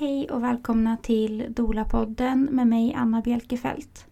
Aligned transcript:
Hej 0.00 0.30
och 0.30 0.42
välkomna 0.42 0.96
till 0.96 1.46
Dola-podden 1.48 2.48
med 2.50 2.66
mig 2.66 2.94
Anna 2.94 3.20
Bjelkefelt. 3.20 4.06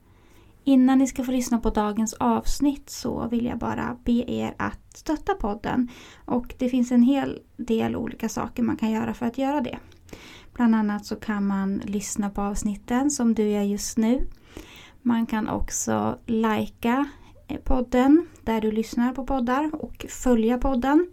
Innan 0.65 0.99
ni 0.99 1.07
ska 1.07 1.25
få 1.25 1.31
lyssna 1.31 1.59
på 1.59 1.71
dagens 1.71 2.15
avsnitt 2.15 2.91
så 2.91 3.29
vill 3.29 3.45
jag 3.45 3.59
bara 3.59 3.97
be 4.05 4.13
er 4.13 4.55
att 4.59 4.97
stötta 4.97 5.35
podden. 5.35 5.89
Och 6.25 6.55
det 6.59 6.69
finns 6.69 6.93
en 6.93 7.03
hel 7.03 7.43
del 7.57 7.97
olika 7.97 8.29
saker 8.29 8.63
man 8.63 8.77
kan 8.77 8.91
göra 8.91 9.15
för 9.15 9.27
att 9.27 9.39
göra 9.39 9.61
det. 9.61 9.79
Bland 10.55 10.75
annat 10.75 11.07
så 11.07 11.17
kan 11.17 11.47
man 11.47 11.83
lyssna 11.85 12.31
på 12.31 12.41
avsnitten 12.41 13.11
som 13.11 13.35
du 13.35 13.49
gör 13.49 13.63
just 13.63 13.99
nu. 13.99 14.27
Man 15.03 15.27
kan 15.27 15.49
också 15.49 16.19
likea 16.27 17.05
podden 17.65 18.27
där 18.43 18.61
du 18.61 18.73
lyssnar 18.73 19.13
på 19.13 19.27
poddar 19.27 19.71
och 19.75 20.07
följa 20.09 20.59
podden. 20.59 21.09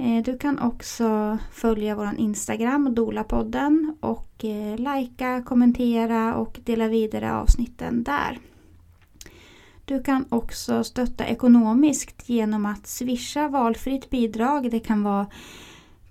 Eh, 0.00 0.22
du 0.22 0.38
kan 0.38 0.58
också 0.58 1.38
följa 1.52 1.94
vår 1.94 2.10
Instagram, 2.18 2.94
Dolapodden 2.94 3.96
och 4.00 4.44
eh, 4.44 4.76
likea, 4.76 5.42
kommentera 5.42 6.34
och 6.34 6.60
dela 6.64 6.88
vidare 6.88 7.32
avsnitten 7.32 8.02
där. 8.02 8.38
Du 9.84 10.02
kan 10.02 10.24
också 10.28 10.84
stötta 10.84 11.26
ekonomiskt 11.26 12.28
genom 12.28 12.66
att 12.66 12.86
swisha 12.86 13.48
valfritt 13.48 14.10
bidrag. 14.10 14.70
Det 14.70 14.80
kan 14.80 15.02
vara 15.02 15.26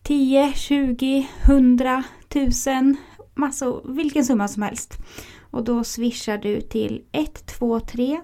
10, 0.04 0.54
20, 0.54 1.28
100, 1.44 2.04
1000, 2.30 2.98
massor, 3.36 3.82
vilken 3.86 4.26
summa 4.26 4.48
som 4.48 4.64
helst. 4.64 4.98
Och 5.52 5.64
då 5.64 5.84
swishar 5.84 6.38
du 6.38 6.62
till 6.62 7.04
123 7.12 8.22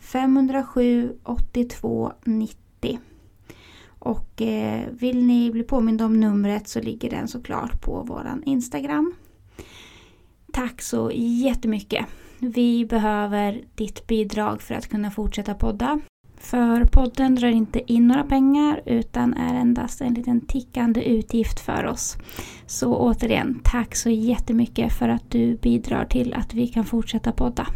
507 0.00 1.12
82 1.22 2.12
90. 2.24 2.98
Och 4.08 4.42
eh, 4.42 4.88
vill 4.90 5.26
ni 5.26 5.50
bli 5.50 5.62
påminda 5.62 6.04
om 6.04 6.20
numret 6.20 6.68
så 6.68 6.80
ligger 6.80 7.10
den 7.10 7.28
såklart 7.28 7.80
på 7.80 8.02
våran 8.02 8.42
Instagram. 8.42 9.14
Tack 10.52 10.82
så 10.82 11.10
jättemycket! 11.14 12.06
Vi 12.38 12.86
behöver 12.86 13.64
ditt 13.74 14.06
bidrag 14.06 14.62
för 14.62 14.74
att 14.74 14.88
kunna 14.88 15.10
fortsätta 15.10 15.54
podda. 15.54 16.00
För 16.36 16.84
podden 16.84 17.34
drar 17.34 17.48
inte 17.48 17.92
in 17.92 18.08
några 18.08 18.24
pengar 18.24 18.82
utan 18.86 19.34
är 19.34 19.54
endast 19.54 20.00
en 20.00 20.14
liten 20.14 20.40
tickande 20.40 21.02
utgift 21.02 21.60
för 21.60 21.86
oss. 21.86 22.16
Så 22.66 22.96
återigen, 22.96 23.60
tack 23.64 23.96
så 23.96 24.10
jättemycket 24.10 24.92
för 24.92 25.08
att 25.08 25.30
du 25.30 25.56
bidrar 25.56 26.04
till 26.04 26.34
att 26.34 26.54
vi 26.54 26.68
kan 26.68 26.84
fortsätta 26.84 27.32
podda. 27.32 27.66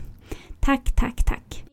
Tack, 0.61 0.97
tack, 0.97 1.25
tack! 1.25 1.65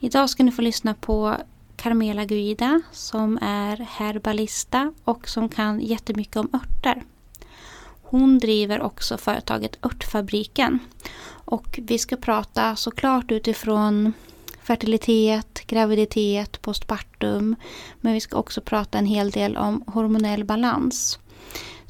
Idag 0.00 0.30
ska 0.30 0.44
ni 0.44 0.50
få 0.50 0.62
lyssna 0.62 0.94
på 0.94 1.36
Carmela 1.78 2.24
Guida 2.24 2.80
som 2.92 3.38
är 3.42 3.76
herbalista 3.76 4.92
och 5.04 5.28
som 5.28 5.48
kan 5.48 5.80
jättemycket 5.80 6.36
om 6.36 6.50
örter. 6.52 7.02
Hon 8.02 8.38
driver 8.38 8.80
också 8.80 9.18
företaget 9.18 9.78
Örtfabriken. 9.84 10.78
Och 11.28 11.80
vi 11.82 11.98
ska 11.98 12.16
prata 12.16 12.76
såklart 12.76 13.32
utifrån 13.32 14.12
fertilitet, 14.62 15.66
graviditet, 15.66 16.62
postpartum. 16.62 17.56
Men 18.00 18.12
vi 18.12 18.20
ska 18.20 18.36
också 18.36 18.60
prata 18.60 18.98
en 18.98 19.06
hel 19.06 19.30
del 19.30 19.56
om 19.56 19.84
hormonell 19.86 20.44
balans. 20.44 21.18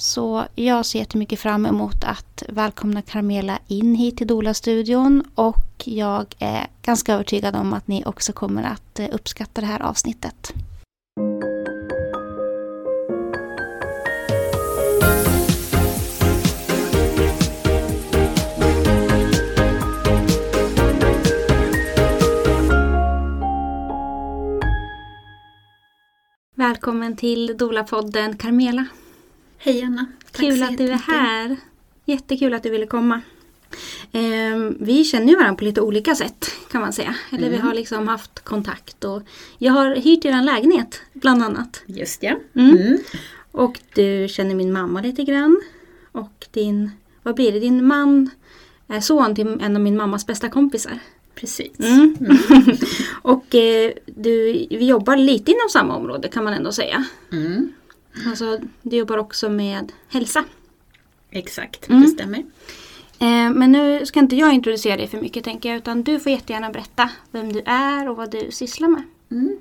Så 0.01 0.47
jag 0.55 0.87
ser 0.87 0.99
jättemycket 0.99 1.41
fram 1.41 1.67
emot 1.67 2.05
att 2.05 2.43
välkomna 2.49 3.03
Carmela 3.03 3.59
in 3.67 3.95
hit 3.95 4.17
till 4.17 4.27
Dola-studion 4.27 5.25
och 5.35 5.83
jag 5.85 6.35
är 6.39 6.67
ganska 6.83 7.15
övertygad 7.15 7.57
om 7.57 7.73
att 7.73 7.89
ni 7.89 8.05
också 8.07 8.33
kommer 8.33 8.63
att 8.63 8.99
eh, 8.99 9.09
uppskatta 9.13 9.61
det 9.61 9.67
här 9.67 9.83
avsnittet. 9.83 10.53
Välkommen 26.55 27.17
till 27.17 27.57
Dola-podden 27.57 28.37
Carmela. 28.37 28.87
Hej 29.61 29.83
Anna! 29.83 30.07
Tack 30.33 30.41
Kul 30.41 30.63
att 30.63 30.79
du 30.79 30.89
är 30.89 30.99
här. 30.99 31.57
Jättekul 32.05 32.55
att 32.55 32.63
du 32.63 32.71
ville 32.71 32.87
komma. 32.87 33.21
Eh, 34.13 34.71
vi 34.81 35.05
känner 35.05 35.29
ju 35.29 35.37
varandra 35.37 35.59
på 35.59 35.65
lite 35.65 35.81
olika 35.81 36.15
sätt 36.15 36.51
kan 36.71 36.81
man 36.81 36.93
säga. 36.93 37.15
Eller 37.31 37.47
mm. 37.47 37.51
vi 37.51 37.59
har 37.59 37.75
liksom 37.75 38.09
haft 38.09 38.41
kontakt 38.41 39.05
och 39.05 39.23
jag 39.59 39.73
har 39.73 39.97
hyrt 39.97 40.25
er 40.25 40.43
lägenhet 40.43 41.01
bland 41.13 41.43
annat. 41.43 41.83
Just 41.87 42.23
ja. 42.23 42.37
Mm. 42.55 42.77
Mm. 42.77 42.99
Och 43.53 43.81
du 43.95 44.27
känner 44.29 44.55
min 44.55 44.73
mamma 44.73 45.01
lite 45.01 45.25
grann. 45.25 45.61
Och 46.13 46.47
din, 46.51 46.91
vad 47.23 47.35
blir 47.35 47.53
det, 47.53 47.61
din 47.61 47.87
man 47.87 48.31
är 48.89 49.01
son 49.01 49.35
till 49.35 49.47
en 49.61 49.77
av 49.77 49.83
min 49.83 49.97
mammas 49.97 50.27
bästa 50.27 50.49
kompisar. 50.49 50.99
Precis. 51.35 51.81
Mm. 51.81 52.17
Mm. 52.21 52.39
och 53.23 53.55
eh, 53.55 53.93
du, 54.07 54.53
vi 54.71 54.87
jobbar 54.87 55.17
lite 55.17 55.51
inom 55.51 55.69
samma 55.71 55.97
område 55.97 56.29
kan 56.29 56.45
man 56.45 56.53
ändå 56.53 56.73
säga. 56.73 57.05
Mm. 57.33 57.73
Alltså, 58.27 58.61
du 58.83 58.97
jobbar 58.97 59.19
också 59.19 59.49
med 59.49 59.93
hälsa. 60.09 60.45
Exakt, 61.31 61.89
mm. 61.89 62.03
det 62.03 62.09
stämmer. 62.09 62.39
Eh, 63.19 63.51
men 63.51 63.73
nu 63.73 64.07
ska 64.07 64.21
inte 64.21 64.37
jag 64.37 64.55
introducera 64.55 64.97
dig 64.97 65.09
för 65.09 65.21
mycket 65.21 65.45
tänker 65.45 65.69
jag 65.69 65.79
utan 65.79 66.03
du 66.03 66.21
får 66.21 66.33
jättegärna 66.33 66.71
berätta 66.71 67.11
vem 67.31 67.53
du 67.53 67.63
är 67.67 68.09
och 68.09 68.17
vad 68.17 68.31
du 68.31 68.51
sysslar 68.51 68.89
med. 68.89 69.03
Mm. 69.31 69.59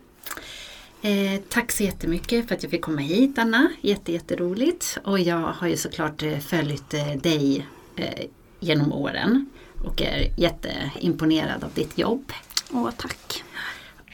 Eh, 1.02 1.42
tack 1.50 1.72
så 1.72 1.84
jättemycket 1.84 2.48
för 2.48 2.56
att 2.56 2.64
jag 2.64 2.72
fick 2.72 2.82
komma 2.82 3.02
hit 3.02 3.38
Anna. 3.38 3.70
Jätte, 3.82 4.12
jätteroligt. 4.12 4.98
Och 5.04 5.20
jag 5.20 5.38
har 5.38 5.68
ju 5.68 5.78
såklart 5.78 6.24
eh, 6.24 6.40
följt 6.40 6.94
eh, 6.94 7.08
dig 7.08 7.68
eh, 7.96 8.26
genom 8.60 8.94
åren 8.94 9.50
och 9.86 10.02
är 10.02 10.34
jätteimponerad 10.38 11.64
av 11.64 11.72
ditt 11.74 11.98
jobb. 11.98 12.34
Åh, 12.72 12.90
tack. 12.98 13.44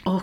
Och 0.04 0.22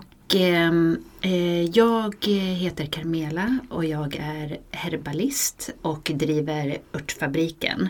jag 1.72 2.14
heter 2.56 2.86
Carmela 2.86 3.58
och 3.68 3.84
jag 3.84 4.16
är 4.16 4.58
herbalist 4.70 5.70
och 5.82 6.10
driver 6.14 6.78
Örtfabriken. 6.94 7.88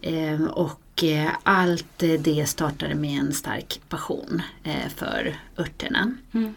Eh, 0.00 0.44
och 0.44 1.04
eh, 1.04 1.28
allt 1.42 1.98
det 1.98 2.48
startade 2.48 2.94
med 2.94 3.20
en 3.20 3.32
stark 3.32 3.80
passion 3.88 4.42
eh, 4.64 4.88
för 4.96 5.36
örterna. 5.58 6.14
Mm. 6.32 6.54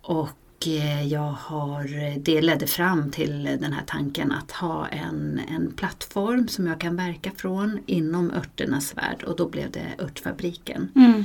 Och 0.00 0.66
eh, 0.66 1.06
jag 1.06 1.32
har, 1.32 2.18
det 2.18 2.40
ledde 2.40 2.66
fram 2.66 3.10
till 3.10 3.44
den 3.44 3.72
här 3.72 3.84
tanken 3.86 4.32
att 4.32 4.52
ha 4.52 4.86
en, 4.86 5.40
en 5.48 5.72
plattform 5.72 6.48
som 6.48 6.66
jag 6.66 6.80
kan 6.80 6.96
verka 6.96 7.30
från 7.36 7.78
inom 7.86 8.30
örternas 8.30 8.96
värld 8.96 9.22
och 9.22 9.36
då 9.36 9.48
blev 9.48 9.70
det 9.70 10.04
Örtfabriken. 10.04 10.88
Mm. 10.94 11.24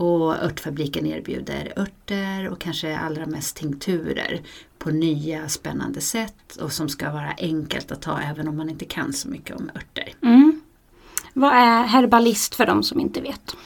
Och 0.00 0.44
Örtfabriken 0.44 1.06
erbjuder 1.06 1.72
örter 1.76 2.48
och 2.48 2.60
kanske 2.60 2.98
allra 2.98 3.26
mest 3.26 3.56
tinkturer 3.56 4.40
på 4.78 4.90
nya 4.90 5.48
spännande 5.48 6.00
sätt 6.00 6.56
och 6.60 6.72
som 6.72 6.88
ska 6.88 7.10
vara 7.10 7.34
enkelt 7.38 7.92
att 7.92 8.02
ta 8.02 8.20
även 8.20 8.48
om 8.48 8.56
man 8.56 8.70
inte 8.70 8.84
kan 8.84 9.12
så 9.12 9.28
mycket 9.28 9.56
om 9.56 9.70
örter. 9.76 10.12
Mm. 10.22 10.60
Vad 11.32 11.52
är 11.52 11.82
herbalist 11.84 12.54
för 12.54 12.66
de 12.66 12.82
som 12.82 13.00
inte 13.00 13.20
vet? 13.20 13.56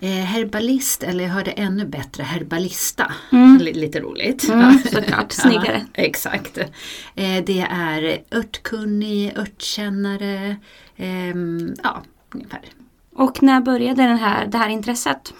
Eh, 0.00 0.08
herbalist, 0.08 1.02
eller 1.02 1.24
jag 1.24 1.30
hörde 1.30 1.50
ännu 1.50 1.86
bättre, 1.86 2.22
herbalista. 2.22 3.12
Mm. 3.32 3.58
Lite 3.58 4.00
roligt. 4.00 4.48
Mm, 4.48 4.78
såklart, 4.78 5.32
snyggare. 5.42 5.86
Ja, 5.94 6.02
exakt. 6.02 6.58
Eh, 6.58 7.44
det 7.46 7.66
är 7.70 8.22
örtkunnig, 8.30 9.38
örtkännare, 9.38 10.56
eh, 10.96 11.36
ja 11.82 12.02
ungefär. 12.34 12.60
Och 13.14 13.42
när 13.42 13.60
började 13.60 14.02
den 14.02 14.18
här, 14.18 14.46
det 14.46 14.58
här 14.58 14.68
intresset? 14.68 15.34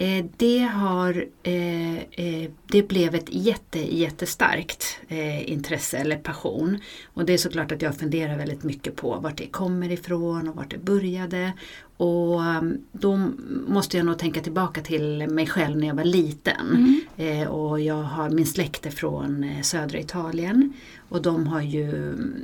Eh, 0.00 0.24
det, 0.36 0.58
har, 0.58 1.26
eh, 1.42 1.96
eh, 1.98 2.50
det 2.66 2.88
blev 2.88 3.14
ett 3.14 3.28
jätte, 3.28 3.96
jättestarkt 3.96 4.98
intresse 5.44 5.98
eller 5.98 6.16
passion. 6.16 6.78
Och 7.14 7.24
det 7.24 7.32
är 7.32 7.38
såklart 7.38 7.72
att 7.72 7.82
jag 7.82 7.96
funderar 7.96 8.36
väldigt 8.36 8.62
mycket 8.62 8.96
på 8.96 9.18
vart 9.20 9.36
det 9.36 9.46
kommer 9.46 9.92
ifrån 9.92 10.48
och 10.48 10.56
vart 10.56 10.70
det 10.70 10.78
började. 10.78 11.52
Och 12.00 12.40
um, 12.40 12.78
då 12.92 13.30
måste 13.66 13.96
jag 13.96 14.06
nog 14.06 14.18
tänka 14.18 14.40
tillbaka 14.40 14.80
till 14.80 15.28
mig 15.28 15.46
själv 15.46 15.76
när 15.76 15.86
jag 15.86 15.94
var 15.94 16.04
liten. 16.04 17.04
Mm. 17.16 17.48
och 17.48 17.80
jag 17.80 18.02
har 18.02 18.30
min 18.30 18.46
släkt 18.46 18.94
från 18.94 19.46
södra 19.62 19.98
Italien. 19.98 20.72
Och 21.08 21.22
de 21.22 21.46
har 21.46 21.60
ju 21.60 21.88
mm, 21.88 22.34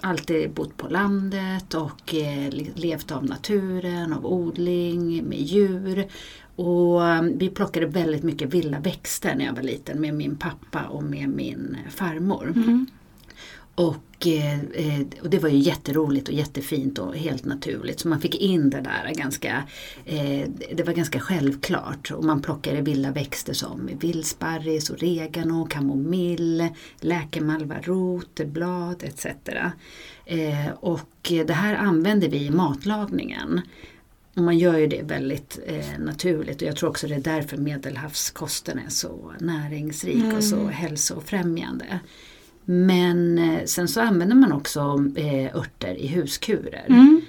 alltid 0.00 0.50
bott 0.50 0.76
på 0.76 0.88
landet 0.88 1.74
och 1.74 2.14
levt 2.74 3.12
av 3.12 3.24
naturen, 3.24 4.12
av 4.12 4.26
odling, 4.26 5.24
med 5.24 5.40
djur. 5.40 6.06
Och 6.56 7.00
um, 7.00 7.38
vi 7.38 7.48
plockade 7.48 7.86
väldigt 7.86 8.22
mycket 8.22 8.54
vilda 8.54 8.80
växter 8.80 9.34
när 9.34 9.44
jag 9.44 9.54
var 9.54 9.62
liten 9.62 10.00
med 10.00 10.14
min 10.14 10.36
pappa 10.36 10.82
och 10.82 11.02
med 11.02 11.28
min 11.28 11.76
farmor. 11.90 12.52
Mm. 12.56 12.86
Och, 13.76 14.26
eh, 14.26 14.60
eh, 14.60 15.06
och 15.22 15.30
det 15.30 15.38
var 15.38 15.48
ju 15.48 15.58
jätteroligt 15.58 16.28
och 16.28 16.34
jättefint 16.34 16.98
och 16.98 17.16
helt 17.16 17.44
naturligt. 17.44 18.00
Så 18.00 18.08
man 18.08 18.20
fick 18.20 18.34
in 18.34 18.70
det 18.70 18.80
där 18.80 19.12
ganska, 19.14 19.62
eh, 20.04 20.48
det 20.74 20.82
var 20.86 20.92
ganska 20.92 21.20
självklart. 21.20 22.10
Och 22.10 22.24
man 22.24 22.42
plockade 22.42 22.80
vilda 22.80 23.10
växter 23.10 23.52
som 23.52 23.90
vildsparris, 24.00 24.90
oregano, 24.90 25.66
kamomill, 25.66 26.68
läkemalva, 27.00 27.76
roterblad 27.82 29.02
etc. 29.02 29.26
Eh, 30.26 30.70
och 30.80 31.32
det 31.46 31.52
här 31.52 31.74
använder 31.74 32.28
vi 32.28 32.46
i 32.46 32.50
matlagningen. 32.50 33.60
Och 34.36 34.42
man 34.42 34.58
gör 34.58 34.78
ju 34.78 34.86
det 34.86 35.02
väldigt 35.02 35.58
eh, 35.66 35.98
naturligt 35.98 36.62
och 36.62 36.68
jag 36.68 36.76
tror 36.76 36.90
också 36.90 37.06
det 37.06 37.14
är 37.14 37.20
därför 37.20 37.56
medelhavskosten 37.56 38.78
är 38.78 38.90
så 38.90 39.32
näringsrik 39.40 40.24
mm. 40.24 40.36
och 40.36 40.44
så 40.44 40.56
mm. 40.56 40.68
hälsofrämjande. 40.68 42.00
Men 42.68 43.38
eh, 43.38 43.64
sen 43.64 43.88
så 43.88 44.00
använder 44.00 44.36
man 44.36 44.52
också 44.52 45.04
eh, 45.16 45.56
örter 45.56 45.94
i 45.94 46.06
huskurer. 46.06 46.84
Mm. 46.88 47.20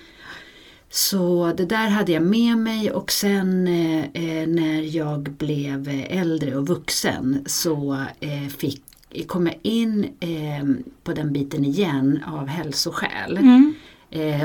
Så 0.90 1.54
det 1.58 1.66
där 1.66 1.88
hade 1.88 2.12
jag 2.12 2.24
med 2.24 2.58
mig 2.58 2.92
och 2.92 3.12
sen 3.12 3.68
eh, 3.68 4.00
eh 4.00 4.48
när 4.48 4.96
jag 4.96 5.22
blev 5.22 5.90
äldre 6.10 6.56
och 6.56 6.68
vuxen 6.68 7.44
så 7.46 7.94
eh, 8.20 8.48
fick, 8.58 8.84
kom 9.28 9.48
jag 9.48 9.60
in 9.62 10.04
eh, 10.20 10.86
på 11.04 11.14
den 11.14 11.34
biten 11.34 11.66
igen 11.66 12.24
av 12.28 12.48
hälsoskäl. 12.48 13.38
Mm. 13.38 13.74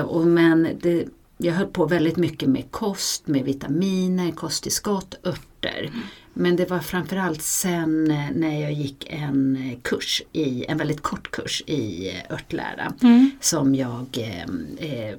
och 0.07 0.27
men 0.27 0.69
det, 0.83 1.05
jag 1.39 1.55
höll 1.55 1.67
på 1.67 1.87
väldigt 1.87 2.17
mycket 2.17 2.49
med 2.49 2.71
kost, 2.71 3.27
med 3.27 3.45
vitaminer, 3.45 4.31
kosttillskott, 4.31 5.15
örter. 5.25 5.81
Mm. 5.81 6.01
Men 6.35 6.57
det 6.57 6.71
var 6.71 6.79
framförallt 6.79 7.43
sen 7.43 8.11
eh, 8.11 8.31
när 8.35 8.61
jag 8.61 8.73
gick 8.73 9.07
en 9.11 9.57
eh, 9.57 9.79
kurs, 9.83 10.23
i, 10.33 10.65
en 10.69 10.79
väldigt 10.79 11.03
kort 11.03 11.31
kurs 11.31 11.63
i 11.67 12.11
eh, 12.11 12.35
örtlära 12.35 12.93
mm. 13.03 13.31
som 13.41 13.75
jag 13.75 14.07
eh, 14.79 15.17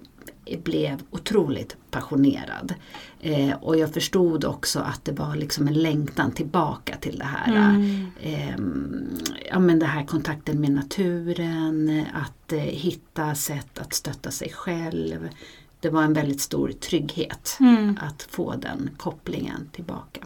blev 0.64 1.02
otroligt 1.12 1.78
passionerad. 1.92 2.74
Eh, 3.22 3.54
och 3.62 3.78
jag 3.78 3.94
förstod 3.94 4.46
också 4.46 4.80
att 4.80 5.06
det 5.06 5.12
var 5.12 5.36
liksom 5.36 5.68
en 5.68 5.74
längtan 5.74 6.32
tillbaka 6.32 6.98
till 6.98 7.20
det 7.20 7.26
här. 7.26 7.70
Mm. 7.70 8.12
Eh, 8.22 8.56
ja, 9.50 9.60
men 9.60 9.80
det 9.80 9.86
här 9.86 10.06
kontakten 10.06 10.62
med 10.62 10.72
naturen, 10.72 12.06
att 12.14 12.54
eh, 12.54 12.60
hitta 12.60 13.36
sätt 13.36 13.80
att 13.80 13.94
stötta 13.94 14.32
sig 14.32 14.50
själv. 14.50 15.30
Det 15.80 15.90
var 15.90 16.04
en 16.04 16.14
väldigt 16.14 16.42
stor 16.42 16.72
trygghet 16.72 17.58
mm. 17.60 18.00
att 18.02 18.28
få 18.30 18.56
den 18.56 18.90
kopplingen 18.98 19.70
tillbaka. 19.72 20.22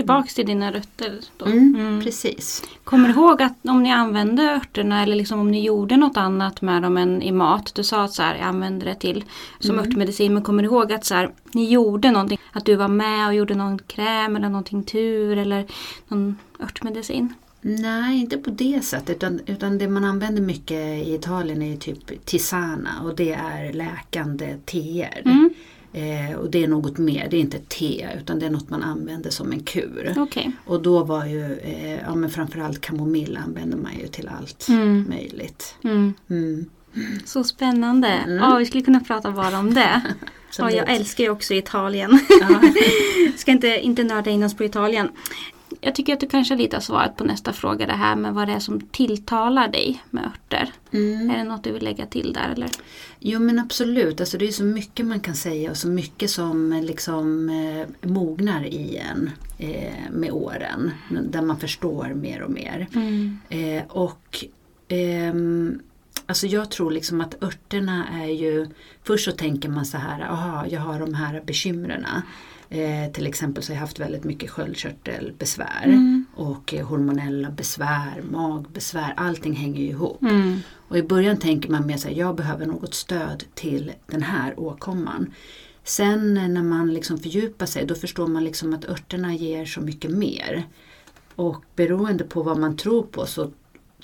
Tillbaks 0.00 0.34
till 0.34 0.46
dina 0.46 0.72
rötter 0.72 1.20
då. 1.36 1.44
Mm, 1.46 1.74
mm. 1.74 2.02
Precis. 2.02 2.62
Kommer 2.84 3.08
du 3.08 3.14
ihåg 3.14 3.42
att 3.42 3.52
om 3.62 3.82
ni 3.82 3.92
använde 3.92 4.42
örterna 4.42 5.02
eller 5.02 5.16
liksom 5.16 5.40
om 5.40 5.50
ni 5.50 5.64
gjorde 5.64 5.96
något 5.96 6.16
annat 6.16 6.62
med 6.62 6.82
dem 6.82 6.96
än 6.96 7.22
i 7.22 7.32
mat. 7.32 7.74
Du 7.74 7.84
sa 7.84 8.04
att 8.04 8.12
så 8.12 8.22
här, 8.22 8.34
jag 8.34 8.44
använde 8.44 8.84
det 8.84 8.94
till 8.94 9.24
som 9.58 9.70
mm. 9.70 9.84
örtmedicin. 9.84 10.34
Men 10.34 10.42
kommer 10.42 10.62
du 10.62 10.68
ihåg 10.68 10.92
att 10.92 11.04
så 11.04 11.14
här, 11.14 11.30
ni 11.52 11.70
gjorde 11.70 12.10
någonting? 12.10 12.38
Att 12.52 12.64
du 12.64 12.76
var 12.76 12.88
med 12.88 13.26
och 13.26 13.34
gjorde 13.34 13.54
någon 13.54 13.78
kräm 13.78 14.36
eller 14.36 14.48
någon 14.48 14.84
tur 14.84 15.38
eller 15.38 15.66
någon 16.08 16.38
örtmedicin? 16.60 17.34
Nej, 17.60 18.20
inte 18.20 18.38
på 18.38 18.50
det 18.50 18.84
sättet. 18.84 19.16
Utan, 19.16 19.40
utan 19.46 19.78
det 19.78 19.88
man 19.88 20.04
använder 20.04 20.42
mycket 20.42 21.06
i 21.06 21.14
Italien 21.14 21.62
är 21.62 21.76
typ 21.76 22.26
tisana 22.26 22.90
och 23.04 23.16
det 23.16 23.32
är 23.32 23.72
läkande 23.72 24.56
teer. 24.64 25.22
Mm. 25.24 25.50
Eh, 25.92 26.36
och 26.36 26.50
det 26.50 26.64
är 26.64 26.68
något 26.68 26.98
mer, 26.98 27.28
det 27.30 27.36
är 27.36 27.40
inte 27.40 27.58
te 27.58 28.08
utan 28.18 28.38
det 28.38 28.46
är 28.46 28.50
något 28.50 28.70
man 28.70 28.82
använder 28.82 29.30
som 29.30 29.52
en 29.52 29.60
kur. 29.60 30.14
Okay. 30.18 30.50
Och 30.64 30.82
då 30.82 31.04
var 31.04 31.26
ju, 31.26 31.58
eh, 31.58 32.00
ja 32.00 32.14
men 32.14 32.30
framförallt 32.30 32.80
kamomill 32.80 33.38
använder 33.44 33.76
man 33.78 33.98
ju 33.98 34.06
till 34.06 34.28
allt 34.38 34.68
mm. 34.68 35.08
möjligt. 35.08 35.74
Mm. 35.84 36.14
Mm. 36.30 36.66
Så 37.24 37.44
spännande! 37.44 38.08
Mm. 38.08 38.36
Ja, 38.36 38.56
vi 38.56 38.66
skulle 38.66 38.84
kunna 38.84 39.00
prata 39.00 39.30
bara 39.30 39.58
om 39.58 39.74
det. 39.74 40.00
ja, 40.58 40.70
jag 40.70 40.90
älskar 40.90 41.24
ju 41.24 41.30
också 41.30 41.54
Italien. 41.54 42.18
Ska 43.36 43.50
inte, 43.50 43.80
inte 43.80 44.04
nörda 44.04 44.30
in 44.30 44.42
oss 44.42 44.56
på 44.56 44.64
Italien 44.64 45.08
jag 45.80 45.94
tycker 45.94 46.12
att 46.12 46.20
du 46.20 46.26
kanske 46.26 46.56
lite 46.56 46.76
har 46.76 46.80
svarat 46.80 47.16
på 47.16 47.24
nästa 47.24 47.52
fråga 47.52 47.86
det 47.86 47.92
här 47.92 48.16
med 48.16 48.34
vad 48.34 48.48
det 48.48 48.54
är 48.54 48.58
som 48.58 48.80
tilltalar 48.80 49.68
dig 49.68 50.02
med 50.10 50.24
örter. 50.24 50.72
Mm. 50.90 51.30
Är 51.30 51.36
det 51.36 51.44
något 51.44 51.64
du 51.64 51.72
vill 51.72 51.84
lägga 51.84 52.06
till 52.06 52.32
där 52.32 52.52
eller? 52.52 52.70
Jo 53.18 53.40
men 53.40 53.58
absolut, 53.58 54.20
alltså 54.20 54.38
det 54.38 54.48
är 54.48 54.52
så 54.52 54.64
mycket 54.64 55.06
man 55.06 55.20
kan 55.20 55.34
säga 55.34 55.70
och 55.70 55.76
så 55.76 55.88
mycket 55.88 56.30
som 56.30 56.80
liksom 56.84 57.48
eh, 57.48 58.08
mognar 58.08 58.64
i 58.64 58.96
en 58.96 59.30
eh, 59.58 60.10
med 60.10 60.30
åren. 60.32 60.90
Där 61.08 61.42
man 61.42 61.60
förstår 61.60 62.14
mer 62.14 62.42
och 62.42 62.50
mer. 62.50 62.86
Mm. 62.94 63.38
Eh, 63.48 63.82
och 63.88 64.44
ehm, 64.88 65.80
Alltså 66.26 66.46
jag 66.46 66.70
tror 66.70 66.90
liksom 66.90 67.20
att 67.20 67.42
örterna 67.42 68.08
är 68.22 68.28
ju, 68.28 68.66
först 69.02 69.24
så 69.24 69.32
tänker 69.32 69.68
man 69.68 69.86
så 69.86 69.98
här, 69.98 70.20
aha 70.20 70.66
jag 70.66 70.80
har 70.80 71.00
de 71.00 71.14
här 71.14 71.42
bekymren. 71.46 72.06
Eh, 72.72 73.12
till 73.12 73.26
exempel 73.26 73.62
så 73.62 73.72
har 73.72 73.74
jag 73.74 73.80
haft 73.80 74.00
väldigt 74.00 74.24
mycket 74.24 74.50
sköldkörtelbesvär 74.50 75.82
mm. 75.84 76.24
och 76.34 76.74
eh, 76.74 76.86
hormonella 76.86 77.50
besvär, 77.50 78.22
magbesvär, 78.30 79.14
allting 79.16 79.52
hänger 79.52 79.80
ju 79.80 79.88
ihop. 79.88 80.22
Mm. 80.22 80.58
Och 80.88 80.98
i 80.98 81.02
början 81.02 81.36
tänker 81.36 81.70
man 81.70 81.86
mer 81.86 81.96
så 81.96 82.08
här, 82.08 82.14
jag 82.14 82.36
behöver 82.36 82.66
något 82.66 82.94
stöd 82.94 83.44
till 83.54 83.92
den 84.06 84.22
här 84.22 84.60
åkomman. 84.60 85.34
Sen 85.84 86.34
när 86.34 86.62
man 86.62 86.94
liksom 86.94 87.18
fördjupar 87.18 87.66
sig 87.66 87.86
då 87.86 87.94
förstår 87.94 88.26
man 88.26 88.44
liksom 88.44 88.74
att 88.74 88.84
örterna 88.84 89.34
ger 89.34 89.64
så 89.64 89.80
mycket 89.80 90.10
mer. 90.10 90.66
Och 91.34 91.64
beroende 91.76 92.24
på 92.24 92.42
vad 92.42 92.58
man 92.58 92.76
tror 92.76 93.02
på 93.02 93.26
så 93.26 93.50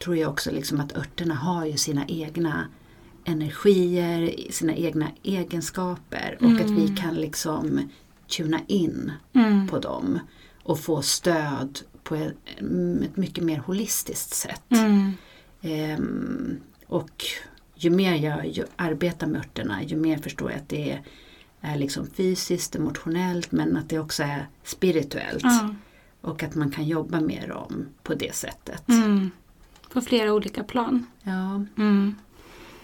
tror 0.05 0.17
jag 0.17 0.31
också 0.31 0.51
liksom 0.51 0.81
att 0.81 0.97
örterna 0.97 1.35
har 1.35 1.67
ju 1.67 1.77
sina 1.77 2.07
egna 2.07 2.69
energier, 3.25 4.51
sina 4.51 4.75
egna 4.75 5.09
egenskaper 5.23 6.37
och 6.41 6.47
mm. 6.47 6.65
att 6.65 6.71
vi 6.71 6.85
mm. 6.85 6.97
kan 6.97 7.15
liksom 7.15 7.81
tuna 8.29 8.61
in 8.67 9.13
mm. 9.33 9.69
på 9.69 9.79
dem 9.79 10.19
och 10.63 10.81
få 10.81 11.03
stöd 11.03 11.79
på 12.03 12.15
ett, 12.15 12.35
mycket 13.15 13.45
mer 13.45 13.59
holistiskt 13.59 14.35
sätt. 14.35 14.71
Mm. 14.71 15.13
Ehm, 15.63 16.61
och 16.87 17.25
ju 17.75 17.91
mer 17.91 18.15
jag 18.15 18.47
ju 18.47 18.65
arbetar 18.77 19.27
med 19.27 19.39
örterna 19.39 19.83
ju 19.83 19.97
mer 19.97 20.19
förstår 20.19 20.51
jag 20.51 20.61
att 20.61 20.69
det 20.69 20.93
är, 20.93 21.03
är 21.61 21.77
liksom 21.77 22.07
fysiskt, 22.07 22.77
emotionellt 22.77 23.53
men 23.53 23.77
att 23.77 23.89
det 23.89 23.99
också 23.99 24.23
är 24.23 24.49
spirituellt. 24.65 25.45
Mm. 25.45 25.77
Och 26.21 26.43
att 26.43 26.55
man 26.55 26.71
kan 26.71 26.85
jobba 26.85 27.21
med 27.21 27.49
dem 27.49 27.87
på 28.03 28.15
det 28.15 28.35
sättet. 28.35 28.89
Mm. 28.89 29.31
På 29.93 30.01
flera 30.01 30.33
olika 30.33 30.65
plan. 30.65 31.07
Ja. 31.23 31.65
Mm. 31.77 32.15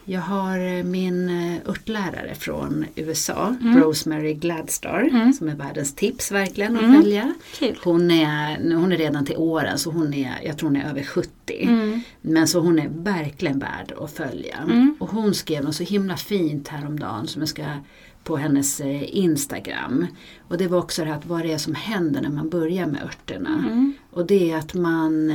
Jag 0.05 0.21
har 0.21 0.59
eh, 0.59 0.85
min 0.85 1.29
eh, 1.29 1.71
örtlärare 1.71 2.35
från 2.35 2.85
USA, 2.97 3.57
mm. 3.61 3.81
Rosemary 3.81 4.35
Gladstar, 4.35 5.09
mm. 5.11 5.33
som 5.33 5.49
är 5.49 5.55
världens 5.55 5.95
tips 5.95 6.33
verkligen 6.33 6.77
att 6.77 6.83
mm. 6.83 7.03
följa. 7.03 7.35
Hon 7.85 8.11
är, 8.11 8.75
hon 8.75 8.93
är 8.93 8.97
redan 8.97 9.25
till 9.25 9.37
åren 9.37 9.79
så 9.79 9.91
hon 9.91 10.15
är, 10.15 10.35
jag 10.45 10.59
tror 10.59 10.69
hon 10.69 10.77
är 10.77 10.91
över 10.91 11.03
70. 11.03 11.29
Mm. 11.49 12.01
Men 12.21 12.49
så 12.49 12.61
hon 12.61 12.79
är 12.79 12.89
verkligen 12.89 13.59
värd 13.59 13.93
att 14.01 14.13
följa. 14.13 14.57
Mm. 14.57 14.97
Och 15.01 15.11
hon 15.11 15.35
skrev 15.35 15.65
något 15.65 15.75
så 15.75 15.85
himla 15.85 16.17
fint 16.17 16.69
häromdagen 16.69 17.27
som 17.27 17.43
jag 17.43 17.49
ska 17.49 17.65
på 18.25 18.37
hennes 18.37 18.81
eh, 18.81 19.17
Instagram. 19.17 20.07
Och 20.49 20.59
det 20.59 20.69
var 20.69 20.79
också 20.79 21.03
det 21.03 21.09
här 21.09 21.17
att 21.17 21.27
vad 21.27 21.43
det 21.43 21.53
är 21.53 21.59
som 21.59 21.75
händer 21.75 22.21
när 22.21 22.31
man 22.31 22.49
börjar 22.49 22.87
med 22.87 23.03
örterna. 23.03 23.65
Mm. 23.67 23.93
Och 24.11 24.27
det 24.27 24.51
är 24.51 24.57
att 24.57 24.75
man 24.75 25.31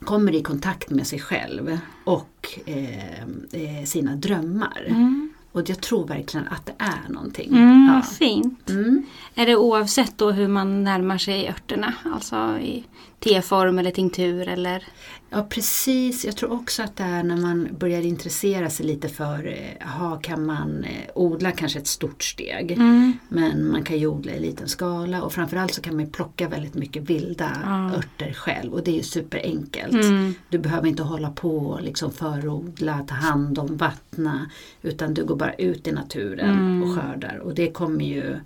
kommer 0.00 0.34
i 0.34 0.42
kontakt 0.42 0.90
med 0.90 1.06
sig 1.06 1.18
själv 1.18 1.78
och 2.04 2.58
eh, 2.66 3.22
eh, 3.52 3.84
sina 3.84 4.16
drömmar. 4.16 4.84
Mm. 4.88 5.30
Och 5.52 5.70
jag 5.70 5.80
tror 5.80 6.06
verkligen 6.06 6.48
att 6.48 6.66
det 6.66 6.74
är 6.78 7.12
någonting. 7.12 7.48
Mm, 7.48 7.90
ja. 7.94 8.02
Fint. 8.02 8.70
Mm. 8.70 9.06
Är 9.34 9.46
det 9.46 9.56
oavsett 9.56 10.18
då 10.18 10.30
hur 10.30 10.48
man 10.48 10.84
närmar 10.84 11.18
sig 11.18 11.48
örterna? 11.48 11.94
Alltså 12.04 12.58
i 12.58 12.84
teform 13.18 13.78
eller 13.78 13.90
tinktur 13.90 14.48
eller? 14.48 14.84
Ja 15.30 15.46
precis, 15.50 16.24
jag 16.24 16.36
tror 16.36 16.52
också 16.52 16.82
att 16.82 16.96
det 16.96 17.04
är 17.04 17.22
när 17.22 17.36
man 17.36 17.68
börjar 17.78 18.02
intressera 18.02 18.70
sig 18.70 18.86
lite 18.86 19.08
för, 19.08 19.46
eh, 19.46 19.86
aha, 19.88 20.16
kan 20.16 20.46
man 20.46 20.84
eh, 20.84 21.10
odla 21.14 21.52
kanske 21.52 21.78
ett 21.78 21.86
stort 21.86 22.22
steg. 22.22 22.72
Mm. 22.72 23.12
Men 23.28 23.70
man 23.70 23.84
kan 23.84 23.98
ju 23.98 24.06
odla 24.06 24.32
i 24.32 24.40
liten 24.40 24.68
skala 24.68 25.22
och 25.22 25.32
framförallt 25.32 25.74
så 25.74 25.82
kan 25.82 25.96
man 25.96 26.06
plocka 26.06 26.48
väldigt 26.48 26.74
mycket 26.74 27.02
vilda 27.02 27.50
mm. 27.66 27.94
örter 27.94 28.32
själv 28.32 28.72
och 28.72 28.84
det 28.84 28.90
är 28.90 28.96
ju 28.96 29.02
superenkelt. 29.02 30.04
Mm. 30.04 30.34
Du 30.48 30.58
behöver 30.58 30.88
inte 30.88 31.02
hålla 31.02 31.30
på 31.30 31.56
och 31.58 31.82
liksom 31.82 32.12
förodla, 32.12 32.98
ta 33.08 33.14
hand 33.14 33.58
om, 33.58 33.76
vattna 33.76 34.50
utan 34.82 35.14
du 35.14 35.24
går 35.24 35.36
bara 35.36 35.54
ut 35.54 35.86
i 35.86 35.92
naturen 35.92 36.58
mm. 36.58 36.82
och 36.82 36.96
skördar 36.96 37.38
och 37.38 37.54
det 37.54 37.70
kommer 37.70 38.04
ju 38.04 38.36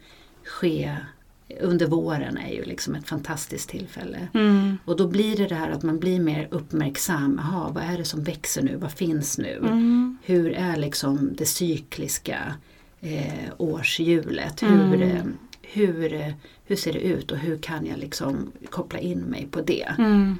ske 0.44 0.96
under 1.60 1.86
våren 1.86 2.36
är 2.36 2.52
ju 2.52 2.64
liksom 2.64 2.94
ett 2.94 3.08
fantastiskt 3.08 3.68
tillfälle. 3.68 4.28
Mm. 4.34 4.78
Och 4.84 4.96
då 4.96 5.06
blir 5.08 5.36
det 5.36 5.46
det 5.46 5.54
här 5.54 5.70
att 5.70 5.82
man 5.82 5.98
blir 5.98 6.20
mer 6.20 6.48
uppmärksam. 6.50 7.38
Aha, 7.38 7.70
vad 7.74 7.84
är 7.84 7.98
det 7.98 8.04
som 8.04 8.22
växer 8.24 8.62
nu? 8.62 8.76
Vad 8.76 8.92
finns 8.92 9.38
nu? 9.38 9.56
Mm. 9.56 10.18
Hur 10.22 10.52
är 10.52 10.76
liksom 10.76 11.30
det 11.34 11.46
cykliska 11.46 12.54
eh, 13.00 13.50
årshjulet? 13.56 14.62
Mm. 14.62 14.78
Hur, 14.90 15.02
eh, 15.02 15.24
hur, 15.62 16.34
hur 16.64 16.76
ser 16.76 16.92
det 16.92 17.00
ut 17.00 17.30
och 17.30 17.38
hur 17.38 17.58
kan 17.58 17.86
jag 17.86 17.98
liksom 17.98 18.52
koppla 18.70 18.98
in 18.98 19.20
mig 19.20 19.48
på 19.50 19.60
det? 19.60 19.94
Mm. 19.98 20.38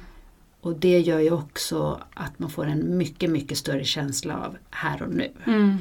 Och 0.61 0.75
det 0.75 0.99
gör 0.99 1.19
ju 1.19 1.31
också 1.31 2.01
att 2.13 2.39
man 2.39 2.49
får 2.49 2.65
en 2.65 2.97
mycket, 2.97 3.29
mycket 3.29 3.57
större 3.57 3.83
känsla 3.83 4.37
av 4.37 4.57
här 4.69 5.03
och 5.03 5.13
nu. 5.13 5.31
Mm. 5.45 5.77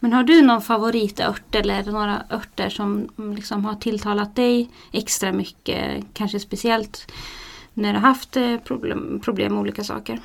Men 0.00 0.12
har 0.12 0.24
du 0.24 0.42
någon 0.42 0.62
favoritört 0.62 1.54
eller 1.54 1.92
några 1.92 2.22
örter 2.30 2.68
som 2.68 3.08
liksom 3.36 3.64
har 3.64 3.74
tilltalat 3.74 4.36
dig 4.36 4.70
extra 4.92 5.32
mycket? 5.32 6.04
Kanske 6.12 6.40
speciellt 6.40 7.12
när 7.74 7.92
du 7.92 7.98
har 7.98 8.08
haft 8.08 8.36
eh, 8.36 8.56
problem, 8.56 9.20
problem 9.24 9.52
med 9.52 9.60
olika 9.60 9.84
saker? 9.84 10.20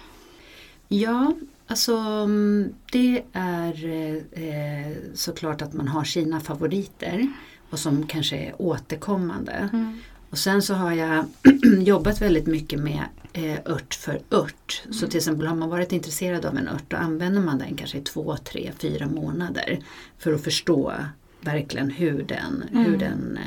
Ja, 0.88 1.34
alltså 1.68 1.98
mm, 1.98 2.74
det 2.92 3.24
är 3.34 3.86
eh, 4.32 4.98
såklart 5.14 5.62
att 5.62 5.74
man 5.74 5.88
har 5.88 6.04
sina 6.04 6.40
favoriter 6.40 7.28
och 7.70 7.80
som 7.80 8.08
kanske 8.08 8.38
är 8.38 8.62
återkommande. 8.62 9.70
Mm. 9.74 10.00
Och 10.34 10.40
sen 10.40 10.62
så 10.62 10.74
har 10.74 10.92
jag 10.94 11.26
jobbat 11.82 12.22
väldigt 12.22 12.48
mycket 12.48 12.80
med 12.80 13.04
eh, 13.34 13.58
ört 13.66 13.94
för 13.94 14.20
ört. 14.30 14.82
Så 14.92 14.98
Mm. 15.00 15.10
till 15.10 15.18
exempel 15.18 15.48
har 15.48 15.56
man 15.56 15.70
varit 15.70 15.92
intresserad 15.92 16.46
av 16.46 16.58
en 16.58 16.68
ört 16.68 16.84
då 16.88 16.98
använder 16.98 17.42
man 17.42 17.58
den 17.60 17.76
kanske 17.76 17.98
i 17.98 18.02
två, 18.02 18.38
tre, 18.38 18.72
fyra 18.80 19.08
månader 19.08 19.80
för 20.18 20.34
att 20.34 20.44
förstå 20.44 20.94
verkligen 21.42 21.90
hur 21.92 22.24
den, 22.24 22.64
hur 22.72 22.88
Mm. 22.96 23.00
den 23.00 23.38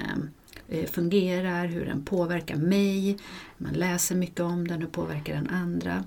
eh, 0.71 0.79
eh, 0.79 0.87
fungerar, 0.91 1.67
hur 1.67 1.87
den 1.87 2.05
påverkar 2.05 2.57
mig. 2.57 3.17
Man 3.59 3.73
läser 3.73 4.15
mycket 4.15 4.41
om 4.41 4.69
den, 4.69 4.81
hur 4.81 4.87
påverkar 4.89 5.35
den 5.35 5.49
andra. 5.51 6.05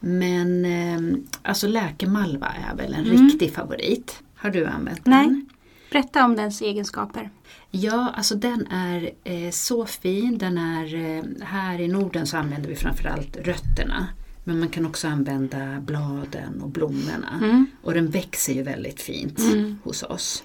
Men 0.00 0.64
eh, 0.64 1.18
alltså 1.42 1.66
läkemalva 1.66 2.52
är 2.70 2.76
väl 2.76 2.94
en 2.94 3.04
Mm. 3.06 3.26
riktig 3.28 3.52
favorit. 3.54 4.22
Har 4.34 4.50
du 4.50 4.66
använt 4.66 5.06
Nej. 5.06 5.26
den? 5.26 5.46
Berätta 5.92 6.24
om 6.24 6.36
dens 6.36 6.62
egenskaper. 6.62 7.30
Ja, 7.70 8.12
alltså 8.16 8.34
den 8.34 8.66
är 8.66 9.10
eh, 9.24 9.50
så 9.50 9.86
fin. 9.86 10.38
Den 10.38 10.58
är, 10.58 10.94
eh, 10.94 11.22
här 11.46 11.80
i 11.80 11.88
Norden 11.88 12.26
så 12.26 12.36
använder 12.36 12.68
vi 12.68 12.76
framförallt 12.76 13.36
rötterna. 13.36 14.08
Men 14.44 14.58
man 14.58 14.68
kan 14.68 14.86
också 14.86 15.08
använda 15.08 15.80
bladen 15.80 16.62
och 16.62 16.70
blommorna. 16.70 17.40
Mm. 17.42 17.66
Och 17.82 17.94
den 17.94 18.10
växer 18.10 18.52
ju 18.52 18.62
väldigt 18.62 19.00
fint 19.00 19.38
Mm. 19.38 19.78
hos 19.84 20.02
oss. 20.02 20.42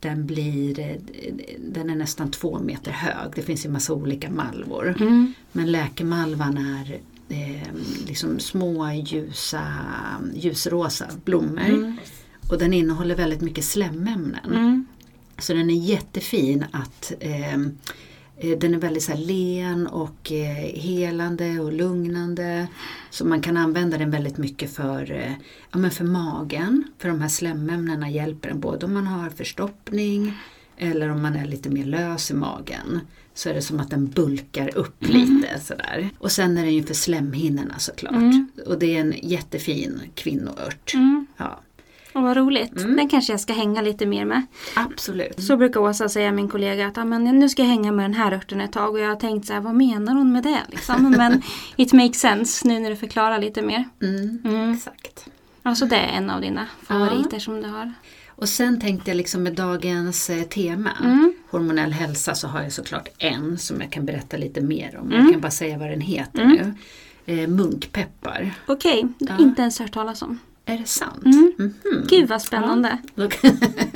Den, 0.00 0.26
blir, 0.26 0.80
eh, 0.80 0.96
den 1.58 1.90
är 1.90 1.96
nästan 1.96 2.30
två 2.30 2.58
meter 2.58 2.90
hög. 2.92 3.32
Det 3.34 3.42
finns 3.42 3.64
ju 3.66 3.70
massa 3.70 3.92
olika 3.92 4.30
malvor. 4.30 4.94
Mm. 5.00 5.32
Men 5.52 5.72
läkemalvan 5.72 6.56
är 6.58 7.00
eh, 7.28 7.68
liksom 8.06 8.38
små 8.38 8.92
ljusa, 8.92 9.62
ljusrosa 10.34 11.06
blommor. 11.24 11.96
Mm. 12.48 12.54
Och 12.54 12.58
den 12.58 12.72
innehåller 12.72 13.14
väldigt 13.14 13.40
mycket 13.40 13.64
slemmämnen. 13.64 14.52
Mm. 14.52 14.86
Så 15.38 15.54
den 15.54 15.70
är 15.70 15.74
jättefin 15.74 16.64
att 16.72 17.12
ehm, 17.20 17.78
eh, 18.36 18.58
den 18.58 18.74
är 18.74 18.78
väldigt 18.78 19.02
så 19.02 19.14
len 19.16 19.86
och 19.86 20.32
eh, 20.32 20.80
helande 20.80 21.60
och 21.60 21.72
lugnande. 21.72 22.66
Så 23.10 23.24
man 23.24 23.40
kan 23.40 23.56
använda 23.56 23.98
den 23.98 24.10
väldigt 24.10 24.38
mycket 24.38 24.74
för, 24.74 25.12
eh, 25.12 25.32
ja, 25.70 25.78
men 25.78 25.90
för 25.90 26.04
magen. 26.04 26.84
För 26.98 27.08
de 27.08 27.20
här 27.20 27.28
slemmämnena 27.28 28.10
hjälper 28.10 28.48
en 28.48 28.60
både 28.60 28.86
om 28.86 28.94
man 28.94 29.06
har 29.06 29.30
förstoppning 29.30 30.32
eller 30.76 31.08
om 31.08 31.22
man 31.22 31.36
är 31.36 31.46
lite 31.46 31.70
mer 31.70 31.84
lös 31.84 32.30
i 32.30 32.34
magen. 32.34 33.00
Så 33.34 33.48
är 33.48 33.54
det 33.54 33.62
som 33.62 33.80
att 33.80 33.90
den 33.90 34.06
bulkar 34.06 34.78
upp 34.78 35.08
lite 35.08 35.60
sådär. 35.60 36.10
Och 36.18 36.32
sen 36.32 36.58
är 36.58 36.64
den 36.64 36.74
ju 36.74 36.82
för 36.82 36.94
slemhinnorna 36.94 37.78
såklart. 37.78 38.12
Mm. 38.12 38.50
Och 38.66 38.78
det 38.78 38.96
är 38.96 39.00
en 39.00 39.14
jättefin 39.22 40.00
kvinnoört. 40.14 40.94
Mm. 40.94 41.26
Ja, 41.36 41.60
Och 42.18 42.24
vad 42.24 42.36
roligt. 42.36 42.76
Mm. 42.76 42.96
Den 42.96 43.08
kanske 43.08 43.32
jag 43.32 43.40
ska 43.40 43.52
hänga 43.52 43.82
lite 43.82 44.06
mer 44.06 44.24
med. 44.24 44.42
absolut. 44.74 45.42
Så 45.42 45.56
brukar 45.56 45.80
Åsa 45.80 46.08
säga, 46.08 46.32
min 46.32 46.48
kollega, 46.48 46.86
att 46.86 47.06
men 47.08 47.24
nu 47.24 47.48
ska 47.48 47.62
jag 47.62 47.68
hänga 47.68 47.92
med 47.92 48.04
den 48.04 48.14
här 48.14 48.32
örten 48.32 48.60
ett 48.60 48.72
tag. 48.72 48.92
Och 48.94 49.00
jag 49.00 49.08
har 49.08 49.16
tänkt 49.16 49.46
så 49.46 49.52
här, 49.52 49.60
vad 49.60 49.74
menar 49.74 50.14
hon 50.14 50.32
med 50.32 50.42
det? 50.42 50.60
Liksom? 50.68 51.10
Men 51.18 51.42
it 51.76 51.92
makes 51.92 52.20
sense 52.20 52.68
nu 52.68 52.80
när 52.80 52.90
du 52.90 52.96
förklarar 52.96 53.38
lite 53.38 53.62
mer. 53.62 53.84
Mm, 54.02 54.42
Mm. 54.44 54.72
Exakt. 54.74 55.26
Alltså 55.62 55.86
det 55.86 55.96
är 55.96 56.08
en 56.16 56.30
av 56.30 56.40
dina 56.40 56.66
favoriter 56.82 57.38
som 57.38 57.62
du 57.62 57.68
har. 57.68 57.92
Och 58.28 58.48
sen 58.48 58.80
tänkte 58.80 59.10
jag 59.10 59.16
liksom 59.16 59.42
med 59.42 59.52
dagens 59.54 60.30
eh, 60.30 60.42
tema, 60.42 60.90
Mm. 61.04 61.32
hormonell 61.50 61.92
hälsa, 61.92 62.34
så 62.34 62.48
har 62.48 62.62
jag 62.62 62.72
såklart 62.72 63.08
en 63.18 63.58
som 63.58 63.80
jag 63.80 63.90
kan 63.92 64.06
berätta 64.06 64.36
lite 64.36 64.60
mer 64.60 64.98
om. 65.00 65.06
Mm. 65.12 65.22
Jag 65.24 65.32
kan 65.32 65.40
bara 65.40 65.50
säga 65.50 65.78
vad 65.78 65.90
den 65.90 66.00
heter 66.00 66.42
Mm. 66.42 66.56
nu. 66.56 66.74
Eh, 67.42 67.48
munkpeppar. 67.48 68.50
Okej, 68.66 69.02
har 69.20 69.26
Ja. 69.38 69.38
inte 69.44 69.62
ens 69.62 69.78
hört 69.78 69.92
talas 69.92 70.22
om. 70.22 70.38
Är 70.68 70.78
det 70.78 70.88
sant? 70.88 71.24
Mm. 71.24 71.52
Mhm. 71.58 71.74
Gud 72.08 72.28
vad 72.28 72.42
spännande. 72.42 72.98
Då, 73.14 73.28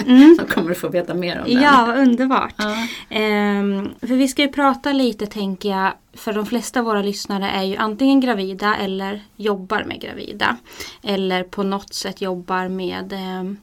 Mm. 0.06 0.36
då 0.40 0.46
kommer 0.46 0.68
du 0.68 0.74
få 0.74 0.88
veta 0.88 1.14
mer 1.14 1.38
om 1.40 1.44
den. 1.54 1.62
Ja, 1.62 1.94
underbart. 1.96 2.54
Ja. 2.56 2.76
Ehm, 3.10 3.88
för 4.00 4.06
vi 4.16 4.28
ska 4.28 4.42
ju 4.42 4.48
prata 4.48 4.92
lite 4.92 5.26
tänker 5.26 5.68
jag, 5.70 5.92
för 6.12 6.32
de 6.32 6.46
flesta 6.46 6.80
av 6.80 6.86
våra 6.86 7.02
lyssnare 7.02 7.50
är 7.50 7.62
ju 7.62 7.76
antingen 7.76 8.20
gravida 8.20 8.76
eller 8.76 9.22
jobbar 9.36 9.84
med 9.84 10.00
gravida. 10.00 10.56
Eller 11.02 11.42
på 11.42 11.62
något 11.62 11.94
sätt 11.94 12.20
jobbar 12.20 12.68
med, 12.68 13.12
ehm, 13.12 13.56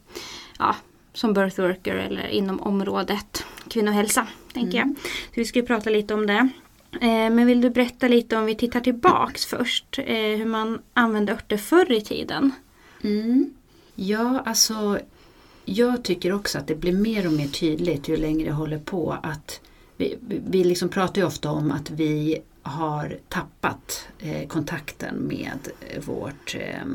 ja, 0.60 0.76
som 1.14 1.34
birth 1.34 1.62
worker 1.62 1.96
eller 1.96 2.28
inom 2.28 2.60
området 2.62 3.46
kvinnohälsa. 3.70 4.28
Tänker 4.54 4.78
jag. 4.78 4.96
Så 5.04 5.34
vi 5.36 5.46
ska 5.46 5.60
ju 5.60 5.66
prata 5.66 5.90
lite 5.90 6.14
om 6.14 6.28
det. 6.28 6.50
Eh, 7.02 7.30
men 7.30 7.46
vill 7.46 7.62
du 7.62 7.70
berätta 7.70 8.08
lite 8.08 8.38
om 8.38 8.46
vi 8.46 8.56
tittar 8.56 8.80
tillbaks 8.80 9.46
först, 9.46 10.00
eh, 10.00 10.16
hur 10.16 10.46
man 10.46 10.80
använde 10.94 11.32
örter 11.34 11.58
förr 11.58 11.92
i 11.92 12.02
tiden? 12.02 12.52
Mm. 13.04 13.54
Ja, 13.96 14.44
alltså 14.46 15.00
jag 15.66 16.04
tycker 16.04 16.32
också 16.34 16.58
att 16.58 16.68
det 16.68 16.76
blir 16.76 16.94
mer 16.94 17.28
och 17.28 17.34
mer 17.34 17.48
tydligt 17.48 18.08
ju 18.10 18.18
längre 18.18 18.46
det 18.50 18.52
håller 18.52 18.80
på 18.80 19.18
att 19.24 19.62
vi, 19.98 20.18
vi- 20.22 20.64
liksom 20.64 20.90
pratar 20.90 21.22
ju 21.22 21.28
ofta 21.28 21.52
om 21.52 21.72
att 21.72 21.90
vi 21.92 22.38
har 22.62 23.18
tappat 23.30 24.08
eh, 24.20 24.48
kontakten 24.48 25.16
med 25.16 25.60
vårt 26.06 26.56
eh, 26.60 26.86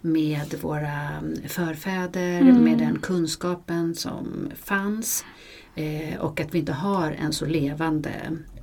med 0.00 0.54
våra 0.60 1.08
förfäder, 1.48 2.40
Mm. 2.40 2.64
med 2.64 2.78
den 2.78 2.98
kunskapen 2.98 3.94
som 3.94 4.50
fanns 4.62 5.24
eh, 5.74 6.20
och 6.20 6.40
att 6.40 6.54
vi 6.54 6.58
inte 6.58 6.72
har 6.72 7.12
en 7.12 7.32
så 7.32 7.46
levande 7.46 8.10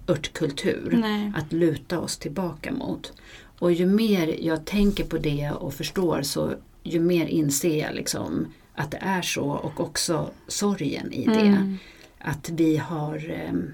örtkultur 0.07 0.97
Nej. 1.01 1.31
att 1.35 1.53
luta 1.53 1.99
oss 1.99 2.17
tillbaka 2.17 2.71
mot. 2.73 3.13
Och 3.61 3.71
ju 3.71 3.85
mer 3.85 4.35
jag 4.45 4.65
tänker 4.65 5.03
på 5.03 5.17
det 5.17 5.51
och 5.51 5.73
förstår 5.73 6.21
så 6.21 6.53
ju 6.83 6.99
mer 6.99 7.25
inser 7.25 7.79
jag 7.79 7.95
liksom 7.95 8.53
att 8.73 8.91
det 8.91 8.97
är 8.97 9.21
så 9.21 9.43
och 9.43 9.79
också 9.79 10.29
sorgen 10.47 11.13
i 11.13 11.25
det. 11.25 11.39
Mm. 11.39 11.77
Att 12.19 12.49
vi 12.49 12.77
har 12.77 13.31
ehm, 13.31 13.73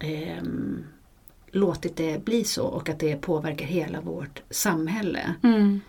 ehm, 0.00 0.84
låtit 1.50 1.96
det 1.96 2.24
bli 2.24 2.44
så 2.44 2.64
och 2.66 2.88
att 2.88 2.98
det 2.98 3.16
påverkar 3.16 3.66
hela 3.66 4.00
vårt 4.00 4.42
samhälle. 4.50 5.34
Mm. 5.42 5.80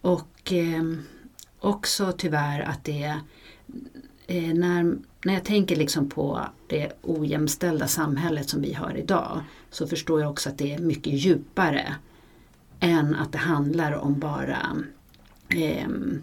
Och 0.00 0.52
ehm, 0.52 1.02
också 1.58 2.12
tyvärr 2.12 2.60
att 2.60 2.84
det 2.84 3.18
eh, 4.26 4.54
när, 4.54 4.96
när 5.24 5.34
jag 5.34 5.44
tänker 5.44 5.76
liksom 5.76 6.08
på 6.08 6.40
det 6.66 6.92
ojämställda 7.02 7.86
samhället 7.86 8.48
som 8.48 8.62
vi 8.62 8.72
har 8.72 8.96
idag 8.96 9.40
så 9.70 9.86
förstår 9.86 10.20
jag 10.20 10.30
också 10.30 10.48
att 10.48 10.58
det 10.58 10.74
är 10.74 10.78
mycket 10.78 11.12
djupare 11.12 11.94
än 12.82 13.14
att 13.14 13.32
det 13.32 13.38
handlar 13.38 13.92
om 13.92 14.18
bara 14.18 14.76
ehm, 15.48 16.22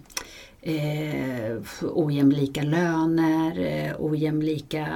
eh, 0.61 1.57
ojämlika 1.81 2.61
löner, 2.63 3.59
eh, 3.59 3.95
ojämlika 3.99 4.87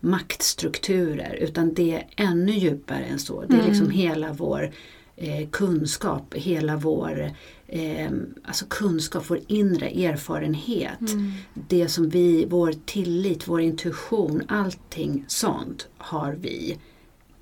maktstrukturer 0.00 1.34
utan 1.40 1.74
det 1.74 1.92
är 1.94 2.06
ännu 2.26 2.52
djupare 2.52 3.04
än 3.04 3.18
så. 3.18 3.40
Det 3.40 3.54
är 3.54 3.58
Mm. 3.58 3.66
liksom 3.66 3.90
hela 3.90 4.32
vår 4.32 4.70
eh, 5.16 5.48
kunskap, 5.48 6.34
hela 6.34 6.76
vår 6.76 7.30
eh, 7.66 8.10
alltså 8.44 8.64
kunskap, 8.68 9.24
vår 9.30 9.40
inre 9.46 9.86
erfarenhet. 9.88 11.00
Mm. 11.12 11.32
Det 11.68 11.88
som 11.88 12.08
vi, 12.08 12.46
vår 12.50 12.74
tillit, 12.84 13.48
vår 13.48 13.60
intuition, 13.60 14.42
allting 14.48 15.24
sånt 15.28 15.88
har 15.98 16.32
vi 16.32 16.78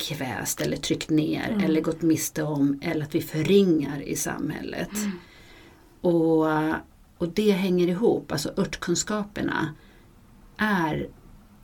kväst 0.08 0.60
eller 0.60 0.76
tryckt 0.76 1.10
ner 1.10 1.48
Mm. 1.48 1.64
eller 1.64 1.80
gått 1.80 2.02
miste 2.02 2.42
om 2.42 2.78
eller 2.82 3.02
att 3.04 3.14
vi 3.14 3.20
förringar 3.20 4.00
i 4.02 4.16
samhället. 4.16 4.94
Mm. 4.96 5.10
Och, 6.00 6.46
och 7.18 7.28
det 7.34 7.50
hänger 7.50 7.88
ihop, 7.88 8.32
alltså 8.32 8.52
örtkunskaperna 8.56 9.74
är 10.56 11.08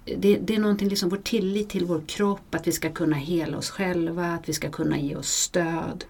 det, 0.04 0.36
det 0.38 0.54
är 0.54 0.58
någonting, 0.60 0.88
liksom 0.88 1.08
vår 1.08 1.16
tillit 1.16 1.68
till 1.68 1.84
vår 1.84 2.02
kropp, 2.06 2.54
att 2.54 2.66
vi 2.66 2.72
ska 2.72 2.90
kunna 2.92 3.16
hela 3.16 3.58
oss 3.58 3.70
själva, 3.70 4.26
att 4.26 4.48
vi 4.48 4.52
ska 4.52 4.70
kunna 4.70 4.98
ge 4.98 5.16
oss 5.16 5.28
stöd. 5.28 6.04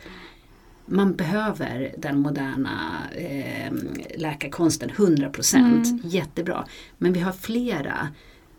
Man 0.86 1.14
behöver 1.14 1.94
den 1.98 2.18
moderna 2.18 3.02
eh, 3.16 3.72
läkarkonsten 4.16 4.90
100%, 4.90 5.56
Mm. 5.56 6.00
jättebra. 6.04 6.64
Men 6.98 7.12
vi 7.12 7.20
har 7.20 7.32
flera 7.32 8.08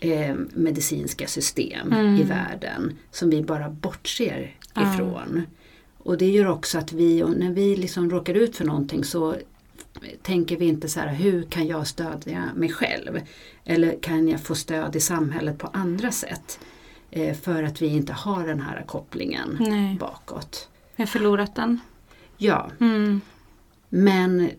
eh, 0.04 0.36
medicinska 0.54 1.28
system 1.28 1.92
Mm. 1.94 2.16
i 2.16 2.24
världen 2.24 2.98
som 3.12 3.30
vi 3.30 3.42
bara 3.44 3.70
bortser 3.70 4.56
Ja. 4.74 4.94
ifrån. 4.94 5.42
Och 5.98 6.18
det 6.18 6.30
gör 6.30 6.48
också 6.48 6.78
att 6.78 6.94
vi, 6.94 7.24
när 7.24 7.52
vi 7.52 7.76
liksom 7.76 8.10
råkar 8.12 8.34
ut 8.34 8.56
för 8.56 8.66
någonting 8.66 9.04
så 9.04 9.36
tänker 10.22 10.58
vi 10.58 10.66
inte 10.66 10.90
så 10.90 11.00
här, 11.00 11.14
hur 11.14 11.44
kan 11.44 11.68
jag 11.68 11.88
stödja 11.88 12.44
mig 12.56 12.70
själv? 12.72 13.20
Eller 13.66 13.98
kan 14.02 14.28
jag 14.28 14.42
få 14.44 14.56
stöd 14.56 14.96
i 14.96 15.00
samhället 15.00 15.58
på 15.58 15.68
andra 15.68 16.12
sätt? 16.12 16.60
Eh, 17.12 17.36
för 17.38 17.64
att 17.64 17.82
vi 17.82 17.88
inte 17.88 18.14
har 18.14 18.48
den 18.48 18.62
här 18.62 18.84
kopplingen 18.88 19.58
Nej, 19.60 19.98
bakåt. 20.00 20.70
jag 20.96 21.02
har 21.06 21.08
förlorat 21.08 21.56
den. 21.56 21.80
Ja, 22.38 22.72
Mm. 22.80 23.22
men 23.90 24.50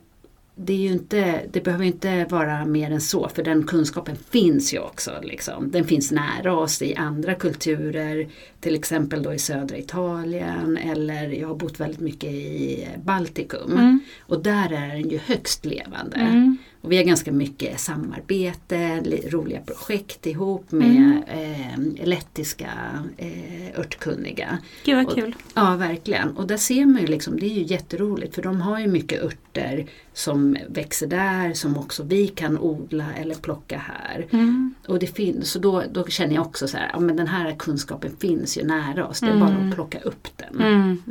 det, 0.55 0.73
är 0.73 0.77
ju 0.77 0.93
inte, 0.93 1.43
det 1.53 1.61
behöver 1.61 1.85
inte 1.85 2.25
vara 2.25 2.65
mer 2.65 2.91
än 2.91 3.01
så 3.01 3.29
för 3.29 3.43
den 3.43 3.67
kunskapen 3.67 4.17
finns 4.31 4.75
ju 4.75 4.79
också. 4.79 5.11
Liksom. 5.23 5.71
Den 5.71 5.85
finns 5.85 6.13
nära 6.13 6.57
oss 6.57 6.83
i 6.83 6.95
andra 6.95 7.35
kulturer, 7.35 8.29
till 8.61 8.75
exempel 8.75 9.23
då 9.23 9.35
i 9.35 9.39
södra 9.39 9.77
Italien 9.77 10.77
eller 10.77 11.29
jag 11.29 11.49
har 11.49 11.55
bott 11.55 11.81
väldigt 11.81 12.01
mycket 12.01 12.31
i 12.31 12.89
Baltikum. 13.05 13.73
Mm. 13.73 14.01
Och 14.21 14.43
där 14.43 14.73
är 14.73 14.89
den 14.89 15.09
ju 15.09 15.19
högst 15.19 15.65
levande. 15.65 16.17
Mm. 16.17 16.59
Och 16.83 16.93
vi 16.93 16.97
har 16.97 17.05
ganska 17.05 17.33
mycket 17.33 17.81
samarbete, 17.81 19.01
li- 19.05 19.29
roliga 19.31 19.61
projekt 19.61 20.27
ihop 20.27 20.73
med 20.73 21.23
Mm. 21.29 21.97
eh, 21.99 22.07
lettiska 22.07 22.71
eh, 23.17 23.81
örtkunniga. 23.81 24.59
Gud 24.85 24.97
vad 24.97 25.07
Och- 25.07 25.15
kul. 25.15 25.35
Ja, 25.55 25.77
verkligen. 25.77 26.37
Och 26.37 26.47
där 26.47 26.57
ser 26.57 26.87
man 26.87 27.01
ju 27.01 27.07
liksom, 27.07 27.37
det 27.41 27.47
är 27.47 27.55
ju 27.55 27.63
jätteroligt 27.63 28.35
för 28.35 28.43
de 28.43 28.61
har 28.61 28.81
ju 28.81 28.87
mycket 28.87 29.23
örter 29.23 29.87
som 30.15 30.57
växer 30.69 31.07
där 31.07 31.53
som 31.55 31.77
också 31.77 32.03
vi 32.03 32.29
kan 32.29 32.59
odla 32.59 33.07
eller 33.15 33.35
plocka 33.35 33.79
här. 33.79 34.27
Mm. 34.31 34.75
Och 34.89 34.99
det 34.99 35.07
finns, 35.07 35.51
så 35.51 35.59
då, 35.59 35.83
då 35.93 36.07
känner 36.07 36.35
jag 36.35 36.47
också 36.47 36.69
så 36.69 36.77
här, 36.77 36.91
ja 36.93 37.01
men 37.01 37.17
den 37.17 37.27
här 37.27 37.55
kunskapen 37.59 38.11
finns 38.19 38.59
ju 38.59 38.65
nära 38.65 39.07
oss, 39.07 39.21
det 39.21 39.27
är 39.27 39.31
Mm. 39.31 39.41
bara 39.41 39.69
att 39.69 39.75
plocka 39.75 40.01
upp 40.01 40.29
den. 40.37 41.03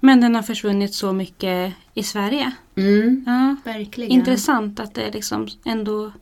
Men 0.00 0.20
den 0.20 0.34
har 0.34 0.42
försvunnit 0.42 0.94
så 0.94 1.12
mycket 1.12 1.74
i 1.94 2.02
Sverige. 2.02 2.52
Mm, 2.76 3.24
Ja. 3.26 3.56
verkligen. 3.72 4.12
Intressant 4.12 4.80
att 4.80 4.94
det 4.94 5.10
liksom 5.10 5.48
ändå 5.64 6.12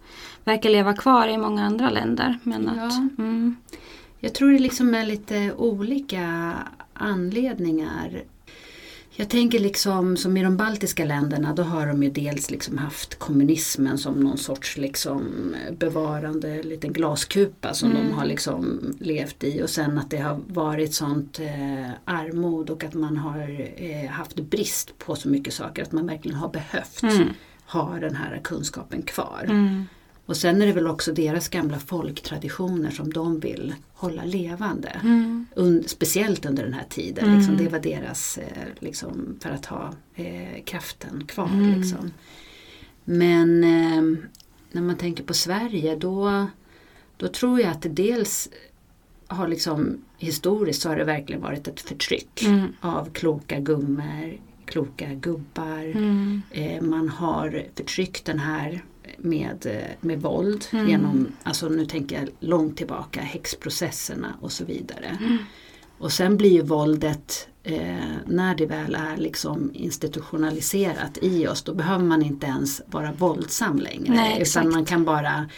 verkar 0.45 0.71
leva 0.71 0.93
kvar 0.95 1.29
i 1.29 1.39
många 1.39 1.65
andra 1.67 1.91
länder. 1.91 2.39
Men 2.43 2.69
att, 2.69 2.77
Ja. 2.77 3.09
mm, 3.19 3.57
Jag 4.21 4.35
tror 4.35 4.53
det 4.53 4.59
liksom 4.59 4.95
är 4.95 5.07
lite 5.07 5.53
olika 5.57 6.53
anledningar. 6.95 8.23
Jag 9.19 9.29
tänker 9.31 9.59
liksom 9.59 10.17
som 10.17 10.37
i 10.37 10.43
de 10.43 10.57
baltiska 10.57 11.05
länderna 11.05 11.55
då 11.55 11.63
har 11.63 11.87
de 11.87 12.03
ju 12.03 12.11
dels 12.11 12.51
liksom 12.51 12.79
haft 12.79 13.19
kommunismen 13.19 13.99
som 13.99 14.15
någon 14.15 14.39
sorts 14.39 14.77
liksom 14.77 15.23
bevarande 15.79 16.63
liten 16.63 16.93
glaskupa 16.93 17.75
som 17.75 17.91
Mm. 17.91 18.07
de 18.07 18.13
har 18.13 18.25
liksom 18.25 18.81
levt 19.01 19.45
i 19.45 19.63
och 19.63 19.71
sen 19.71 19.99
att 19.99 20.11
det 20.11 20.17
har 20.19 20.41
varit 20.47 20.95
sånt 20.95 21.39
eh, 21.41 21.91
armod 22.05 22.71
och 22.71 22.85
att 22.85 22.95
man 22.95 23.17
har 23.17 23.67
eh, 23.77 24.11
haft 24.11 24.37
brist 24.37 24.99
på 24.99 25.17
så 25.17 25.29
mycket 25.29 25.55
saker 25.55 25.83
att 25.83 25.93
man 25.93 26.07
verkligen 26.07 26.37
har 26.37 26.49
behövt 26.49 27.03
Mm. 27.03 27.29
ha 27.67 27.99
den 28.01 28.17
här 28.17 28.41
kunskapen 28.45 29.03
kvar. 29.03 29.45
mm, 29.49 29.85
Och 30.27 30.37
sen 30.37 30.63
är 30.63 30.67
det 30.67 30.73
väl 30.73 30.87
också 30.87 31.13
deras 31.13 31.49
gamla 31.49 31.79
folktraditioner 31.79 32.91
som 32.91 33.13
de 33.13 33.41
vill 33.41 33.75
hålla 33.93 34.25
levande. 34.25 34.89
mm, 35.03 35.47
Un, 35.57 35.85
speciellt 35.87 36.47
under 36.47 36.65
den 36.65 36.73
här 36.73 36.87
tiden. 36.91 37.25
Mm. 37.25 37.39
Liksom, 37.39 37.57
det 37.57 37.69
var 37.69 37.79
deras, 37.79 38.39
eh, 38.39 38.67
liksom, 38.79 39.37
för 39.41 39.51
att 39.51 39.67
ha 39.67 39.93
eh, 40.15 40.65
kraften 40.65 41.25
kvar. 41.27 41.49
Mm. 41.49 41.81
Liksom. 41.81 42.11
Men 43.05 43.65
eh, 43.65 44.03
när 44.73 44.83
man 44.83 44.97
tänker 44.97 45.25
på 45.25 45.35
Sverige 45.35 45.97
då, 45.97 46.47
då 47.17 47.29
tror 47.29 47.61
jag 47.61 47.71
att 47.71 47.83
det 47.83 47.89
dels 47.89 48.49
har 49.27 49.49
liksom 49.49 50.05
historiskt 50.19 50.83
så 50.83 50.89
har 50.89 50.97
det 50.97 51.05
verkligen 51.05 51.43
varit 51.43 51.69
ett 51.69 51.81
förtryck 51.81 52.43
mm, 52.43 52.73
av 52.81 53.11
kloka 53.13 53.61
gummor, 53.61 54.41
kloka 54.65 55.15
gubbar. 55.15 55.85
mm, 55.85 56.43
Eh, 56.51 56.83
man 56.83 57.09
har 57.09 57.65
förtryckt 57.77 58.25
den 58.25 58.39
här 58.39 58.85
med, 59.19 59.67
eh, 59.67 59.91
med 60.01 60.23
våld 60.23 60.65
Mm. 60.73 60.89
genom, 60.89 61.27
alltså 61.43 61.69
nu 61.69 61.87
tänker 61.87 62.19
jag 62.19 62.29
långt 62.41 62.77
tillbaka, 62.77 63.21
häxprocesserna 63.21 64.35
och 64.41 64.53
så 64.53 64.65
vidare. 64.65 65.19
Mm. 65.21 65.39
Och 65.99 66.13
sen 66.13 66.37
blir 66.37 66.51
ju 66.51 66.63
våldet, 66.63 67.49
eh, 67.63 67.97
när 68.27 68.55
det 68.55 68.67
väl 68.67 68.95
är 68.95 69.17
liksom 69.17 69.71
institutionaliserat 69.75 71.19
i 71.23 71.47
oss, 71.47 71.63
då 71.63 71.75
behöver 71.75 72.05
man 72.05 72.23
inte 72.23 72.47
ens 72.47 72.83
vara 72.87 73.13
våldsam 73.13 73.79
längre. 73.79 74.15
Nej, 74.15 74.43
utan 74.43 74.71
man 74.71 74.85
kan 74.85 75.05
bara 75.05 75.49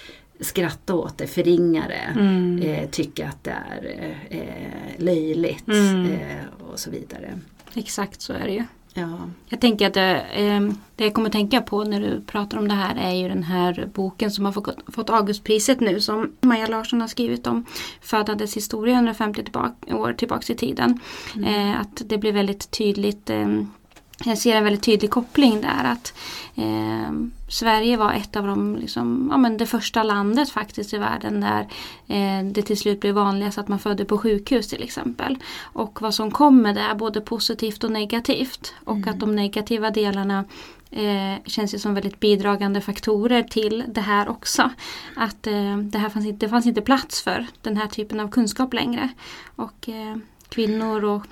skratta 0.41 0.95
åt 0.95 1.19
det, 1.19 1.27
förringa 1.27 1.85
det, 1.89 2.21
mm. 2.21 2.59
eh, 2.63 2.91
tycka 2.91 3.29
att 3.29 3.45
det 3.45 3.51
är 3.51 3.97
eh, 4.31 4.39
eh, 4.39 5.05
löjligt 5.05 5.69
Mm. 5.69 6.11
eh, 6.13 6.45
och 6.73 6.79
så 6.79 6.91
vidare. 6.91 7.39
Exakt 7.75 8.21
så 8.21 8.33
är 8.33 8.45
det 8.47 8.53
ju. 8.53 8.65
Ja. 8.95 9.19
Jag 9.47 9.61
tänker 9.61 9.87
att 9.87 9.95
det, 9.95 10.21
eh, 10.21 10.61
det 10.97 11.05
jag 11.05 11.15
kommer 11.15 11.31
tänka 11.31 11.61
på 11.61 11.85
när 11.85 12.01
du 12.01 12.21
pratar 12.21 12.59
om 12.59 12.69
det 12.69 12.75
här 12.75 12.97
är 12.97 13.13
ju 13.13 13.29
den 13.29 13.43
här 13.43 13.91
boken 13.95 14.31
som 14.31 14.45
har 14.45 14.53
fått, 14.53 14.95
fått 14.95 15.11
Augustpriset 15.11 15.81
nu 15.81 16.01
som 16.01 16.33
Maja 16.41 16.67
Larsson 16.67 17.01
har 17.01 17.09
skrivit 17.09 17.47
om 17.47 17.65
födandets 18.01 18.57
historia 18.57 18.95
150 18.95 19.43
tillbaka, 19.43 19.97
år 19.97 20.13
tillbaks 20.13 20.51
i 20.51 20.55
tiden. 20.55 21.01
Eh, 21.47 21.81
att 21.81 22.03
det 22.07 22.19
blir 22.19 22.33
väldigt 22.33 22.71
tydligt 22.71 23.31
eh, 23.31 23.49
jag 24.25 24.39
ser 24.39 24.57
en 24.57 24.65
väldigt 24.65 24.83
tydlig 24.83 25.11
koppling 25.11 25.61
där 25.61 25.85
att 25.85 26.15
eh, 26.55 27.13
Sverige 27.49 27.97
var 27.97 28.13
ett 28.13 28.37
av 28.37 28.47
de, 28.47 28.77
liksom, 28.77 29.29
ja, 29.31 29.37
men 29.37 29.57
det 29.57 29.67
första 29.67 30.03
landet 30.03 30.51
faktiskt 30.51 30.95
i 30.95 30.99
världen 30.99 31.41
där 31.41 31.61
eh, 32.07 32.45
det 32.53 32.63
till 32.63 32.79
slut 32.79 33.01
blev 33.01 33.15
vanligast 33.15 33.59
att 33.59 33.69
man 33.69 33.79
födde 33.79 34.05
på 34.05 34.19
sjukhus 34.19 34.69
till 34.69 34.83
exempel. 34.83 35.39
Och 35.63 36.03
vad 36.03 36.15
som 36.15 36.31
kommer 36.31 36.75
där, 36.75 36.95
både 36.95 37.21
positivt 37.21 37.85
och 37.85 37.91
negativt. 37.91 38.75
Och 38.85 38.97
Mm. 38.97 39.09
att 39.09 39.21
de 39.21 39.37
negativa 39.37 39.91
delarna 39.91 40.45
eh, 40.91 41.45
känns 41.47 41.75
ju 41.75 41.79
som 41.79 41.95
väldigt 41.95 42.21
bidragande 42.21 42.81
faktorer 42.81 43.43
till 43.43 43.85
det 43.89 44.01
här 44.01 44.29
också. 44.29 44.71
Att 45.17 45.47
eh, 45.47 45.77
det 45.77 45.99
här 45.99 46.09
fanns 46.09 46.27
inte, 46.27 46.47
det 46.47 46.51
fanns 46.51 46.67
inte 46.67 46.83
plats 46.83 47.23
för 47.23 47.47
den 47.63 47.77
här 47.77 47.87
typen 47.87 48.21
av 48.21 48.29
kunskap 48.29 48.75
längre. 48.75 49.09
Och 49.57 49.89
eh, 49.89 50.17
kvinnor 50.49 51.05
och 51.05 51.27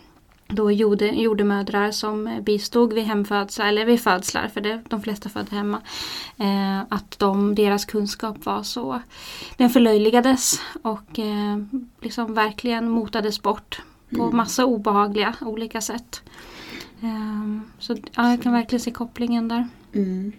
då 0.48 0.72
jorde, 0.72 1.06
jordemödrar 1.06 1.90
som 1.90 2.42
bistod 2.42 2.92
vid 2.92 3.04
hemfödslar, 3.04 3.66
eller 3.66 3.85
vid 3.85 4.00
födslar, 4.00 4.48
för 4.48 4.61
det, 4.61 4.82
de 4.88 5.02
flesta 5.02 5.28
födde 5.28 5.56
hemma. 5.56 5.80
Eh, 6.37 6.80
att 6.88 7.18
de, 7.18 7.54
deras 7.54 7.85
kunskap 7.85 8.46
var 8.46 8.62
så, 8.62 9.00
den 9.56 9.70
förlöjligades 9.70 10.61
och 10.82 11.18
eh, 11.18 11.59
liksom 12.00 12.35
verkligen 12.35 12.90
motades 12.90 13.42
bort 13.42 13.82
på 14.11 14.22
Mm. 14.22 14.37
massa 14.37 14.64
obehagliga 14.64 15.35
olika 15.40 15.80
sätt. 15.80 16.22
Eh, 17.00 17.61
så 17.78 17.96
ja, 18.14 18.30
jag 18.30 18.42
kan 18.42 18.52
verkligen 18.52 18.80
se 18.80 18.90
kopplingen 18.90 19.48
där. 19.48 19.68
Mm. 19.92 20.32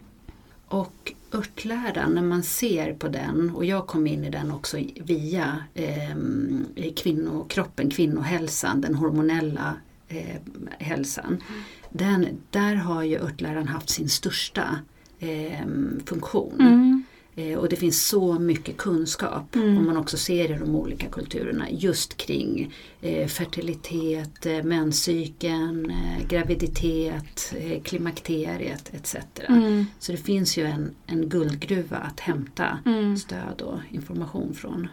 Och 0.67 1.13
örtläran, 1.33 2.11
när 2.11 2.21
man 2.21 2.43
ser 2.43 2.93
på 2.93 3.07
den, 3.07 3.51
och 3.55 3.65
jag 3.65 3.87
kom 3.87 4.07
in 4.07 4.23
i 4.23 4.29
den 4.29 4.51
också 4.51 4.77
via 4.95 5.57
eh, 5.73 6.93
kvinnokroppen, 6.95 7.89
kvinnohälsan, 7.89 8.81
den 8.81 8.95
hormonella 8.95 9.73
eh, 10.07 10.35
hälsan. 10.79 11.43
Den, 11.89 12.27
där 12.49 12.75
har 12.75 13.03
ju 13.03 13.17
örtläran 13.19 13.67
haft 13.67 13.89
sin 13.89 14.09
största 14.09 14.79
eh, 15.19 15.65
funktion. 16.05 16.55
Mm. 16.61 17.03
Eh, 17.35 17.57
och 17.57 17.69
det 17.69 17.75
finns 17.75 18.07
så 18.07 18.39
mycket 18.39 18.77
kunskap 18.77 19.55
Mm. 19.55 19.77
om 19.77 19.85
man 19.85 19.97
också 19.97 20.17
ser 20.17 20.51
i 20.51 20.57
de 20.59 20.75
olika 20.75 21.07
kulturerna 21.09 21.69
just 21.71 22.17
kring 22.17 22.73
eh, 23.01 23.27
fertilitet, 23.27 24.45
eh, 24.45 24.63
menscykeln, 24.63 25.89
eh, 25.89 26.27
graviditet, 26.27 27.53
eh, 27.57 27.81
klimakteriet 27.81 28.91
etc. 28.93 29.15
Mm. 29.49 29.85
Så 29.99 30.11
det 30.11 30.17
finns 30.17 30.57
ju 30.57 30.65
en, 30.65 30.95
en 31.05 31.29
guldgruva 31.29 31.97
att 31.97 32.19
hämta 32.19 32.79
Mm. 32.85 33.17
stöd 33.17 33.61
och 33.61 33.79
information 33.91 34.53
från. 34.53 34.87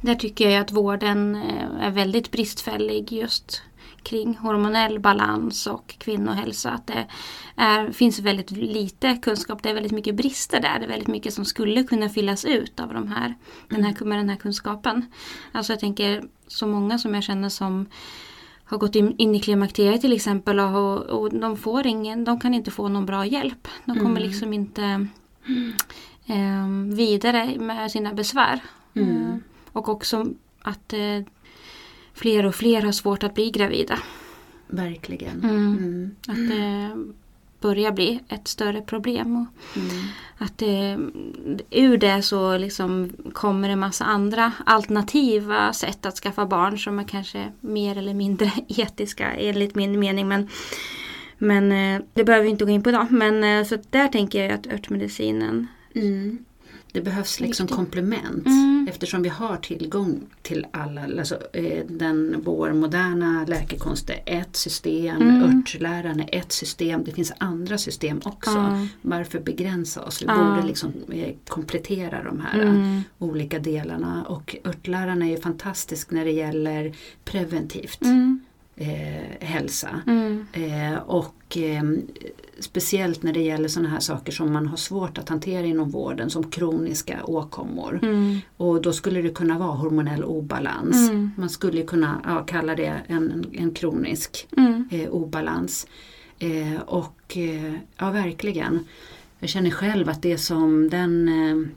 Där 0.00 0.14
tycker 0.14 0.50
jag 0.50 0.60
att 0.60 0.72
vården 0.72 1.34
är 1.80 1.90
väldigt 1.90 2.30
bristfällig 2.30 3.12
just 3.12 3.62
kring 4.06 4.36
hormonell 4.36 4.98
balans 5.00 5.66
och 5.66 5.94
kvinnohälsa. 5.98 6.70
Att 6.70 6.86
det 6.86 7.06
är, 7.56 7.92
finns 7.92 8.18
väldigt 8.18 8.50
lite 8.50 9.16
kunskap, 9.22 9.62
det 9.62 9.70
är 9.70 9.74
väldigt 9.74 9.92
mycket 9.92 10.14
brister 10.14 10.60
där. 10.60 10.78
Det 10.78 10.84
är 10.84 10.88
väldigt 10.88 11.08
mycket 11.08 11.34
som 11.34 11.44
skulle 11.44 11.82
kunna 11.82 12.08
fyllas 12.08 12.44
ut 12.44 12.80
av 12.80 12.94
de 12.94 13.08
här, 13.08 13.34
den 13.68 13.84
här, 13.84 14.04
med 14.04 14.18
den 14.18 14.28
här 14.28 14.36
kunskapen. 14.36 15.06
Alltså 15.52 15.72
jag 15.72 15.80
tänker 15.80 16.24
så 16.46 16.66
många 16.66 16.98
som 16.98 17.14
jag 17.14 17.22
känner 17.22 17.48
som 17.48 17.86
har 18.64 18.78
gått 18.78 18.94
in, 18.94 19.14
in 19.16 19.34
i 19.34 19.40
klimakteriet 19.40 20.00
till 20.00 20.12
exempel 20.12 20.60
och, 20.60 21.02
och 21.02 21.30
de 21.34 21.56
får 21.56 21.86
ingen, 21.86 22.24
de 22.24 22.40
kan 22.40 22.54
inte 22.54 22.70
få 22.70 22.88
någon 22.88 23.06
bra 23.06 23.26
hjälp. 23.26 23.68
De 23.84 23.98
kommer 23.98 24.20
Mm. 24.20 24.22
liksom 24.22 24.52
inte 24.52 25.06
eh, 26.26 26.94
vidare 26.96 27.58
med 27.58 27.90
sina 27.90 28.14
besvär. 28.14 28.60
Mm. 28.94 29.42
Och 29.72 29.88
också 29.88 30.26
att 30.62 30.92
eh, 30.92 31.22
fler 32.16 32.46
och 32.46 32.54
fler 32.54 32.82
har 32.82 32.92
svårt 32.92 33.22
att 33.22 33.34
bli 33.34 33.50
gravida. 33.50 33.98
Verkligen. 34.66 35.40
Mm. 35.44 35.76
Mm. 35.78 36.10
Att 36.28 36.48
det 36.48 36.90
börjar 37.60 37.92
bli 37.92 38.20
ett 38.28 38.48
större 38.48 38.80
problem. 38.82 39.36
Och 39.36 39.76
Mm. 39.76 39.90
att 40.38 40.58
det, 40.58 40.98
ur 41.70 41.96
det 41.96 42.22
så 42.22 42.58
liksom 42.58 43.12
kommer 43.32 43.68
en 43.68 43.78
massa 43.78 44.04
andra 44.04 44.52
alternativa 44.66 45.72
sätt 45.72 46.06
att 46.06 46.14
skaffa 46.16 46.46
barn 46.46 46.78
som 46.78 46.98
är 46.98 47.04
kanske 47.04 47.52
mer 47.60 47.98
eller 47.98 48.14
mindre 48.14 48.50
etiska 48.68 49.32
enligt 49.32 49.74
min 49.74 49.98
mening. 50.00 50.28
Men, 50.28 50.48
men 51.38 51.72
eh, 51.72 52.02
det 52.14 52.24
behöver 52.24 52.44
vi 52.44 52.50
inte 52.50 52.64
gå 52.64 52.70
in 52.70 52.82
på 52.82 52.90
idag. 52.90 53.06
Men 53.10 53.44
eh, 53.44 53.64
så 53.64 53.78
där 53.90 54.08
tänker 54.08 54.42
jag 54.42 54.52
att 54.52 54.66
örtmedicinen 54.66 55.66
Mm. 55.94 56.38
Det 56.96 57.02
behövs 57.02 57.40
liksom 57.40 57.66
komplement 57.66 58.46
Mm. 58.46 58.86
eftersom 58.90 59.22
vi 59.22 59.28
har 59.28 59.56
tillgång 59.56 60.20
till 60.42 60.66
alla. 60.70 61.00
Alltså, 61.18 61.38
eh, 61.52 61.86
den, 61.88 62.36
vår 62.44 62.72
moderna 62.72 63.44
läkekonst 63.48 64.10
är 64.10 64.22
ett 64.26 64.56
system, 64.56 65.22
Mm. 65.22 65.42
örtläran 65.60 66.20
är 66.20 66.28
ett 66.38 66.52
system, 66.52 67.04
det 67.04 67.12
finns 67.12 67.32
andra 67.38 67.78
system 67.78 68.20
också. 68.24 68.50
Ja. 68.50 68.86
Varför 69.02 69.40
begränsa 69.40 70.04
oss? 70.04 70.22
Vi 70.22 70.26
Ja. 70.26 70.54
borde 70.54 70.66
liksom 70.66 70.92
eh, 71.12 71.34
komplettera 71.48 72.22
de 72.24 72.40
här 72.40 72.60
eh, 72.60 72.68
Mm. 72.70 73.00
olika 73.18 73.58
delarna 73.58 74.24
och 74.28 74.56
örtläran 74.64 75.22
är 75.22 75.30
ju 75.30 75.36
fantastisk 75.40 76.10
när 76.10 76.24
det 76.24 76.32
gäller 76.32 76.94
preventivt 77.24 78.02
Mm. 78.02 78.40
eh, 78.76 79.46
hälsa. 79.46 80.00
Mm. 80.06 80.46
Eh, 80.52 80.94
och 80.98 81.56
eh, 81.56 81.82
speciellt 82.60 83.22
när 83.22 83.32
det 83.32 83.40
gäller 83.40 83.68
sådana 83.68 83.88
här 83.88 84.00
saker 84.00 84.32
som 84.32 84.52
man 84.52 84.66
har 84.66 84.76
svårt 84.76 85.18
att 85.18 85.28
hantera 85.28 85.66
inom 85.66 85.90
vården 85.90 86.30
som 86.30 86.50
kroniska 86.50 87.24
åkommor. 87.24 87.98
Mm. 88.02 88.38
Och 88.56 88.82
då 88.82 88.92
skulle 88.92 89.22
det 89.22 89.30
kunna 89.30 89.58
vara 89.58 89.72
hormonell 89.72 90.24
obalans. 90.24 91.10
Mm. 91.10 91.30
Man 91.36 91.50
skulle 91.50 91.82
kunna 91.82 92.20
ja, 92.24 92.44
kalla 92.44 92.74
det 92.74 93.02
en, 93.06 93.44
en 93.52 93.70
kronisk 93.70 94.48
Mm. 94.56 94.88
eh, 94.90 95.08
obalans. 95.08 95.86
Eh, 96.38 96.80
och 96.86 97.36
eh, 97.36 97.74
ja, 97.96 98.10
verkligen. 98.10 98.84
Jag 99.38 99.48
känner 99.48 99.70
själv 99.70 100.08
att 100.08 100.22
det 100.22 100.38
som 100.38 100.88
den 100.90 101.28
eh, 101.28 101.68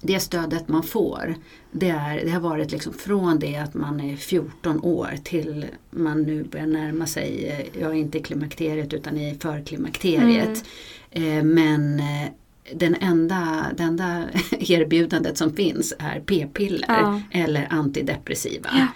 det 0.00 0.20
stödet 0.20 0.68
man 0.68 0.82
får, 0.82 1.34
det, 1.72 1.88
är, 1.88 2.24
det 2.24 2.30
har 2.30 2.40
varit 2.40 2.72
liksom 2.72 2.92
från 2.92 3.38
det 3.38 3.56
att 3.56 3.74
man 3.74 4.00
är 4.00 4.16
14 4.16 4.80
år 4.82 5.10
till 5.24 5.66
man 5.90 6.22
nu 6.22 6.44
börjar 6.44 6.66
närma 6.66 7.06
sig, 7.06 7.46
eh, 7.48 7.80
ja 7.82 7.94
inte 7.94 8.18
i 8.18 8.22
klimakteriet 8.22 8.92
utan 8.94 9.16
i 9.18 9.36
förklimakteriet. 9.40 10.64
Eh, 11.10 11.42
men 11.42 12.00
eh, 12.00 12.28
den 12.74 12.94
enda, 13.00 13.66
det 13.76 13.82
enda 13.82 14.24
erbjudandet 14.50 15.38
som 15.38 15.56
finns 15.56 15.94
är 15.98 16.20
p-piller 16.20 16.86
Ja. 16.88 17.20
eller 17.30 17.66
antidepressiva. 17.70 18.68
Ja. 18.72 18.86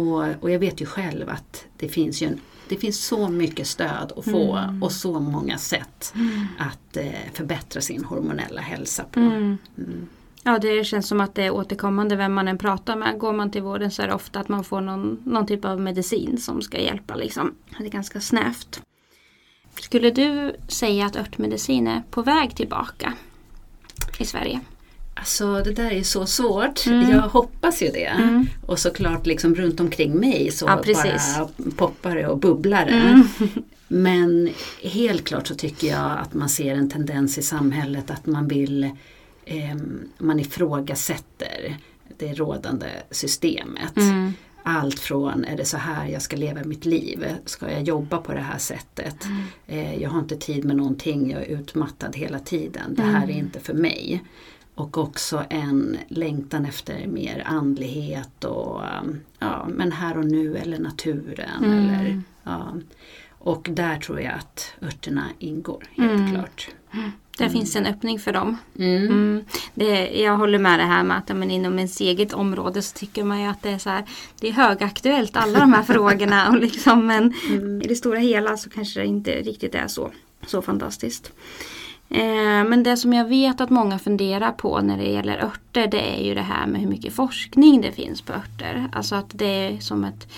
Och, 0.00 0.24
och 0.40 0.50
jag 0.50 0.58
vet 0.58 0.80
ju 0.80 0.86
själv 0.86 1.28
att 1.28 1.64
det 1.76 1.88
finns 1.88 2.22
ju 2.22 2.26
en, 2.26 2.40
det 2.68 2.76
finns 2.76 3.04
så 3.06 3.28
mycket 3.28 3.66
stöd 3.66 4.12
att 4.16 4.24
få 4.24 4.56
Mm. 4.56 4.82
och 4.82 4.92
så 4.92 5.20
många 5.20 5.58
sätt 5.58 6.14
att 6.58 6.96
eh, 6.96 7.04
förbättra 7.32 7.80
sin 7.80 8.04
hormonella 8.04 8.60
hälsa 8.60 9.04
på. 9.12 9.20
Mm. 9.20 9.58
Ja, 10.48 10.58
det 10.58 10.84
känns 10.84 11.08
som 11.08 11.20
att 11.20 11.34
det 11.34 11.42
är 11.42 11.50
återkommande 11.50 12.16
vem 12.16 12.32
man 12.32 12.48
än 12.48 12.58
pratar 12.58 12.96
med. 12.96 13.18
Går 13.18 13.32
man 13.32 13.50
till 13.50 13.62
vården 13.62 13.90
så 13.90 14.02
är 14.02 14.06
det 14.06 14.14
ofta 14.14 14.40
att 14.40 14.48
man 14.48 14.64
får 14.64 14.80
någon, 14.80 15.22
någon 15.24 15.46
typ 15.46 15.64
av 15.64 15.80
medicin 15.80 16.38
som 16.38 16.62
ska 16.62 16.78
hjälpa. 16.78 17.14
Liksom. 17.14 17.54
Det 17.78 17.84
är 17.84 17.88
ganska 17.88 18.20
snävt. 18.20 18.82
Skulle 19.80 20.10
du 20.10 20.56
säga 20.68 21.06
att 21.06 21.16
örtmedicin 21.16 21.86
är 21.86 22.02
på 22.10 22.22
väg 22.22 22.56
tillbaka 22.56 23.12
i 24.18 24.24
Sverige? 24.24 24.60
Alltså 25.14 25.62
det 25.62 25.72
där 25.72 25.90
är 25.90 26.02
så 26.02 26.26
svårt. 26.26 26.86
Mm. 26.86 27.10
Jag 27.10 27.22
hoppas 27.22 27.82
ju 27.82 27.88
det. 27.88 28.04
Mm. 28.04 28.46
Och 28.66 28.78
såklart 28.78 29.26
liksom 29.26 29.54
runt 29.54 29.80
omkring 29.80 30.20
mig 30.20 30.50
så 30.50 30.66
Ja, 30.66 30.82
bara 30.94 31.48
poppar 31.76 32.16
det 32.16 32.26
och 32.26 32.38
bubblar 32.38 32.86
det. 32.86 32.92
Mm. 32.92 33.28
Men 33.88 34.50
helt 34.82 35.24
klart 35.24 35.46
så 35.46 35.54
tycker 35.54 35.88
jag 35.88 36.18
att 36.18 36.34
man 36.34 36.48
ser 36.48 36.74
en 36.74 36.90
tendens 36.90 37.38
i 37.38 37.42
samhället 37.42 38.10
att 38.10 38.26
man 38.26 38.48
vill 38.48 38.90
eh, 39.48 39.76
man 40.18 40.40
ifrågasätter 40.40 41.76
det 42.18 42.34
rådande 42.34 42.86
systemet. 43.10 43.96
Mm. 43.96 44.32
Allt 44.62 44.98
från, 45.00 45.44
är 45.44 45.56
det 45.56 45.64
så 45.64 45.76
här 45.76 46.06
jag 46.08 46.22
ska 46.22 46.36
leva 46.36 46.64
mitt 46.64 46.84
liv? 46.84 47.24
Ska 47.44 47.70
jag 47.72 47.82
jobba 47.82 48.18
på 48.18 48.32
det 48.32 48.40
här 48.40 48.58
sättet? 48.58 49.24
Mm. 49.24 49.42
Eh, 49.66 50.02
jag 50.02 50.10
har 50.10 50.18
inte 50.20 50.36
tid 50.36 50.64
med 50.64 50.76
någonting, 50.76 51.30
jag 51.30 51.42
är 51.42 51.46
utmattad 51.46 52.16
hela 52.16 52.38
tiden. 52.38 52.94
Det 52.94 53.02
här 53.02 53.18
är 53.20 53.24
Mm. 53.24 53.36
inte 53.38 53.60
för 53.60 53.74
mig. 53.74 54.24
Och 54.74 54.98
också 54.98 55.44
en 55.50 55.96
längtan 56.08 56.64
efter 56.64 57.06
mer 57.06 57.42
andlighet 57.46 58.44
och 58.44 58.80
um, 59.02 59.20
ja, 59.38 59.68
men 59.74 59.92
här 59.92 60.18
och 60.18 60.24
nu 60.24 60.56
eller 60.56 60.78
naturen. 60.78 61.64
Mm. 61.64 61.78
Eller, 61.78 62.22
ja. 62.44 62.74
Och 63.30 63.68
där 63.72 63.96
tror 63.98 64.20
jag 64.20 64.34
att 64.34 64.72
örterna 64.82 65.24
ingår, 65.38 65.84
helt 65.96 66.12
Mm. 66.20 66.30
klart. 66.34 66.68
Där 67.38 67.48
finns 67.48 67.76
en 67.76 67.86
öppning 67.86 68.18
för 68.18 68.32
dem. 68.32 68.56
Mm. 68.78 69.06
Mm. 69.06 69.44
Det, 69.74 70.20
jag 70.20 70.36
håller 70.36 70.58
med 70.58 70.78
det 70.78 70.84
här 70.84 71.02
med 71.02 71.18
att 71.18 71.36
men 71.36 71.50
inom 71.50 71.78
ens 71.78 72.00
eget 72.00 72.32
område 72.32 72.82
så 72.82 72.98
tycker 72.98 73.24
man 73.24 73.40
ju 73.40 73.46
att 73.46 73.62
det 73.62 73.70
är 73.70 73.78
så 73.78 73.90
här, 73.90 74.04
det 74.40 74.48
är 74.48 74.52
högaktuellt 74.52 75.36
alla 75.36 75.58
de 75.60 75.72
här 75.72 75.82
frågorna. 75.94 76.48
Och 76.48 76.58
liksom, 76.58 77.06
men 77.06 77.34
Mm. 77.48 77.82
i 77.82 77.86
det 77.88 77.94
stora 77.96 78.18
hela 78.18 78.56
så 78.56 78.70
kanske 78.70 79.00
det 79.00 79.06
inte 79.06 79.30
riktigt 79.30 79.74
är 79.74 79.86
så, 79.86 80.10
så 80.46 80.62
fantastiskt. 80.62 81.32
Eh, 82.10 82.64
men 82.64 82.82
det 82.82 82.96
som 82.96 83.12
jag 83.12 83.24
vet 83.28 83.60
att 83.60 83.70
många 83.70 83.98
funderar 83.98 84.52
på 84.52 84.80
när 84.80 84.98
det 84.98 85.10
gäller 85.10 85.44
örter 85.44 85.86
det 85.86 86.18
är 86.18 86.24
ju 86.24 86.34
det 86.34 86.42
här 86.42 86.66
med 86.66 86.80
hur 86.80 86.88
mycket 86.88 87.12
forskning 87.14 87.80
det 87.80 87.92
finns 87.92 88.22
på 88.22 88.32
örter. 88.32 88.88
Alltså 88.92 89.14
att 89.14 89.30
det 89.30 89.46
är 89.46 89.78
som 89.80 90.04
ett 90.04 90.28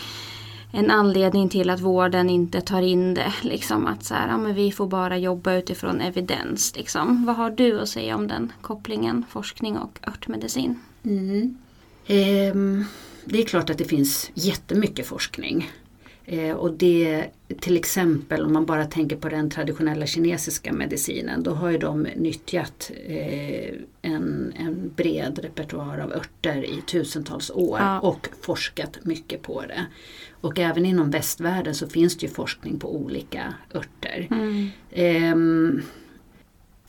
en 0.73 0.91
anledning 0.91 1.49
till 1.49 1.71
att 1.71 1.81
vården 1.81 2.31
inte 2.31 2.61
tar 2.61 2.83
in 2.83 3.15
det. 3.15 3.33
Liksom 3.43 3.87
att 3.87 4.05
så 4.05 4.15
här, 4.15 4.29
ja, 4.29 4.39
men 4.39 4.55
vi 4.55 4.73
får 4.73 4.87
bara 4.87 5.19
jobba 5.19 5.55
utifrån 5.55 6.01
evidens. 6.01 6.77
Liksom. 6.77 7.27
Vad 7.27 7.37
har 7.37 7.51
du 7.51 7.81
att 7.81 7.89
säga 7.89 8.17
om 8.17 8.29
den 8.29 8.53
kopplingen, 8.61 9.25
forskning 9.31 9.79
och 9.79 9.99
örtmedicin? 10.07 10.81
Mm. 11.03 11.59
Eh, 12.07 12.85
det 13.25 13.43
är 13.43 13.47
klart 13.47 13.71
att 13.71 13.79
det 13.79 13.85
finns 13.85 14.31
jättemycket 14.35 15.07
forskning. 15.07 15.71
Eh, 16.33 16.53
och 16.57 16.73
det 16.73 17.25
till 17.61 17.77
exempel 17.77 18.45
om 18.45 18.53
man 18.53 18.67
bara 18.67 18.85
tänker 18.85 19.17
på 19.17 19.29
den 19.29 19.51
traditionella 19.51 20.07
kinesiska 20.07 20.73
medicinen 20.73 21.43
då 21.43 21.51
har 21.51 21.71
ju 21.71 21.79
de 21.79 22.03
nyttjat 22.17 22.91
eh, 23.07 23.75
en, 24.03 24.53
en 24.57 24.91
bred 24.97 25.39
repertoar 25.43 25.99
av 25.99 26.13
örter 26.13 26.65
i 26.65 26.83
tusentals 26.87 27.51
år 27.51 27.79
Ja. 27.79 28.01
och 28.01 28.29
forskat 28.43 28.99
mycket 29.05 29.43
på 29.43 29.61
det. 29.63 29.87
Och 30.41 30.59
även 30.59 30.87
inom 30.87 31.11
västvärlden 31.11 31.75
så 31.75 31.89
finns 31.89 32.17
det 32.19 32.27
ju 32.27 32.33
forskning 32.33 32.79
på 32.79 32.97
olika 32.97 33.55
örter. 33.75 34.29
Ehm, 34.93 35.83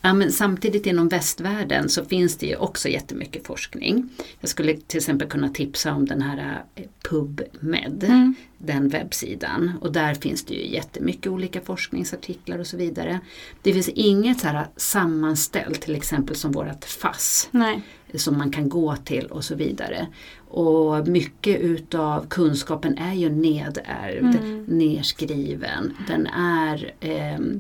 ja, 0.02 0.14
men 0.14 0.32
samtidigt 0.32 0.86
inom 0.86 1.08
västvärlden 1.10 1.90
så 1.90 2.06
finns 2.06 2.38
det 2.38 2.46
ju 2.48 2.56
också 2.56 2.90
jättemycket 2.90 3.48
forskning. 3.48 4.10
Jag 4.40 4.50
skulle 4.50 4.74
till 4.74 4.98
exempel 4.98 5.28
kunna 5.28 5.50
tipsa 5.50 5.94
om 5.94 6.06
den 6.06 6.22
här 6.22 6.64
eh, 6.76 6.84
PubMed, 7.10 8.04
Mm. 8.04 8.36
den 8.58 8.90
webbsidan. 8.90 9.72
Och 9.82 9.92
där 9.92 10.14
finns 10.14 10.46
det 10.46 10.54
ju 10.54 10.68
jättemycket 10.74 11.28
olika 11.32 11.62
forskningsartiklar 11.62 12.60
och 12.60 12.68
så 12.68 12.78
vidare. 12.78 13.20
Det 13.62 13.74
finns 13.74 13.90
inget 13.90 14.40
så 14.40 14.48
här 14.48 14.68
sammanställt, 14.76 15.82
till 15.82 15.96
exempel 15.96 16.36
som 16.36 16.52
vårt 16.52 16.86
FASS 16.86 17.48
Nej. 17.52 17.82
som 18.16 18.38
man 18.38 18.52
kan 18.52 18.70
gå 18.70 18.96
till 18.96 19.26
och 19.26 19.44
så 19.44 19.56
vidare. 19.56 20.08
Och 20.48 21.08
mycket 21.08 21.60
utav 21.62 22.26
kunskapen 22.28 22.98
är 22.98 23.14
ju 23.14 23.30
nedärvd, 23.30 24.36
Mm. 24.36 24.64
nerskriven. 24.68 25.94
Den 26.08 26.28
är 26.28 26.94
ehm, 27.00 27.60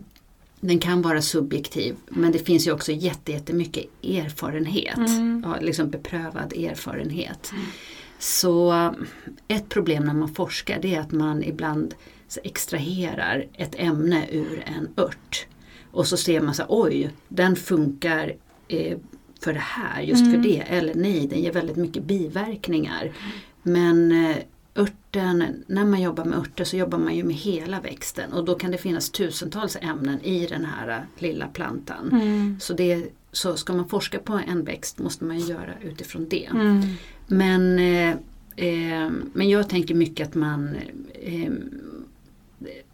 den 0.61 0.79
kan 0.79 1.01
vara 1.01 1.21
subjektiv 1.21 1.95
men 2.09 2.31
det 2.31 2.39
finns 2.39 2.67
ju 2.67 2.71
också 2.71 2.91
jätte- 2.91 3.31
jättemycket 3.31 3.85
erfarenhet. 4.03 4.97
Mm. 4.97 5.43
Ja, 5.45 5.57
liksom 5.61 5.89
beprövad 5.89 6.53
erfarenhet. 6.53 7.51
Så 8.19 8.91
ett 9.47 9.69
problem 9.69 10.03
när 10.03 10.13
man 10.13 10.29
forskar 10.33 10.79
det 10.81 10.95
är 10.95 10.99
att 10.99 11.11
man 11.11 11.43
ibland 11.43 11.93
extraherar 12.43 13.45
ett 13.53 13.75
ämne 13.77 14.25
ur 14.31 14.63
en 14.77 14.87
ört. 14.97 15.45
Och 15.91 16.07
så 16.07 16.17
ser 16.17 16.41
man 16.41 16.53
så 16.53 16.61
här, 16.61 16.69
oj, 16.71 17.09
den 17.27 17.55
funkar 17.55 18.33
eh, 18.67 18.97
för 19.43 19.53
det 19.53 19.59
här, 19.59 20.01
just 20.01 20.21
för 20.23 20.29
Mm. 20.29 20.41
det. 20.41 20.57
Eller 20.67 20.95
nej, 20.95 21.27
den 21.27 21.39
ger 21.41 21.51
väldigt 21.51 21.75
mycket 21.77 22.03
biverkningar. 22.03 23.11
Men 23.63 24.25
eh, 24.25 24.37
örten, 24.75 25.63
när 25.67 25.85
man 25.85 26.01
jobbar 26.01 26.25
med 26.25 26.39
örter 26.39 26.63
så 26.63 26.77
jobbar 26.77 26.97
man 26.97 27.15
ju 27.15 27.23
med 27.23 27.35
hela 27.35 27.81
växten 27.81 28.33
och 28.33 28.45
då 28.45 28.55
kan 28.55 28.71
det 28.71 28.77
finnas 28.77 29.09
tusentals 29.09 29.77
ämnen 29.81 30.21
i 30.21 30.47
den 30.47 30.65
här 30.65 30.89
eh, 30.89 31.21
lilla 31.21 31.47
plantan. 31.47 32.09
Mm. 32.11 32.57
Så, 32.59 32.73
det, 32.73 33.05
så 33.31 33.57
ska 33.57 33.73
man 33.73 33.89
forska 33.89 34.19
på 34.19 34.41
en 34.47 34.63
växt 34.63 34.99
måste 34.99 35.23
man 35.23 35.39
ju 35.39 35.45
göra 35.45 35.73
utifrån 35.81 36.27
det. 36.29 36.45
Mm. 36.45 36.81
Men, 37.27 37.79
eh, 37.79 38.09
eh, 38.55 39.11
men 39.33 39.49
jag 39.49 39.69
tänker 39.69 39.95
mycket 39.95 40.27
att 40.27 40.35
man 40.35 40.75
eh, 41.21 41.51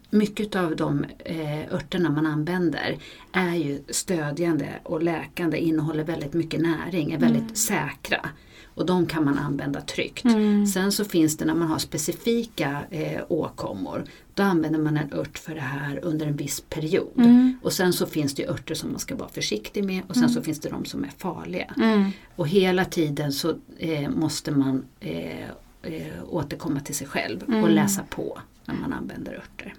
mycket 0.10 0.56
av 0.56 0.76
de 0.76 1.06
eh, 1.20 1.74
örterna 1.74 2.10
man 2.10 2.26
använder 2.26 2.98
är 3.32 3.56
ju 3.56 3.84
stödjande 3.90 4.68
och 4.84 5.04
läkande, 5.04 5.58
innehåller 5.58 6.04
väldigt 6.04 6.34
mycket 6.34 6.62
näring, 6.62 7.12
är 7.12 7.18
väldigt 7.20 7.42
Mm. 7.42 7.56
säkra. 7.56 8.30
Och 8.78 8.86
de 8.86 9.06
kan 9.06 9.26
man 9.26 9.38
använda 9.38 9.82
tryggt. 9.82 10.26
Mm. 10.26 10.68
Sen 10.68 10.92
så 10.92 11.06
finns 11.06 11.38
det 11.38 11.46
när 11.46 11.56
man 11.56 11.68
har 11.68 11.78
specifika 11.80 12.84
eh, 12.90 13.22
åkommor, 13.28 14.04
då 14.34 14.44
använder 14.44 14.80
man 14.80 14.98
en 14.98 15.14
ört 15.14 15.38
för 15.38 15.56
det 15.56 15.62
här 15.62 16.00
under 16.04 16.28
en 16.28 16.36
viss 16.36 16.62
period. 16.62 17.12
Mm. 17.18 17.58
Och 17.64 17.74
sen 17.74 17.94
så 17.94 18.06
finns 18.06 18.36
det 18.36 18.48
örter 18.50 18.76
som 18.76 18.92
man 18.92 19.00
ska 19.00 19.16
vara 19.16 19.30
försiktig 19.30 19.84
med 19.84 20.02
och 20.08 20.16
sen 20.16 20.30
så 20.30 20.42
finns 20.42 20.60
det 20.60 20.70
de 20.70 20.86
som 20.86 21.04
är 21.04 21.12
farliga. 21.18 21.74
Mm. 21.78 22.12
Och 22.36 22.48
hela 22.48 22.86
tiden 22.86 23.32
så 23.32 23.56
eh, 23.78 24.10
måste 24.10 24.52
man 24.52 24.86
eh, 25.00 25.50
eh, 25.82 26.24
återkomma 26.30 26.80
till 26.80 26.96
sig 26.96 27.08
själv 27.08 27.44
och 27.44 27.54
Mm. 27.54 27.70
läsa 27.70 28.04
på 28.10 28.40
när 28.66 28.76
man 28.76 28.94
använder 28.94 29.34
örter. 29.36 29.74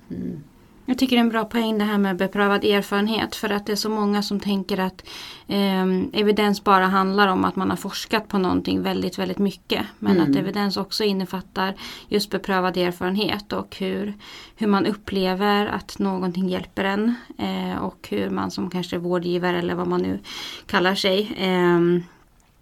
Mm. 0.88 0.92
Jag 0.94 0.98
tycker 0.98 1.16
det 1.16 1.20
är 1.20 1.24
en 1.24 1.28
bra 1.28 1.44
poäng 1.44 1.78
det 1.78 1.84
här 1.84 1.98
med 1.98 2.16
beprövad 2.16 2.64
erfarenhet 2.64 3.36
för 3.36 3.50
att 3.50 3.66
det 3.66 3.72
är 3.72 3.76
så 3.76 3.88
många 3.88 4.22
som 4.22 4.40
tänker 4.40 4.80
att 4.80 5.04
eh, 5.46 5.86
evidens 6.12 6.64
bara 6.64 6.86
handlar 6.86 7.28
om 7.28 7.44
att 7.44 7.56
man 7.56 7.70
har 7.70 7.76
forskat 7.76 8.28
på 8.28 8.38
någonting 8.38 8.82
väldigt, 8.82 9.18
väldigt 9.18 9.38
mycket. 9.38 9.86
Men 9.98 10.16
Mm. 10.16 10.30
att 10.30 10.36
evidens 10.36 10.76
också 10.76 11.04
innefattar 11.04 11.74
just 12.08 12.30
beprövad 12.30 12.76
erfarenhet 12.76 13.52
och 13.52 13.76
hur, 13.76 14.14
hur 14.56 14.66
man 14.66 14.86
upplever 14.86 15.66
att 15.66 15.98
någonting 15.98 16.48
hjälper 16.48 16.84
en 16.84 17.14
eh, 17.38 17.78
och 17.78 18.08
hur 18.10 18.30
man 18.30 18.50
som 18.50 18.70
kanske 18.70 18.98
vårdgivare 18.98 19.58
eller 19.58 19.74
vad 19.74 19.86
man 19.88 20.02
nu 20.02 20.18
kallar 20.66 20.94
sig 20.94 21.32
eh, 21.38 21.78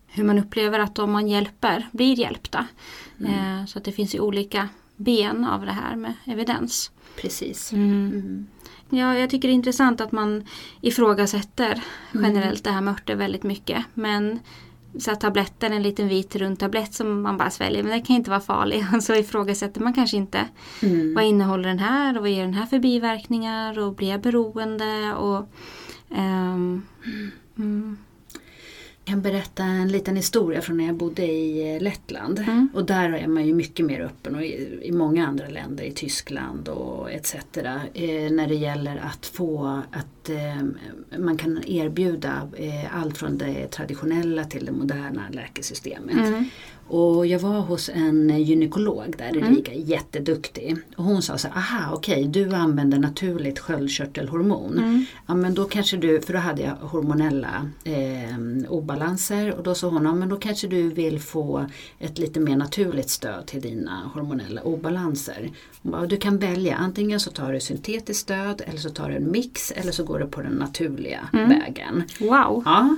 hur 0.08 0.24
man 0.24 0.38
upplever 0.38 0.78
att 0.78 0.98
om 0.98 1.12
man 1.12 1.28
hjälper, 1.28 1.86
blir 1.92 2.18
hjälpta. 2.18 2.66
Eh, 3.20 3.66
så 3.66 3.78
att 3.78 3.84
det 3.84 3.92
finns 3.92 4.14
ju 4.14 4.20
olika 4.20 4.68
ben 4.96 5.44
av 5.44 5.66
det 5.66 5.72
här 5.72 5.96
med 5.96 6.12
evidens. 6.24 6.90
Precis. 7.16 7.72
Mm. 7.72 8.06
Mm. 8.12 8.46
Ja, 8.90 9.18
jag 9.18 9.30
tycker 9.30 9.48
det 9.48 9.52
är 9.52 9.54
intressant 9.54 10.00
att 10.00 10.12
man 10.12 10.44
ifrågasätter 10.80 11.82
generellt 12.14 12.64
det 12.64 12.70
här 12.70 12.80
med 12.80 12.92
örter 12.92 13.14
väldigt 13.16 13.42
mycket. 13.42 13.84
Men 13.94 14.38
så 14.98 15.10
att 15.12 15.20
tabletten, 15.20 15.72
en 15.72 15.82
liten 15.82 16.08
vit 16.08 16.36
rund 16.36 16.58
tablett 16.58 16.94
som 16.94 17.22
man 17.22 17.36
bara 17.36 17.50
sväljer, 17.50 17.82
men 17.82 17.92
den 17.92 18.02
kan 18.02 18.16
inte 18.16 18.30
vara 18.30 18.40
farlig. 18.40 18.84
Så 19.02 19.14
ifrågasätter 19.14 19.80
man 19.80 19.92
kanske 19.94 20.16
inte 20.16 20.48
Mm. 20.82 21.14
vad 21.14 21.24
innehåller 21.24 21.68
den 21.68 21.78
här 21.78 22.16
och 22.16 22.22
vad 22.22 22.30
ger 22.30 22.42
den 22.44 22.54
här 22.54 22.66
för 22.66 22.78
biverkningar 22.78 23.78
och 23.78 23.94
blir 23.94 24.08
jag 24.08 24.20
beroende? 24.20 25.14
Och, 25.14 25.48
ehm, 26.16 26.82
mm, 27.58 27.96
Jag 28.04 28.05
kan 29.06 29.22
berätta 29.22 29.64
en 29.64 29.88
liten 29.88 30.16
historia 30.16 30.60
från 30.60 30.76
när 30.76 30.86
jag 30.86 30.94
bodde 30.94 31.26
i 31.26 31.74
eh, 31.74 31.82
Lettland. 31.82 32.38
Mm. 32.38 32.68
Och 32.74 32.84
där 32.84 33.12
är 33.12 33.26
man 33.26 33.46
ju 33.46 33.54
mycket 33.54 33.86
mer 33.86 34.00
öppen 34.00 34.34
och 34.34 34.42
i, 34.42 34.80
i 34.82 34.92
många 34.92 35.26
andra 35.26 35.48
länder, 35.48 35.84
i 35.84 35.92
Tyskland 35.92 36.68
och 36.68 37.10
etc. 37.12 37.34
Eh, 37.34 38.30
när 38.30 38.48
det 38.48 38.54
gäller 38.54 38.96
att 38.96 39.26
få 39.26 39.82
att 39.90 40.30
eh, 40.30 41.18
man 41.18 41.36
kan 41.36 41.62
erbjuda 41.66 42.48
eh, 42.56 43.00
allt 43.00 43.18
från 43.18 43.38
det 43.38 43.68
traditionella 43.68 44.44
till 44.44 44.64
det 44.64 44.72
moderna 44.72 45.22
läkesystemet. 45.30 46.16
mm, 46.16 46.44
Och 46.88 47.26
jag 47.26 47.38
var 47.38 47.60
hos 47.60 47.88
en 47.94 48.38
gynekolog 48.44 49.14
där 49.18 49.36
i 49.36 49.40
Mm. 49.40 49.54
Riga, 49.54 49.72
jätteduktig. 49.74 50.76
Och 50.96 51.04
hon 51.04 51.22
sa 51.22 51.38
så 51.38 51.48
här, 51.48 51.56
aha 51.56 51.94
okej 51.94 52.24
du 52.28 52.52
använder 52.54 52.98
naturligt 52.98 53.58
sköldkörtelhormon. 53.58 54.78
mm, 54.78 55.04
Ja 55.26 55.34
men 55.34 55.54
då 55.54 55.64
kanske 55.64 55.96
du, 55.96 56.20
för 56.20 56.32
då 56.32 56.38
hade 56.38 56.62
jag 56.62 56.74
hormonella 56.74 57.70
eh, 57.84 58.38
obalanser 58.70 59.54
och 59.54 59.62
då 59.62 59.74
sa 59.74 59.88
hon, 59.88 60.04
ja 60.04 60.14
men 60.14 60.28
då 60.28 60.36
kanske 60.36 60.66
du 60.68 60.88
vill 60.88 61.20
få 61.20 61.66
ett 61.98 62.18
lite 62.18 62.40
mer 62.40 62.56
naturligt 62.56 63.10
stöd 63.10 63.46
till 63.46 63.60
dina 63.60 64.10
hormonella 64.14 64.62
obalanser. 64.62 65.50
Hon 65.82 65.92
bara, 65.92 66.06
du 66.06 66.16
kan 66.16 66.38
välja, 66.38 66.76
antingen 66.76 67.20
så 67.20 67.30
tar 67.30 67.52
du 67.52 67.60
syntetiskt 67.60 68.20
stöd 68.22 68.62
eller 68.66 68.78
så 68.78 68.90
tar 68.90 69.08
du 69.10 69.16
en 69.16 69.30
mix 69.30 69.70
eller 69.70 69.92
så 69.92 70.04
går 70.04 70.18
du 70.18 70.26
på 70.26 70.42
den 70.42 70.52
naturliga 70.52 71.28
Mm. 71.32 71.48
vägen. 71.48 72.02
wow! 72.20 72.62
Ja. 72.64 72.96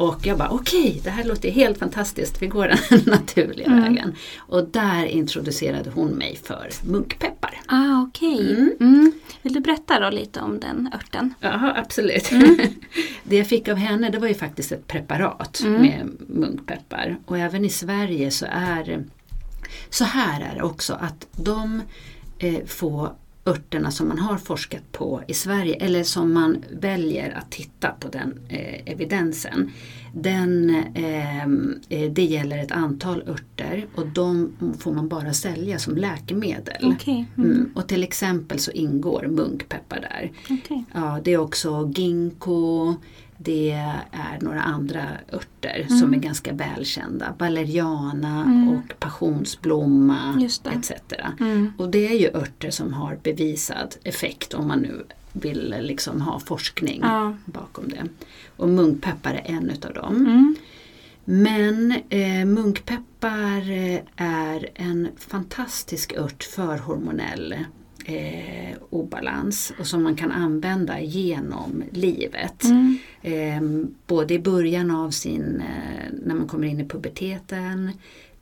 Och 0.00 0.26
jag 0.26 0.38
bara 0.38 0.48
okej, 0.48 1.00
det 1.04 1.10
här 1.10 1.24
låter 1.24 1.50
helt 1.50 1.78
fantastiskt, 1.78 2.42
vi 2.42 2.46
går 2.46 2.68
den 2.68 3.00
naturliga 3.06 3.66
Mm. 3.66 3.82
vägen. 3.82 4.14
Och 4.38 4.64
där 4.68 5.04
introducerade 5.06 5.90
hon 5.94 6.08
mig 6.10 6.36
för 6.44 6.68
munkpeppar. 6.84 7.60
Ah, 7.66 8.02
okej. 8.08 8.50
Mm. 8.54 8.72
Mm. 8.80 9.12
Vill 9.42 9.52
du 9.52 9.60
berätta 9.60 10.00
då 10.00 10.10
lite 10.10 10.40
om 10.40 10.60
den 10.60 10.90
örten? 10.94 11.34
Ja, 11.40 11.72
absolut. 11.76 12.30
det 13.24 13.36
jag 13.36 13.46
fick 13.46 13.68
av 13.68 13.76
henne 13.76 14.10
det 14.10 14.18
var 14.18 14.28
ju 14.28 14.34
faktiskt 14.34 14.72
ett 14.72 14.86
preparat 14.86 15.60
Mm. 15.60 15.82
med 15.82 16.08
munkpeppar. 16.28 17.16
Och 17.26 17.38
även 17.38 17.64
i 17.64 17.70
Sverige 17.70 18.30
så 18.30 18.46
är 18.50 19.04
så 19.90 20.04
här 20.04 20.40
är 20.40 20.54
det 20.56 20.62
också 20.62 20.92
att 20.94 21.26
de 21.36 21.82
eh, 22.38 22.64
få 22.66 23.12
örterna 23.46 23.90
som 23.90 24.08
man 24.08 24.18
har 24.18 24.36
forskat 24.36 24.92
på 24.92 25.22
i 25.28 25.34
Sverige 25.34 25.74
eller 25.74 26.02
som 26.02 26.32
man 26.32 26.64
väljer 26.80 27.38
att 27.38 27.50
titta 27.50 27.88
på 27.88 28.08
den 28.08 28.38
eh, 28.48 28.92
evidensen. 28.92 29.70
Den, 30.14 30.70
ehm, 30.94 31.74
eh, 31.88 32.10
det 32.12 32.24
gäller 32.24 32.58
ett 32.58 32.72
antal 32.72 33.22
örter 33.28 33.86
och 33.94 34.06
de 34.06 34.52
får 34.78 34.92
man 34.92 35.08
bara 35.08 35.32
sälja 35.32 35.78
som 35.78 35.96
läkemedel. 35.96 36.92
Okej. 36.94 37.26
Mm. 37.36 37.50
Mm. 37.50 37.72
Och 37.74 37.88
till 37.88 38.02
exempel 38.02 38.58
så 38.58 38.70
ingår 38.70 39.26
munkpeppar 39.26 40.00
där. 40.00 40.32
okej. 40.50 40.84
Ja, 40.94 41.20
det 41.24 41.32
är 41.32 41.38
också 41.38 41.92
ginkgo, 41.94 42.94
det 43.42 43.70
är 44.12 44.38
några 44.40 44.62
andra 44.62 45.02
örter 45.32 45.86
Mm. 45.88 45.98
som 46.00 46.14
är 46.14 46.18
ganska 46.18 46.52
välkända. 46.52 47.34
Valeriana 47.38 48.42
Mm. 48.42 48.68
och 48.68 48.98
passionsblomma 48.98 50.48
etc. 50.72 50.92
Mm. 51.40 51.72
Och 51.78 51.88
det 51.90 52.08
är 52.08 52.18
ju 52.18 52.28
örter 52.28 52.70
som 52.70 52.92
har 52.92 53.18
bevisad 53.22 53.96
effekt 54.04 54.54
om 54.54 54.68
man 54.68 54.78
nu 54.80 55.04
vill 55.32 55.74
liksom 55.80 56.20
ha 56.20 56.40
forskning 56.40 57.00
Ja. 57.02 57.36
bakom 57.44 57.88
det. 57.88 58.04
Och 58.56 58.68
munkpeppar 58.68 59.34
är 59.34 59.42
en 59.54 59.70
utav 59.70 59.92
dem. 59.94 60.16
Mm. 60.16 60.56
Men 61.24 61.92
eh, 62.08 62.44
munkpeppar 62.46 63.70
eh, 63.70 64.00
är 64.16 64.68
en 64.74 65.08
fantastisk 65.16 66.12
ört 66.16 66.42
för 66.44 66.78
hormonell 66.78 67.54
eh, 68.04 68.76
obalans 68.90 69.72
och 69.78 69.86
som 69.86 70.02
man 70.02 70.16
kan 70.16 70.32
använda 70.32 71.00
genom 71.00 71.84
livet. 71.92 72.64
Mm. 72.64 72.98
Eh, 73.22 73.86
både 74.06 74.34
i 74.34 74.38
början 74.38 74.90
av 74.90 75.10
sin, 75.10 75.60
eh, 75.60 76.12
när 76.24 76.34
man 76.34 76.46
kommer 76.48 76.66
in 76.68 76.80
i 76.80 76.88
puberteten, 76.88 77.90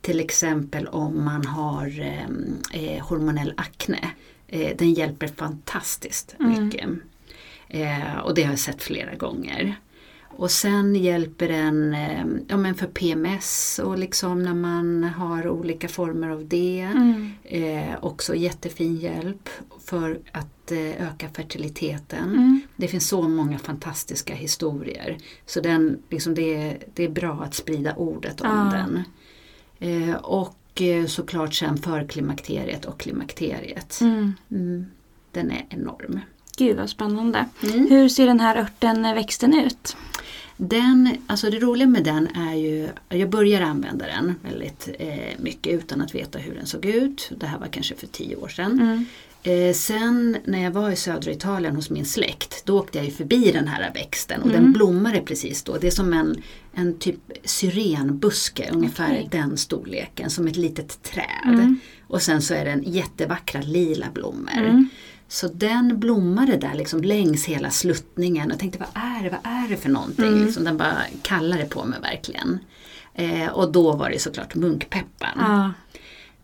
till 0.01 0.19
exempel 0.19 0.87
om 0.87 1.25
man 1.25 1.45
har 1.45 1.99
eh, 2.01 2.83
eh, 2.83 3.03
hormonell 3.07 3.53
akne. 3.57 4.09
Eh, 4.47 4.77
den 4.77 4.93
hjälper 4.93 5.27
fantastiskt 5.27 6.35
Mm. 6.39 6.65
mycket. 6.65 6.89
Eh, 7.67 8.17
och 8.17 8.35
det 8.35 8.43
har 8.43 8.51
jag 8.51 8.59
sett 8.59 8.83
flera 8.83 9.15
gånger. 9.15 9.75
Och 10.31 10.51
sen 10.51 10.95
hjälper 10.95 11.47
den 11.47 11.93
eh, 11.93 12.25
ja, 12.47 12.57
men 12.57 12.75
för 12.75 12.87
PMS 12.87 13.79
och 13.83 13.97
liksom 13.97 14.43
när 14.43 14.53
man 14.53 15.03
har 15.03 15.49
olika 15.49 15.87
former 15.87 16.29
av 16.29 16.47
det. 16.47 16.79
Mm. 16.79 17.31
Eh, 17.43 17.95
också 18.01 18.35
jättefin 18.35 18.95
hjälp 18.95 19.49
för 19.85 20.19
att 20.31 20.71
eh, 20.71 21.07
öka 21.07 21.29
fertiliteten. 21.33 22.29
Mm. 22.29 22.61
Det 22.75 22.87
finns 22.87 23.07
så 23.07 23.21
många 23.21 23.59
fantastiska 23.59 24.33
historier. 24.35 25.17
Så 25.45 25.61
den, 25.61 26.03
liksom 26.09 26.35
det, 26.35 26.55
är, 26.55 26.77
det 26.93 27.03
är 27.03 27.09
bra 27.09 27.41
att 27.43 27.53
sprida 27.53 27.95
ordet 27.95 28.41
om 28.41 28.47
Ja. 28.47 28.77
den. 28.77 29.03
Eh, 29.79 30.15
och 30.15 30.81
eh, 30.81 31.05
såklart 31.05 31.53
sen 31.53 31.77
för 31.77 32.07
klimakteriet 32.07 32.85
och 32.85 32.99
klimakteriet. 32.99 34.01
Mm. 34.01 34.33
Mm, 34.51 34.85
den 35.31 35.51
är 35.51 35.65
enorm. 35.69 36.19
Gud 36.59 36.77
vad 36.77 36.89
spännande. 36.89 37.45
Mm. 37.63 37.87
Hur 37.89 38.09
ser 38.09 38.27
den 38.27 38.39
här 38.39 38.55
örten 38.55 39.05
eh, 39.05 39.13
växten 39.13 39.53
ut? 39.59 39.95
Den, 40.57 41.09
alltså 41.27 41.49
det 41.49 41.59
roliga 41.59 41.87
med 41.87 42.03
den 42.03 42.27
är 42.35 42.55
ju, 42.55 42.89
jag 43.09 43.29
började 43.29 43.65
använda 43.65 44.05
den 44.05 44.35
väldigt 44.43 44.89
eh, 44.99 45.39
mycket 45.39 45.73
utan 45.73 46.01
att 46.01 46.15
veta 46.15 46.39
hur 46.39 46.55
den 46.55 46.65
såg 46.65 46.85
ut. 46.85 47.31
Det 47.37 47.45
här 47.45 47.59
var 47.59 47.67
kanske 47.67 47.95
för 47.95 48.07
tio 48.07 48.35
år 48.35 48.47
sedan. 48.47 48.71
Mm. 48.71 49.05
Eh, 49.43 49.73
sen 49.73 50.37
när 50.45 50.63
jag 50.63 50.71
var 50.71 50.89
i 50.91 50.95
södra 50.95 51.31
Italien 51.31 51.75
hos 51.75 51.89
min 51.89 52.05
släkt, 52.05 52.65
då 52.65 52.79
åkte 52.79 52.97
jag 52.97 53.05
ju 53.05 53.11
förbi 53.11 53.51
den 53.51 53.67
här 53.67 53.91
växten 53.93 54.41
och 54.41 54.49
Mm. 54.49 54.61
den 54.63 54.73
blommade 54.73 55.19
precis 55.21 55.63
då. 55.63 55.77
Det 55.77 55.87
är 55.87 55.91
som 55.91 56.13
en, 56.13 56.41
en 56.73 56.97
typ 56.99 57.19
syrenbuske, 57.43 58.69
ungefär 58.71 59.11
Okej. 59.11 59.27
den 59.31 59.57
storleken, 59.57 60.29
som 60.29 60.47
ett 60.47 60.57
litet 60.57 61.03
träd. 61.03 61.25
Mm. 61.53 61.79
Och 62.07 62.21
sen 62.21 62.41
så 62.41 62.53
är 62.53 62.65
den 62.65 62.83
jättevackra 62.85 63.61
lila 63.61 64.07
blommor. 64.13 64.85
Så 65.31 65.47
den 65.47 65.99
blommade 65.99 66.57
där 66.57 66.73
liksom 66.73 67.01
längs 67.01 67.45
hela 67.45 67.69
sluttningen 67.69 68.51
och 68.51 68.59
tänkte 68.59 68.79
vad 68.79 69.03
är 69.03 69.23
det, 69.23 69.29
vad 69.29 69.53
är 69.53 69.69
det 69.69 69.77
för 69.77 69.89
någonting? 69.89 70.27
Mm. 70.27 70.45
Liksom, 70.45 70.63
den 70.63 70.77
bara 70.77 70.97
kallade 71.21 71.65
på 71.65 71.85
mig 71.85 71.99
verkligen. 72.01 72.59
Eh, 73.13 73.47
och 73.47 73.71
då 73.71 73.95
var 73.95 74.09
det 74.09 74.19
såklart 74.19 74.55
munkpepparn. 74.55 75.37
Ja. 75.39 75.71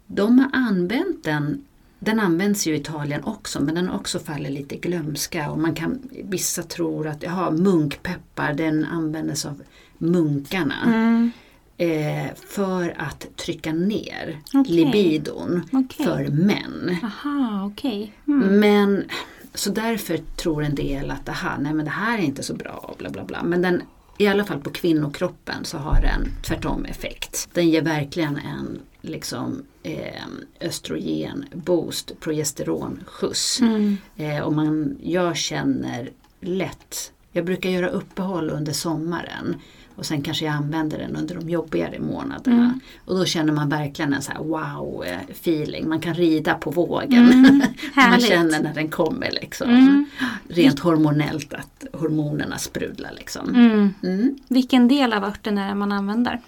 De 0.07 0.39
har 0.39 0.49
använt 0.53 1.23
den, 1.23 1.65
den 1.99 2.19
används 2.19 2.67
ju 2.67 2.75
i 2.75 2.79
Italien 2.79 3.23
också 3.23 3.61
men 3.61 3.75
den 3.75 3.89
också 3.89 4.19
fallit 4.19 4.51
lite 4.51 4.75
glömska 4.75 5.51
och 5.51 5.59
man 5.59 5.75
kan, 5.75 5.99
vissa 6.23 6.63
tror 6.63 7.07
att 7.07 7.23
jaha, 7.23 7.51
munkpeppar 7.51 8.53
den 8.53 8.85
användes 8.85 9.45
av 9.45 9.61
munkarna 9.97 10.75
Mm. 10.85 11.31
Eh, 11.77 12.27
för 12.47 12.95
att 12.97 13.27
trycka 13.35 13.73
ner 13.73 14.39
Okej. 14.53 14.75
libidon 14.75 15.69
Okej. 15.71 16.05
för 16.05 16.27
män. 16.27 16.97
Aha, 17.03 17.65
okej. 17.65 18.13
Mm. 18.27 18.59
Men 18.59 19.03
så 19.53 19.69
därför 19.69 20.17
tror 20.17 20.63
en 20.63 20.75
del 20.75 21.11
att 21.11 21.29
aha, 21.29 21.57
nej 21.59 21.73
men 21.73 21.85
det 21.85 21.91
här 21.91 22.17
är 22.17 22.21
inte 22.21 22.43
så 22.43 22.53
bra, 22.53 22.95
bla 22.97 23.09
bla 23.09 23.23
bla. 23.23 23.43
Men 23.43 23.61
den, 23.61 23.81
i 24.17 24.27
alla 24.27 24.45
fall 24.45 24.59
på 24.59 24.69
kvinnokroppen 24.69 25.65
så 25.65 25.77
har 25.77 26.01
den 26.01 26.27
tvärtom 26.43 26.85
effekt. 26.85 27.49
Den 27.53 27.69
ger 27.69 27.81
verkligen 27.81 28.37
en 28.37 28.79
liksom, 29.01 29.63
eh, 29.83 30.23
östrogen, 30.61 31.45
boost, 31.53 32.19
progesteron, 32.19 33.03
skjuts. 33.07 33.61
Mm. 33.61 33.97
Eh, 34.15 34.39
och 34.39 34.53
man, 34.53 34.97
jag 35.03 35.37
känner 35.37 36.09
lätt, 36.39 37.11
jag 37.31 37.45
brukar 37.45 37.69
göra 37.69 37.89
uppehåll 37.89 38.49
under 38.49 38.73
sommaren. 38.73 39.55
Och 39.95 40.05
sen 40.05 40.21
kanske 40.21 40.45
jag 40.45 40.53
använder 40.53 40.97
den 40.97 41.15
under 41.15 41.35
de 41.35 41.49
jobbigare 41.49 41.99
månaderna. 41.99 42.55
Mm. 42.55 42.79
Och 43.05 43.17
då 43.17 43.25
känner 43.25 43.53
man 43.53 43.69
verkligen 43.69 44.13
en 44.13 44.21
så 44.21 44.31
här 44.31 44.39
wow 44.39 45.03
eh, 45.05 45.19
feeling. 45.29 45.89
Man 45.89 45.99
kan 45.99 46.13
rida 46.13 46.53
på 46.53 46.71
vågen. 46.71 47.31
Mm, 47.31 47.61
man 47.95 48.19
känner 48.19 48.63
när 48.63 48.73
den 48.73 48.89
kommer 48.89 49.31
liksom. 49.31 49.69
Mm. 49.69 50.05
Rent 50.47 50.79
hormonellt 50.79 51.53
att 51.53 51.85
hormonerna 51.93 52.57
sprudlar 52.57 53.11
liksom. 53.17 53.49
Mm. 53.49 53.93
Mm. 54.03 54.35
Vilken 54.47 54.87
del 54.87 55.13
av 55.13 55.23
örten 55.23 55.57
är 55.57 55.67
det 55.67 55.75
man 55.75 55.91
använder? 55.91 56.41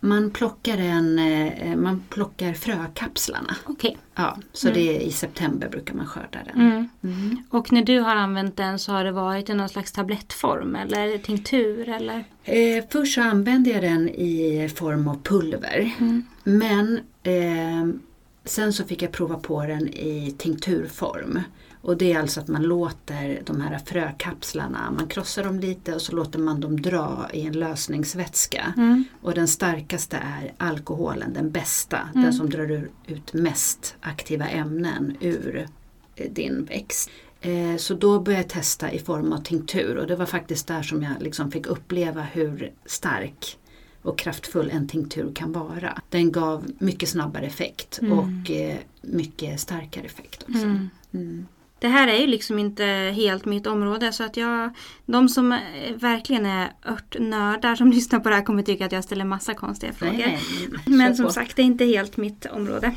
Man 0.00 0.30
plockar, 0.30 0.78
en, 0.78 1.18
eh, 1.18 1.76
man 1.76 2.02
plockar 2.08 2.52
frökapslarna. 2.52 3.56
Okej. 3.64 3.98
Ja, 4.14 4.38
så 4.52 4.68
Mm. 4.68 4.78
det 4.80 4.96
är 4.96 5.00
i 5.00 5.12
september 5.12 5.68
brukar 5.68 5.94
man 5.94 6.06
skörda 6.06 6.38
den. 6.46 6.60
Mm. 6.60 6.88
Mm. 7.04 7.42
Och 7.50 7.72
när 7.72 7.82
du 7.84 8.00
har 8.00 8.16
använt 8.16 8.56
den 8.56 8.78
så 8.78 8.92
har 8.92 9.04
det 9.04 9.12
varit 9.12 9.50
i 9.50 9.54
någon 9.54 9.68
slags 9.68 9.92
tablettform 9.92 10.76
eller 10.76 11.18
tinktur 11.18 11.88
eller? 11.88 12.24
Eh, 12.44 12.84
först 12.90 13.14
så 13.14 13.22
använde 13.22 13.70
jag 13.70 13.82
den 13.82 14.08
i 14.08 14.68
form 14.76 15.08
av 15.08 15.22
pulver. 15.22 15.90
Mm. 16.00 16.22
Men 16.44 17.00
eh, 17.22 18.00
sen 18.44 18.72
så 18.72 18.84
fick 18.84 19.02
jag 19.02 19.12
prova 19.12 19.36
på 19.36 19.62
den 19.66 19.88
i 19.88 20.34
tinkturform. 20.38 21.40
Och 21.82 21.96
det 21.96 22.12
är 22.12 22.18
alltså 22.18 22.40
att 22.40 22.48
man 22.48 22.62
låter 22.62 23.42
de 23.46 23.60
här 23.60 23.78
frökapslarna, 23.86 24.90
man 24.90 25.06
krossar 25.08 25.44
dem 25.44 25.60
lite 25.60 25.94
och 25.94 26.02
så 26.02 26.12
låter 26.12 26.38
man 26.38 26.60
dem 26.60 26.82
dra 26.82 27.28
i 27.32 27.46
en 27.46 27.52
lösningsvätska. 27.52 28.74
Mm. 28.76 29.04
Och 29.22 29.34
den 29.34 29.48
starkaste 29.48 30.16
är 30.16 30.52
alkoholen, 30.58 31.32
den 31.32 31.50
bästa. 31.50 31.98
Mm. 31.98 32.22
Den 32.24 32.32
som 32.32 32.50
drar 32.50 32.88
ut 33.06 33.32
mest 33.32 33.96
aktiva 34.00 34.48
ämnen 34.48 35.16
ur 35.20 35.68
eh, 36.16 36.30
din 36.30 36.64
växt. 36.64 37.10
Eh, 37.40 37.76
så 37.76 37.94
då 37.94 38.20
började 38.20 38.42
jag 38.42 38.50
testa 38.50 38.92
i 38.92 38.98
form 38.98 39.32
av 39.32 39.38
tinktur 39.38 39.96
och 39.96 40.06
det 40.06 40.16
var 40.16 40.26
faktiskt 40.26 40.66
där 40.66 40.82
som 40.82 41.02
jag 41.02 41.12
liksom 41.22 41.50
fick 41.50 41.66
uppleva 41.66 42.22
hur 42.22 42.72
stark 42.86 43.58
och 44.02 44.18
kraftfull 44.18 44.70
en 44.70 44.88
tinktur 44.88 45.32
kan 45.34 45.52
vara. 45.52 46.00
Den 46.08 46.32
gav 46.32 46.66
mycket 46.78 47.08
snabbare 47.08 47.46
effekt 47.46 47.98
Mm. 48.02 48.18
och 48.18 48.50
eh, 48.50 48.76
mycket 49.02 49.60
starkare 49.60 50.04
effekt 50.04 50.44
också. 50.48 50.64
Mm. 51.12 51.46
Det 51.80 51.88
här 51.88 52.08
är 52.08 52.20
ju 52.20 52.26
liksom 52.26 52.58
inte 52.58 52.84
helt 53.16 53.44
mitt 53.44 53.66
område 53.66 54.12
så 54.12 54.24
att 54.24 54.36
jag, 54.36 54.70
de 55.06 55.28
som 55.28 55.58
verkligen 55.94 56.46
är 56.46 56.72
örtnördar 56.86 57.74
som 57.74 57.90
lyssnar 57.92 58.20
på 58.20 58.28
det 58.28 58.34
här 58.34 58.42
kommer 58.42 58.62
tycka 58.62 58.86
att 58.86 58.92
jag 58.92 59.04
ställer 59.04 59.24
massa 59.24 59.54
konstiga 59.54 59.92
frågor. 59.92 60.16
Nej, 60.16 60.38
Men 60.86 61.16
som 61.16 61.26
på. 61.26 61.32
sagt, 61.32 61.56
det 61.56 61.62
är 61.62 61.66
inte 61.66 61.84
helt 61.84 62.16
mitt 62.16 62.46
område. 62.46 62.94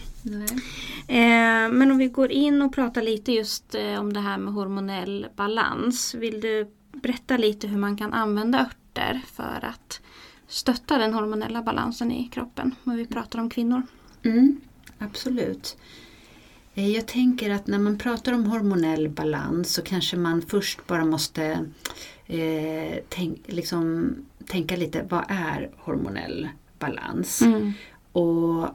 Eh, 1.07 1.69
men 1.71 1.91
om 1.91 1.97
vi 1.97 2.07
går 2.07 2.31
in 2.31 2.61
och 2.61 2.73
pratar 2.75 3.01
lite 3.01 3.31
just 3.31 3.75
eh, 3.75 3.99
om 3.99 4.13
det 4.13 4.19
här 4.19 4.37
med 4.37 4.53
hormonell 4.53 5.27
balans. 5.35 6.15
Vill 6.15 6.41
du 6.41 6.71
berätta 6.91 7.37
lite 7.37 7.67
hur 7.67 7.77
man 7.77 7.97
kan 7.97 8.13
använda 8.13 8.59
örter 8.59 9.21
för 9.33 9.59
att 9.61 10.01
stötta 10.47 10.97
den 10.97 11.13
hormonella 11.13 11.61
balansen 11.61 12.11
i 12.11 12.27
kroppen? 12.27 12.75
När 12.83 12.95
vi 12.95 13.05
pratar 13.05 13.39
om 13.39 13.49
kvinnor. 13.49 13.81
Mm, 14.23 14.61
absolut. 14.97 15.77
Eh, 16.75 16.89
Jag 16.89 17.07
tänker 17.07 17.49
att 17.49 17.67
när 17.67 17.79
man 17.79 17.97
pratar 17.97 18.33
om 18.33 18.45
hormonell 18.45 19.09
balans 19.09 19.73
så 19.73 19.81
kanske 19.81 20.17
man 20.17 20.41
först 20.41 20.87
bara 20.87 21.05
måste 21.05 21.65
eh, 22.27 22.97
tänk, 23.09 23.39
liksom, 23.45 24.15
tänka 24.47 24.75
lite, 24.75 25.05
vad 25.09 25.23
är 25.27 25.69
hormonell 25.77 26.49
balans? 26.79 27.41
Mm. 27.41 27.73
Och, 28.11 28.67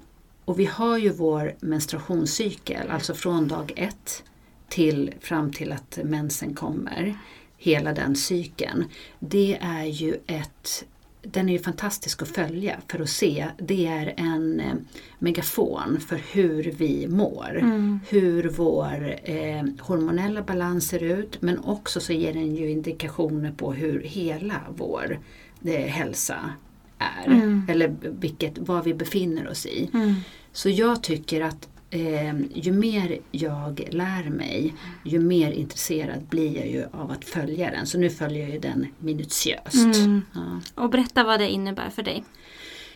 och 0.44 0.60
vi 0.60 0.64
har 0.64 0.98
ju 0.98 1.10
vår 1.10 1.54
menstruationscykel, 1.60 2.90
alltså 2.90 3.14
från 3.14 3.48
dag 3.48 3.72
ett 3.76 4.22
till 4.68 5.14
fram 5.20 5.52
till 5.52 5.72
att 5.72 5.98
mensen 6.04 6.54
kommer. 6.54 7.18
Hela 7.58 7.92
den 7.92 8.16
cykeln. 8.16 8.84
Det 9.18 9.58
är 9.60 9.84
ju 9.84 10.16
ett 10.26 10.84
den 11.32 11.48
är 11.48 11.52
ju 11.52 11.58
fantastisk 11.58 12.22
att 12.22 12.28
följa 12.28 12.76
för 12.88 13.00
att 13.00 13.08
se. 13.08 13.46
Det 13.58 13.86
är 13.86 14.14
en 14.16 14.60
eh, 14.60 14.74
megafon 15.18 16.00
för 16.00 16.20
hur 16.32 16.74
vi 16.78 17.08
mår. 17.08 17.58
Mm. 17.58 18.00
Hur 18.08 18.48
vår 18.48 19.16
eh, 19.22 19.64
hormonella 19.80 20.42
balans 20.42 20.88
ser 20.88 21.02
ut 21.02 21.42
men 21.42 21.58
också 21.58 22.00
så 22.00 22.12
ger 22.12 22.32
den 22.32 22.56
ju 22.56 22.70
indikationer 22.70 23.52
på 23.52 23.72
hur 23.72 24.00
hela 24.00 24.60
vår 24.76 25.18
eh, 25.64 25.86
hälsa 25.86 26.50
är. 26.98 27.26
Mm. 27.26 27.66
Eller 27.68 27.96
vilket, 28.00 28.58
vad 28.58 28.84
vi 28.84 28.94
befinner 28.94 29.48
oss 29.48 29.66
i. 29.66 29.90
Mm. 29.94 30.14
Så 30.52 30.68
jag 30.68 31.02
tycker 31.02 31.40
att 31.40 31.68
eh, 31.90 32.40
ju 32.54 32.72
mer 32.72 33.18
jag 33.30 33.88
lär 33.90 34.30
mig, 34.30 34.74
ju 35.04 35.18
mer 35.18 35.52
intresserad 35.52 36.22
blir 36.22 36.56
jag 36.56 36.66
ju 36.66 36.84
av 36.92 37.10
att 37.10 37.24
följa 37.24 37.70
den. 37.70 37.86
Så 37.86 37.98
nu 37.98 38.10
följer 38.10 38.42
jag 38.42 38.50
ju 38.50 38.58
den 38.58 38.86
minutiöst. 38.98 39.74
Mm. 39.74 40.22
Ja. 40.34 40.60
Och 40.74 40.90
berätta 40.90 41.24
vad 41.24 41.40
det 41.40 41.48
innebär 41.48 41.90
för 41.90 42.02
dig. 42.02 42.24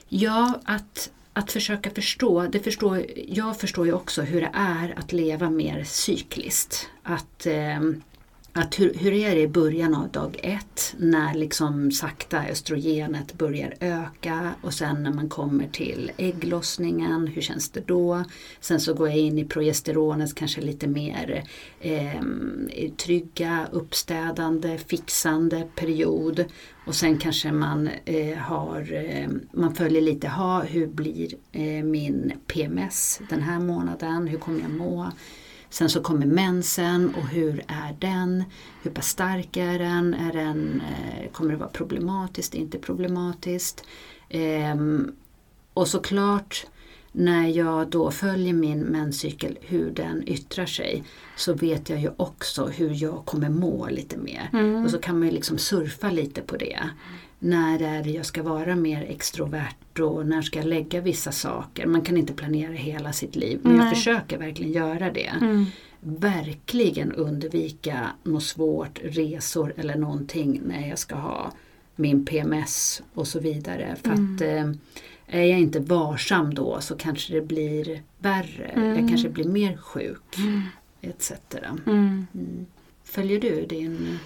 Ja, 0.08 0.60
att, 0.64 1.10
att 1.32 1.52
försöka 1.52 1.90
förstå. 1.90 2.42
Det 2.42 2.60
förstår, 2.60 3.06
jag 3.28 3.60
förstår 3.60 3.86
ju 3.86 3.92
också 3.92 4.22
hur 4.22 4.40
det 4.40 4.50
är 4.52 4.98
att 4.98 5.12
leva 5.12 5.50
mer 5.50 5.84
cykliskt. 5.84 6.88
Att, 7.02 7.46
ehm, 7.46 8.02
att 8.52 8.80
hur, 8.80 8.94
hur 8.94 9.12
är 9.12 9.34
det 9.34 9.40
i 9.40 9.48
början 9.48 9.94
av 9.94 10.08
dag 10.08 10.40
ett 10.42 10.94
när 10.98 11.34
liksom 11.34 11.90
sakta 11.90 12.46
östrogenet 12.48 13.38
börjar 13.38 13.74
öka 13.80 14.54
och 14.62 14.74
sen 14.74 15.02
när 15.02 15.12
man 15.12 15.28
kommer 15.28 15.68
till 15.68 16.12
ägglossningen, 16.16 17.26
hur 17.26 17.42
känns 17.42 17.70
det 17.70 17.86
då? 17.86 18.24
Sen 18.60 18.80
så 18.80 18.94
går 18.94 19.08
jag 19.08 19.18
in 19.18 19.38
i 19.38 19.44
progesteronets 19.44 20.32
kanske 20.32 20.60
lite 20.60 20.86
mer 20.86 21.44
eh, 21.80 22.22
trygga, 22.96 23.68
uppstädande, 23.72 24.78
fixande 24.78 25.68
period. 25.74 26.44
Och 26.86 26.94
sen 26.94 27.18
kanske 27.18 27.52
man 27.52 27.90
eh, 28.04 28.38
har, 28.38 28.92
eh, 28.92 29.28
man 29.52 29.74
följer 29.74 30.02
lite, 30.02 30.28
ha, 30.28 30.62
hur 30.62 30.86
blir 30.86 31.34
eh, 31.52 31.84
min 31.84 32.32
PMS 32.46 33.20
den 33.30 33.42
här 33.42 33.60
månaden, 33.60 34.26
hur 34.26 34.38
kommer 34.38 34.60
jag 34.60 34.70
må? 34.70 35.10
Sen 35.70 35.90
så 35.90 36.02
kommer 36.02 36.26
mensen 36.26 37.14
och 37.14 37.26
hur 37.26 37.64
är 37.68 37.96
den? 37.98 38.44
Hur 38.82 38.90
pass 38.90 39.08
stark 39.08 39.56
är 39.56 39.78
den? 39.78 40.14
Är 40.14 40.32
den 40.32 40.82
eh, 40.90 41.30
kommer 41.30 41.50
det 41.50 41.56
vara 41.56 41.68
problematiskt, 41.68 42.54
inte 42.54 42.78
problematiskt? 42.78 43.84
Ehm, 44.28 45.12
och 45.74 45.88
såklart 45.88 46.66
när 47.12 47.48
jag 47.48 47.88
då 47.88 48.10
följer 48.10 48.52
min 48.52 48.80
menscykel, 48.80 49.58
hur 49.60 49.90
den 49.90 50.28
yttrar 50.28 50.66
sig, 50.66 51.04
så 51.36 51.54
vet 51.54 51.90
jag 51.90 52.00
ju 52.00 52.10
också 52.16 52.66
hur 52.66 53.02
jag 53.02 53.24
kommer 53.24 53.48
må 53.48 53.88
lite 53.88 54.16
mer. 54.16 54.50
Mm. 54.52 54.84
Och 54.84 54.90
så 54.90 54.98
kan 54.98 55.18
man 55.18 55.28
ju 55.28 55.34
liksom 55.34 55.58
surfa 55.58 56.10
lite 56.10 56.40
på 56.40 56.56
det. 56.56 56.80
När 57.42 57.82
är 57.82 58.04
det 58.04 58.10
jag 58.10 58.26
ska 58.26 58.42
vara 58.42 58.76
mer 58.76 59.02
extrovert 59.02 59.98
och 60.00 60.26
när 60.26 60.42
ska 60.42 60.58
jag 60.58 60.68
lägga 60.68 61.00
vissa 61.00 61.32
saker. 61.32 61.86
Man 61.86 62.02
kan 62.02 62.16
inte 62.16 62.32
planera 62.32 62.72
hela 62.72 63.12
sitt 63.12 63.36
liv 63.36 63.60
men 63.62 63.76
jag 63.76 63.84
Nej. 63.84 63.94
försöker 63.94 64.38
verkligen 64.38 64.72
göra 64.72 65.10
det. 65.10 65.32
Mm. 65.40 65.66
Verkligen 66.00 67.12
undvika 67.12 68.10
något 68.22 68.42
svårt, 68.42 68.98
resor 69.02 69.74
eller 69.76 69.96
någonting 69.96 70.60
när 70.66 70.88
jag 70.88 70.98
ska 70.98 71.14
ha 71.14 71.52
min 71.96 72.24
PMS 72.24 73.02
och 73.14 73.26
så 73.26 73.40
vidare. 73.40 73.96
För 74.02 74.10
att 74.10 74.40
eh, 74.40 74.70
är 75.26 75.44
jag 75.44 75.60
inte 75.60 75.80
varsam 75.80 76.54
då 76.54 76.80
så 76.80 76.96
kanske 76.96 77.32
det 77.34 77.40
blir 77.40 78.02
värre. 78.18 78.64
Mm. 78.64 78.98
Jag 78.98 79.08
kanske 79.08 79.28
blir 79.28 79.48
mer 79.48 79.76
sjuk 79.76 80.36
Mm. 80.38 80.62
etc. 81.00 81.32
Mm. 81.86 82.26
Mm. 82.34 82.66
Följer 83.04 83.40
du 83.40 83.66
din 83.66 84.18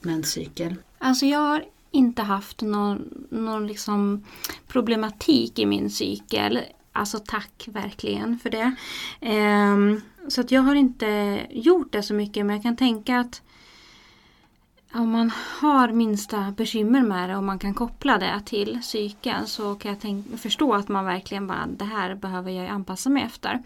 menscykel? 0.00 0.74
Alltså 0.98 1.26
jag 1.26 1.38
har 1.38 1.64
inte 1.92 2.22
haft 2.22 2.62
någon, 2.62 3.26
någon 3.30 3.66
liksom 3.66 4.24
problematik 4.66 5.58
i 5.58 5.66
min 5.66 5.90
cykel. 5.90 6.60
Alltså 6.92 7.18
tack 7.26 7.68
verkligen 7.72 8.38
för 8.38 8.50
det. 8.50 8.74
Ehm, 9.20 10.00
så 10.28 10.40
att 10.40 10.50
jag 10.50 10.62
har 10.62 10.74
inte 10.74 11.40
gjort 11.50 11.92
det 11.92 12.02
så 12.02 12.14
mycket 12.14 12.46
men 12.46 12.56
jag 12.56 12.62
kan 12.62 12.76
tänka 12.76 13.20
att 13.20 13.42
om 14.94 15.10
man 15.10 15.32
har 15.60 15.92
minsta 15.92 16.54
bekymmer 16.56 17.02
med 17.02 17.28
det 17.28 17.36
och 17.36 17.44
man 17.44 17.58
kan 17.58 17.74
koppla 17.74 18.18
det 18.18 18.42
till 18.46 18.78
cykeln 18.82 19.46
så 19.46 19.74
kan 19.74 19.90
jag 19.90 20.00
tänka, 20.00 20.36
förstå 20.36 20.74
att 20.74 20.88
man 20.88 21.04
verkligen 21.04 21.46
bara 21.46 21.66
det 21.66 21.84
här 21.84 22.14
behöver 22.14 22.50
jag 22.50 22.68
anpassa 22.68 23.10
mig 23.10 23.22
efter. 23.22 23.62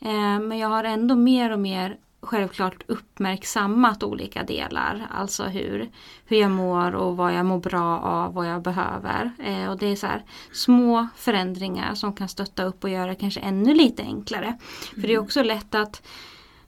Eh, 0.00 0.40
men 0.40 0.58
jag 0.58 0.68
har 0.68 0.84
ändå 0.84 1.16
mer 1.16 1.52
och 1.52 1.58
mer 1.58 1.98
självklart 2.22 2.82
uppmärksammat 2.86 4.02
olika 4.02 4.42
delar. 4.42 5.06
Alltså 5.10 5.44
hur, 5.44 5.90
hur 6.24 6.36
jag 6.36 6.50
mår 6.50 6.94
och 6.94 7.16
vad 7.16 7.34
jag 7.34 7.46
mår 7.46 7.58
bra 7.58 7.98
av, 7.98 8.34
vad 8.34 8.46
jag 8.48 8.62
behöver. 8.62 9.30
Eh, 9.38 9.70
och 9.70 9.78
det 9.78 9.86
är 9.86 9.96
så 9.96 10.06
här 10.06 10.24
små 10.52 11.08
förändringar 11.16 11.94
som 11.94 12.12
kan 12.12 12.28
stötta 12.28 12.64
upp 12.64 12.84
och 12.84 12.90
göra 12.90 13.06
det 13.06 13.14
kanske 13.14 13.40
ännu 13.40 13.74
lite 13.74 14.02
enklare. 14.02 14.58
För 14.94 15.00
det 15.00 15.14
är 15.14 15.18
också 15.18 15.42
lätt 15.42 15.74
att 15.74 16.02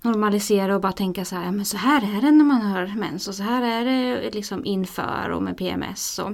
normalisera 0.02 0.74
och 0.74 0.80
bara 0.80 0.92
tänka 0.92 1.24
så 1.24 1.36
här, 1.36 1.44
"Ja, 1.44 1.52
men 1.52 1.64
så 1.64 1.76
här 1.76 2.16
är 2.16 2.22
det 2.22 2.30
när 2.30 2.44
man 2.44 2.62
har 2.62 2.86
mens 2.86 3.28
och 3.28 3.34
så 3.34 3.42
här 3.42 3.62
är 3.62 3.84
det 3.84 4.30
liksom 4.34 4.64
inför 4.64 5.30
och 5.30 5.42
med 5.42 5.56
PMS. 5.56 6.18
Och, 6.18 6.32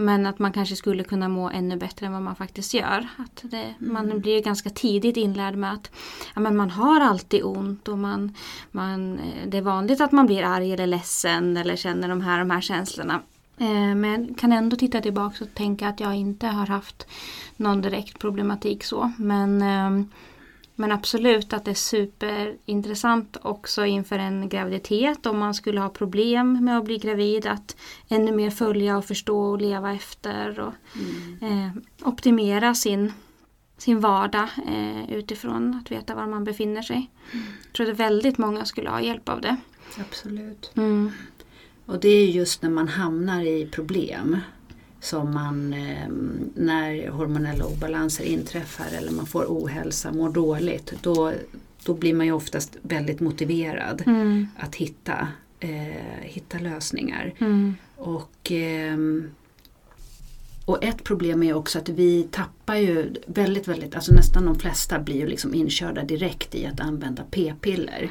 men 0.00 0.26
att 0.26 0.38
man 0.38 0.52
kanske 0.52 0.76
skulle 0.76 1.04
kunna 1.04 1.28
må 1.28 1.50
ännu 1.50 1.76
bättre 1.76 2.06
än 2.06 2.12
vad 2.12 2.22
man 2.22 2.36
faktiskt 2.36 2.74
gör. 2.74 3.08
Att 3.16 3.40
det, 3.42 3.74
Man 3.78 4.20
blir 4.20 4.42
ganska 4.42 4.70
tidigt 4.70 5.16
inlärd 5.16 5.54
med 5.54 5.72
att 5.72 5.90
ja, 6.34 6.40
men 6.40 6.56
man 6.56 6.70
har 6.70 7.00
alltid 7.00 7.44
ont 7.44 7.88
och 7.88 7.98
man, 7.98 8.34
man, 8.70 9.18
eh, 9.18 9.48
det 9.48 9.58
är 9.58 9.62
vanligt 9.62 10.00
att 10.00 10.12
man 10.12 10.26
blir 10.26 10.42
arg 10.42 10.72
eller 10.72 10.86
ledsen 10.86 11.56
eller 11.56 11.76
känner 11.76 12.08
de 12.08 12.20
här, 12.20 12.38
de 12.38 12.50
här 12.50 12.60
känslorna. 12.60 13.20
Eh, 13.58 13.94
men 13.94 14.34
kan 14.34 14.52
ändå 14.52 14.76
titta 14.76 15.00
tillbaka 15.00 15.44
och 15.44 15.54
tänka 15.54 15.88
att 15.88 16.00
jag 16.00 16.14
inte 16.14 16.46
har 16.46 16.66
haft 16.66 17.06
någon 17.56 17.82
direkt 17.82 18.18
problematik 18.18 18.84
så. 18.84 19.12
Men, 19.18 19.62
ehm, 19.62 20.08
men 20.80 20.92
absolut 20.92 21.52
att 21.52 21.64
det 21.64 21.70
är 21.70 21.74
superintressant 21.74 23.36
också 23.42 23.84
inför 23.84 24.18
en 24.18 24.48
graviditet 24.48 25.26
om 25.26 25.38
man 25.38 25.54
skulle 25.54 25.80
ha 25.80 25.88
problem 25.88 26.64
med 26.64 26.78
att 26.78 26.84
bli 26.84 26.98
gravid. 26.98 27.46
Att 27.46 27.76
ännu 28.08 28.32
mer 28.32 28.50
följa 28.50 28.96
och 28.98 29.04
förstå 29.04 29.42
och 29.42 29.60
leva 29.60 29.92
efter 29.94 30.60
och 30.60 30.72
Mm. 30.94 31.66
eh, 31.66 32.08
optimera 32.08 32.74
sin, 32.74 33.12
sin 33.78 34.00
vardag 34.00 34.48
eh, 34.68 35.12
utifrån 35.12 35.74
att 35.84 35.90
veta 35.92 36.14
var 36.14 36.26
man 36.26 36.44
befinner 36.44 36.82
sig. 36.82 37.10
Jag 37.64 37.72
tror 37.72 37.90
att 37.90 37.96
väldigt 37.96 38.38
många 38.38 38.64
skulle 38.64 38.90
ha 38.90 39.00
hjälp 39.00 39.28
av 39.28 39.40
det. 39.40 39.56
Absolut. 39.98 40.72
Mm. 40.76 41.12
Och 41.86 42.00
det 42.00 42.08
är 42.08 42.26
just 42.26 42.62
när 42.62 42.70
man 42.70 42.88
hamnar 42.88 43.42
i 43.42 43.66
problem 43.66 44.36
som 45.00 45.34
man, 45.34 45.72
eh, 45.72 46.08
när 46.54 47.08
hormonella 47.08 47.64
obalanser 47.64 48.24
inträffar 48.24 48.86
eller 48.98 49.10
man 49.12 49.26
får 49.26 49.44
ohälsa, 49.48 50.12
mår 50.12 50.30
dåligt, 50.30 50.92
då, 51.02 51.32
då 51.84 51.94
blir 51.94 52.14
man 52.14 52.26
ju 52.26 52.32
oftast 52.32 52.76
väldigt 52.82 53.20
motiverad 53.20 54.02
Mm. 54.06 54.46
att 54.56 54.74
hitta, 54.74 55.28
eh, 55.60 56.20
hitta 56.22 56.58
lösningar. 56.58 57.34
Mm. 57.38 57.74
Och, 57.96 58.50
ehm, 58.50 59.30
och 60.64 60.84
ett 60.84 61.04
problem 61.04 61.42
är 61.42 61.54
också 61.54 61.78
att 61.78 61.88
vi 61.88 62.22
tappar 62.30 62.74
ju 62.76 63.14
väldigt, 63.26 63.68
väldigt, 63.68 63.94
alltså 63.94 64.12
nästan 64.12 64.44
de 64.44 64.58
flesta 64.58 64.98
blir 64.98 65.16
ju 65.16 65.26
liksom 65.26 65.54
inkörda 65.54 66.02
direkt 66.04 66.54
i 66.54 66.66
att 66.66 66.80
använda 66.80 67.22
p-piller. 67.30 68.10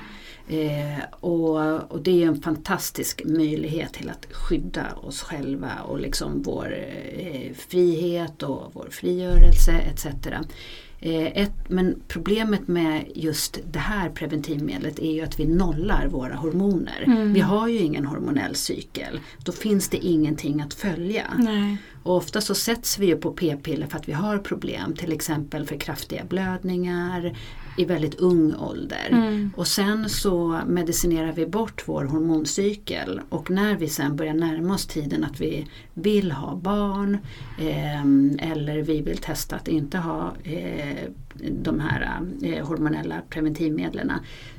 Eh, 0.50 1.04
och, 1.20 1.92
och 1.92 2.02
det 2.02 2.24
är 2.24 2.28
en 2.28 2.42
fantastisk 2.42 3.22
möjlighet 3.26 3.94
till 3.94 4.10
att 4.10 4.28
skydda 4.32 4.94
oss 4.94 5.22
själva 5.22 5.72
och 5.88 6.00
liksom 6.00 6.42
vår 6.42 6.78
eh, 7.18 7.54
frihet 7.54 8.44
och 8.44 8.72
vår 8.74 8.88
frigörelse 8.92 9.72
etc. 9.72 10.06
Eh, 11.02 11.42
ett, 11.42 11.54
men 11.68 12.02
problemet 12.08 12.68
med 12.68 13.04
just 13.16 13.60
det 13.72 13.80
här 13.80 14.10
preventivmedlet 14.10 15.00
är 15.00 15.12
ju 15.12 15.22
att 15.22 15.40
vi 15.40 15.46
nollar 15.46 16.08
våra 16.08 16.36
hormoner. 16.36 17.04
Mm. 17.08 17.34
Vi 17.34 17.40
har 17.40 17.68
ju 17.68 17.78
ingen 17.78 18.06
hormonell 18.06 18.56
cykel. 18.56 19.20
Då 19.44 19.52
finns 19.52 19.90
det 19.90 19.98
ingenting 19.98 20.62
att 20.62 20.74
följa. 20.74 21.24
Nej. 21.38 21.78
Och 22.04 22.16
ofta 22.16 22.42
så 22.42 22.56
sätts 22.56 23.00
vi 23.00 23.06
ju 23.06 23.16
på 23.16 23.32
p-piller 23.32 23.88
för 23.88 23.98
att 23.98 24.10
vi 24.10 24.14
har 24.14 24.38
problem. 24.38 24.96
Till 24.96 25.12
exempel 25.12 25.66
för 25.66 25.76
kraftiga 25.76 26.24
blödningar 26.26 27.34
i 27.80 27.86
väldigt 27.86 28.16
ung 28.16 28.56
ålder. 28.56 29.08
Mm. 29.12 29.52
Och 29.56 29.68
sen 29.68 30.10
så 30.10 30.62
medicinerar 30.68 31.32
vi 31.32 31.46
bort 31.46 31.84
vår 31.86 32.04
hormoncykel 32.04 33.22
och 33.30 33.50
när 33.50 33.76
vi 33.76 33.88
sen 33.88 34.16
börjar 34.16 34.34
närma 34.34 34.74
oss 34.74 34.86
tiden 34.86 35.24
att 35.24 35.42
vi 35.42 35.68
vill 35.94 36.32
ha 36.32 36.56
barn 36.56 37.18
ehm, 37.60 38.40
eller 38.42 38.82
vi 38.82 39.02
vill 39.02 39.18
testa 39.18 39.56
att 39.56 39.68
inte 39.68 39.98
ha 39.98 40.34
eh, 40.44 41.10
de 41.52 41.80
här 41.80 42.22
eh, 42.42 42.68
hormonella 42.68 43.16
preventivmedlen 43.30 44.12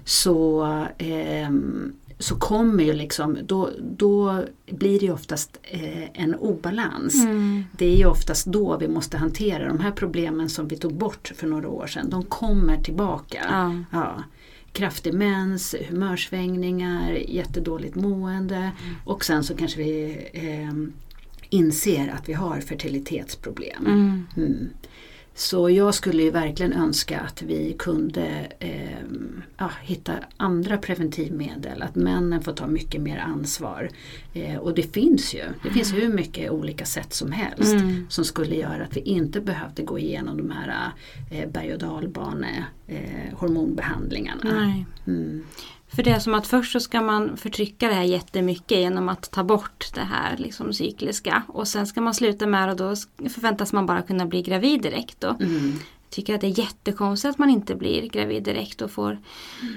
så, 0.04 0.64
ehm, 0.98 1.92
så 2.20 2.36
kommer 2.36 2.84
ju 2.84 2.92
liksom, 2.92 3.38
då, 3.42 3.70
då 3.80 4.44
blir 4.70 5.00
det 5.00 5.06
ju 5.06 5.12
oftast 5.12 5.58
eh, 5.62 6.22
en 6.22 6.34
obalans. 6.34 7.14
Mm. 7.14 7.64
Det 7.72 7.86
är 7.86 7.96
ju 7.96 8.06
oftast 8.06 8.46
då 8.46 8.76
vi 8.76 8.88
måste 8.88 9.18
hantera 9.18 9.68
de 9.68 9.80
här 9.80 9.90
problemen 9.90 10.50
som 10.50 10.68
vi 10.68 10.76
tog 10.76 10.94
bort 10.94 11.32
för 11.36 11.46
några 11.46 11.68
år 11.68 11.86
sedan. 11.86 12.10
De 12.10 12.22
kommer 12.22 12.76
tillbaka. 12.76 13.46
Ja. 13.50 13.74
Ja. 13.92 14.24
Kraftig 14.72 15.14
mens, 15.14 15.74
humörsvängningar, 15.88 17.12
jättedåligt 17.12 17.94
mående 17.94 18.70
och 19.04 19.24
sen 19.24 19.44
så 19.44 19.56
kanske 19.56 19.78
vi 19.78 20.18
eh, 20.32 20.92
inser 21.50 22.08
att 22.08 22.28
vi 22.28 22.32
har 22.32 22.60
fertilitetsproblem. 22.60 23.86
Mm. 24.36 24.70
Mm. 25.30 25.34
Så 25.34 25.70
jag 25.70 25.94
skulle 25.94 26.22
ju 26.22 26.30
verkligen 26.30 26.72
önska 26.72 27.20
att 27.20 27.42
vi 27.42 27.74
kunde 27.78 28.46
eh, 28.58 28.98
ja, 29.58 29.70
hitta 29.82 30.12
andra 30.36 30.78
preventivmedel, 30.78 31.82
att 31.82 31.94
männen 31.94 32.42
får 32.42 32.52
ta 32.52 32.66
mycket 32.66 33.00
mer 33.00 33.18
ansvar. 33.18 33.88
Eh, 34.34 34.56
och 34.56 34.74
det 34.74 34.82
finns 34.94 35.34
ju, 35.34 35.42
det 35.62 35.70
finns 35.70 35.94
hur 35.94 36.08
mycket 36.08 36.50
olika 36.50 36.84
sätt 36.84 37.12
som 37.12 37.32
helst 37.32 37.72
Mm. 37.72 38.06
som 38.08 38.24
skulle 38.24 38.56
göra 38.56 38.84
att 38.84 38.96
vi 38.96 39.00
inte 39.00 39.40
behövde 39.40 39.82
gå 39.82 39.98
igenom 39.98 40.36
de 40.36 40.50
här 40.50 40.90
eh, 41.30 41.48
berg 41.50 41.72
och 41.72 41.78
dalbane 41.78 42.64
eh, 42.86 43.38
hormonbehandlingarna. 43.38 44.50
Mm. 45.06 45.44
För 45.94 46.02
det 46.02 46.10
är 46.10 46.18
som 46.18 46.34
att 46.34 46.46
först 46.46 46.72
så 46.72 46.80
ska 46.80 47.00
man 47.00 47.36
förtrycka 47.36 47.88
det 47.88 47.94
här 47.94 48.02
jättemycket 48.02 48.78
genom 48.78 49.08
att 49.08 49.30
ta 49.30 49.44
bort 49.44 49.94
det 49.94 50.00
här 50.00 50.36
liksom 50.36 50.72
cykliska. 50.72 51.42
Och 51.48 51.68
sen 51.68 51.86
ska 51.86 52.00
man 52.00 52.14
sluta 52.14 52.46
med 52.46 52.68
det 52.68 52.72
och 52.72 52.76
då 52.78 53.28
förväntas 53.30 53.72
man 53.72 53.86
bara 53.86 54.02
kunna 54.02 54.26
bli 54.26 54.42
gravid 54.42 54.82
direkt. 54.82 55.20
Då. 55.20 55.36
Mm. 55.40 55.72
Jag 56.02 56.14
tycker 56.14 56.34
att 56.34 56.40
det 56.40 56.46
är 56.46 56.58
jättekonstigt 56.58 57.30
att 57.30 57.38
man 57.38 57.50
inte 57.50 57.74
blir 57.74 58.08
gravid 58.08 58.42
direkt 58.42 58.82
och 58.82 58.90
får 58.90 59.18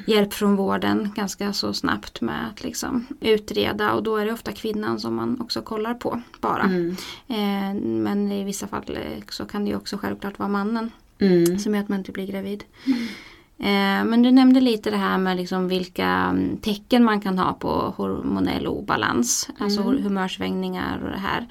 hjälp 0.07 0.33
från 0.33 0.55
vården 0.55 1.11
ganska 1.15 1.53
så 1.53 1.73
snabbt 1.73 2.21
med 2.21 2.47
att 2.51 2.63
liksom 2.63 3.07
utreda. 3.21 3.93
Och 3.93 4.03
då 4.03 4.17
är 4.17 4.25
det 4.25 4.33
ofta 4.33 4.51
kvinnan 4.51 4.99
som 4.99 5.15
man 5.15 5.41
också 5.41 5.61
kollar 5.61 5.93
på 5.93 6.21
bara. 6.39 6.63
Mm. 6.63 6.95
Eh, 7.27 7.81
men 7.81 8.31
i 8.31 8.43
vissa 8.43 8.67
fall 8.67 8.83
eh, 8.89 9.23
så 9.29 9.45
kan 9.45 9.63
det 9.63 9.69
ju 9.69 9.75
också 9.75 9.97
självklart 9.97 10.39
vara 10.39 10.49
mannen 10.49 10.91
Mm. 11.19 11.59
som 11.59 11.75
gör 11.75 11.81
att 11.81 11.89
man 11.89 11.99
inte 11.99 12.11
blir 12.11 12.27
gravid. 12.27 12.63
Eh, 13.59 14.05
men 14.05 14.21
du 14.21 14.31
nämnde 14.31 14.61
lite 14.61 14.91
det 14.91 14.97
här 14.97 15.17
med 15.17 15.37
liksom 15.37 15.67
vilka 15.67 16.05
mm, 16.05 16.57
tecken 16.57 17.03
man 17.03 17.21
kan 17.21 17.39
ha 17.39 17.53
på 17.53 17.93
hormonell 17.97 18.67
obalans. 18.67 19.49
Alltså 19.57 19.81
Mm. 19.81 20.03
humörsvängningar 20.03 20.99
och 21.03 21.09
det 21.09 21.17
här. 21.19 21.47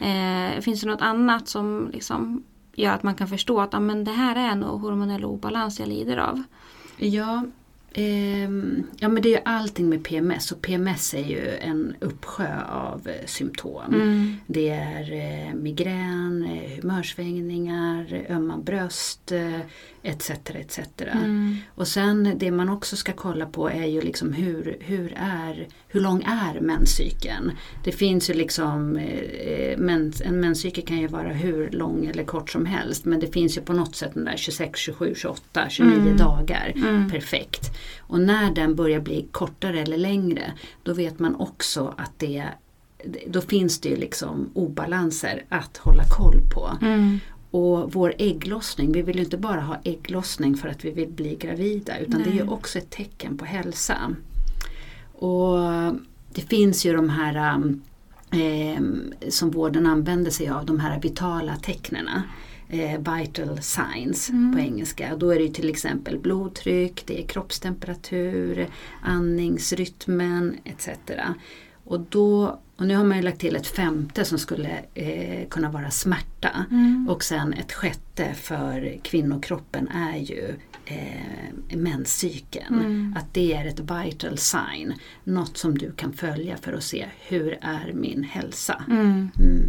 Eh, 0.00 0.60
finns 0.60 0.80
det 0.80 0.86
något 0.86 1.00
annat 1.02 1.48
som 1.48 1.90
liksom 1.92 2.42
gör 2.74 2.92
att 2.92 3.02
man 3.02 3.14
kan 3.14 3.28
förstå 3.28 3.60
att 3.60 3.74
ah, 3.74 3.80
men 3.80 4.04
det 4.04 4.10
här 4.12 4.52
är 4.52 4.54
nog 4.54 4.80
hormonell 4.80 5.24
obalans 5.24 5.80
jag 5.80 5.88
lider 5.88 6.16
av? 6.16 6.42
Ja, 6.96 7.44
ehm, 7.94 8.86
ja 8.98 9.08
men 9.08 9.22
det 9.22 9.28
är 9.28 9.38
ju 9.38 9.42
allting 9.44 9.88
med 9.88 10.04
PMS 10.04 10.52
och 10.52 10.62
PMS 10.62 11.14
är 11.14 11.24
ju 11.24 11.48
en 11.56 11.94
uppsjö 12.00 12.62
av 12.68 13.08
eh, 13.08 13.26
symptom. 13.26 13.94
Mm. 13.94 14.36
Det 14.46 14.68
är 14.70 15.54
migrän, 15.54 16.48
humörsvängningar, 16.82 18.26
ömma 18.30 18.58
bröst 18.58 19.32
etc. 20.04 20.30
etc. 20.30 20.78
Mm. 21.12 21.56
Och 21.74 21.88
sen 21.88 22.32
det 22.36 22.50
man 22.50 22.68
också 22.68 22.96
ska 22.96 23.12
kolla 23.12 23.46
på 23.46 23.68
är 23.70 23.86
ju 23.86 24.00
liksom 24.00 24.32
hur, 24.32 24.76
hur, 24.80 25.12
är, 25.16 25.68
hur 25.88 26.00
lång 26.00 26.22
är 26.22 26.60
menscykeln? 26.60 27.52
Det 27.84 27.92
finns 27.92 28.30
ju 28.30 28.34
liksom, 28.34 28.96
eh, 28.96 29.78
mens, 29.78 30.20
en 30.20 30.40
menscykel 30.40 30.84
kan 30.86 30.98
ju 30.98 31.06
vara 31.06 31.28
hur 31.32 31.70
lång 31.70 32.06
eller 32.06 32.24
kort 32.24 32.50
som 32.50 32.66
helst 32.66 33.04
men 33.04 33.20
det 33.20 33.32
finns 33.32 33.56
ju 33.56 33.60
på 33.60 33.72
något 33.72 33.96
sätt 33.96 34.14
den 34.14 34.24
där 34.24 34.36
26, 34.36 34.78
27, 34.80 35.14
28, 35.16 35.66
29 35.68 35.92
Mm. 35.94 36.16
dagar. 36.16 36.72
Mm. 36.76 37.10
Perfekt. 37.10 37.70
Och 38.00 38.20
när 38.20 38.50
den 38.54 38.74
börjar 38.74 39.00
bli 39.00 39.28
kortare 39.32 39.80
eller 39.80 39.96
längre 39.98 40.52
då 40.82 40.92
vet 40.94 41.18
man 41.18 41.34
också 41.34 41.94
att 41.98 42.18
det 42.18 42.44
då 43.26 43.40
finns 43.40 43.80
det 43.80 43.88
ju 43.88 43.96
liksom 43.96 44.50
obalanser 44.54 45.44
att 45.48 45.76
hålla 45.76 46.04
koll 46.18 46.40
på. 46.54 46.78
Mm. 46.82 47.20
Och 47.54 47.92
vår 47.92 48.14
ägglossning, 48.18 48.92
vi 48.92 49.02
vill 49.02 49.16
ju 49.16 49.24
inte 49.24 49.36
bara 49.36 49.60
ha 49.60 49.76
ägglossning 49.84 50.56
för 50.56 50.68
att 50.68 50.84
vi 50.84 50.90
vill 50.90 51.08
bli 51.08 51.36
gravida 51.36 51.98
utan 51.98 52.22
det 52.22 52.28
är 52.30 52.34
ju 52.34 52.44
Nej. 52.44 52.48
också 52.48 52.78
ett 52.78 52.90
tecken 52.90 53.38
på 53.38 53.44
hälsa. 53.44 54.16
Och 55.12 55.58
det 56.34 56.40
finns 56.40 56.86
ju 56.86 56.92
de 56.92 57.08
här 57.08 57.64
eh, 58.30 58.80
som 59.28 59.50
vården 59.50 59.86
använder 59.86 60.30
sig 60.30 60.48
av, 60.48 60.66
de 60.66 60.80
här 60.80 61.00
vitala 61.00 61.56
tecknena. 61.56 62.22
Eh, 62.68 62.98
vital 62.98 63.58
signs 63.62 64.30
Mm. 64.30 64.52
på 64.54 64.60
engelska. 64.60 65.16
Då 65.16 65.30
är 65.30 65.36
det 65.36 65.44
ju 65.44 65.52
till 65.52 65.68
exempel 65.68 66.18
blodtryck, 66.18 67.06
det 67.06 67.22
är 67.22 67.26
kroppstemperatur, 67.26 68.68
andningsrytmen 69.02 70.56
etc. 70.64 70.88
Och, 71.84 72.00
då, 72.00 72.58
och 72.76 72.86
nu 72.86 72.96
har 72.96 73.04
man 73.04 73.16
ju 73.16 73.22
lagt 73.22 73.40
till 73.40 73.56
ett 73.56 73.66
femte 73.66 74.24
som 74.24 74.38
skulle 74.38 74.84
eh, 74.94 75.48
kunna 75.48 75.70
vara 75.70 75.90
smärta. 75.90 76.66
Mm. 76.70 77.08
Och 77.10 77.24
sen 77.24 77.52
ett 77.52 77.72
sjätte 77.72 78.34
för 78.34 78.98
kvinnokroppen 79.02 79.88
är 79.88 80.16
ju 80.16 80.54
eh, 80.84 81.76
menscykeln. 81.76 82.74
Mm. 82.74 83.14
Att 83.18 83.34
det 83.34 83.54
är 83.54 83.66
ett 83.66 83.80
vital 83.80 84.38
sign. 84.38 84.94
Något 85.24 85.56
som 85.56 85.78
du 85.78 85.92
kan 85.92 86.12
följa 86.12 86.56
för 86.56 86.72
att 86.72 86.82
se 86.82 87.06
hur 87.26 87.58
är 87.60 87.92
min 87.92 88.24
hälsa. 88.24 88.84
Mm. 88.88 89.30
Mm. 89.38 89.62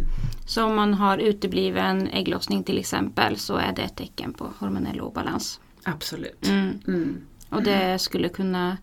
Så 0.46 0.64
om 0.64 0.76
man 0.76 0.94
har 0.94 1.18
utebliven 1.18 2.08
ägglossning 2.08 2.64
till 2.64 2.78
exempel 2.78 3.36
så 3.36 3.56
är 3.56 3.72
det 3.76 3.82
ett 3.82 3.96
tecken 3.96 4.32
på 4.32 4.50
hormonell 4.58 5.00
obalans. 5.00 5.60
Absolut. 5.82 6.48
Mm. 6.48 6.80
Mm. 6.86 7.20
Och 7.48 7.62
det 7.62 7.98
skulle 7.98 8.28
kunna 8.28 8.76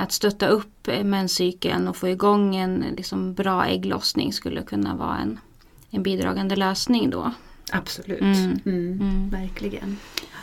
att 0.00 0.12
stötta 0.12 0.48
upp 0.48 0.88
eh, 0.88 1.04
menscykeln 1.04 1.88
och 1.88 1.96
få 1.96 2.08
igång 2.08 2.56
en 2.56 2.84
liksom, 2.96 3.34
bra 3.34 3.66
ägglossning 3.66 4.32
skulle 4.32 4.62
kunna 4.62 4.96
vara 4.96 5.18
en, 5.18 5.40
en 5.90 6.02
bidragande 6.02 6.56
lösning 6.56 7.10
då. 7.10 7.32
Absolut. 7.72 8.20
Mm. 8.20 8.60
Mm. 8.64 9.00
Mm. 9.00 9.30
Verkligen. 9.30 9.96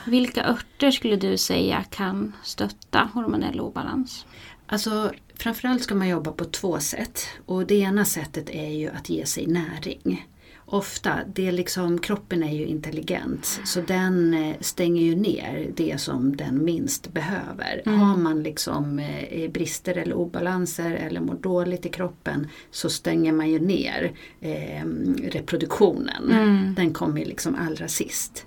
Vilka 0.05 0.45
örter 0.45 0.91
skulle 0.91 1.15
du 1.15 1.37
säga 1.37 1.83
kan 1.83 2.33
stötta 2.43 3.09
hormonell 3.13 3.59
obalans? 3.59 4.25
Alltså 4.65 5.11
framförallt 5.35 5.83
ska 5.83 5.95
man 5.95 6.07
jobba 6.07 6.31
på 6.31 6.45
två 6.45 6.79
sätt. 6.79 7.27
Och 7.45 7.67
det 7.67 7.75
ena 7.75 8.05
sättet 8.05 8.49
är 8.49 8.69
ju 8.69 8.89
att 8.89 9.09
ge 9.09 9.25
sig 9.25 9.47
näring. 9.47 10.27
Ofta, 10.69 11.19
det 11.33 11.47
är 11.47 11.51
liksom, 11.51 11.99
kroppen 11.99 12.43
är 12.43 12.53
ju 12.53 12.65
intelligent 12.65 13.59
så 13.65 13.81
den 13.81 14.33
eh, 14.33 14.55
stänger 14.59 15.01
ju 15.01 15.15
ner 15.15 15.71
det 15.75 16.01
som 16.01 16.35
den 16.35 16.65
minst 16.65 17.13
behöver. 17.13 17.81
Mm. 17.85 17.99
Har 17.99 18.17
man 18.17 18.43
liksom 18.43 18.99
eh, 18.99 19.51
brister 19.51 19.97
eller 19.97 20.15
obalanser 20.15 20.91
eller 20.91 21.21
mår 21.21 21.35
dåligt 21.35 21.85
i 21.85 21.89
kroppen 21.89 22.47
så 22.71 22.89
stänger 22.89 23.31
man 23.31 23.49
ju 23.49 23.59
ner 23.59 24.11
eh, 24.41 24.85
reproduktionen. 25.23 26.31
Mm. 26.31 26.75
Den 26.75 26.93
kommer 26.93 27.25
liksom 27.25 27.55
allra 27.55 27.87
sist. 27.87 28.45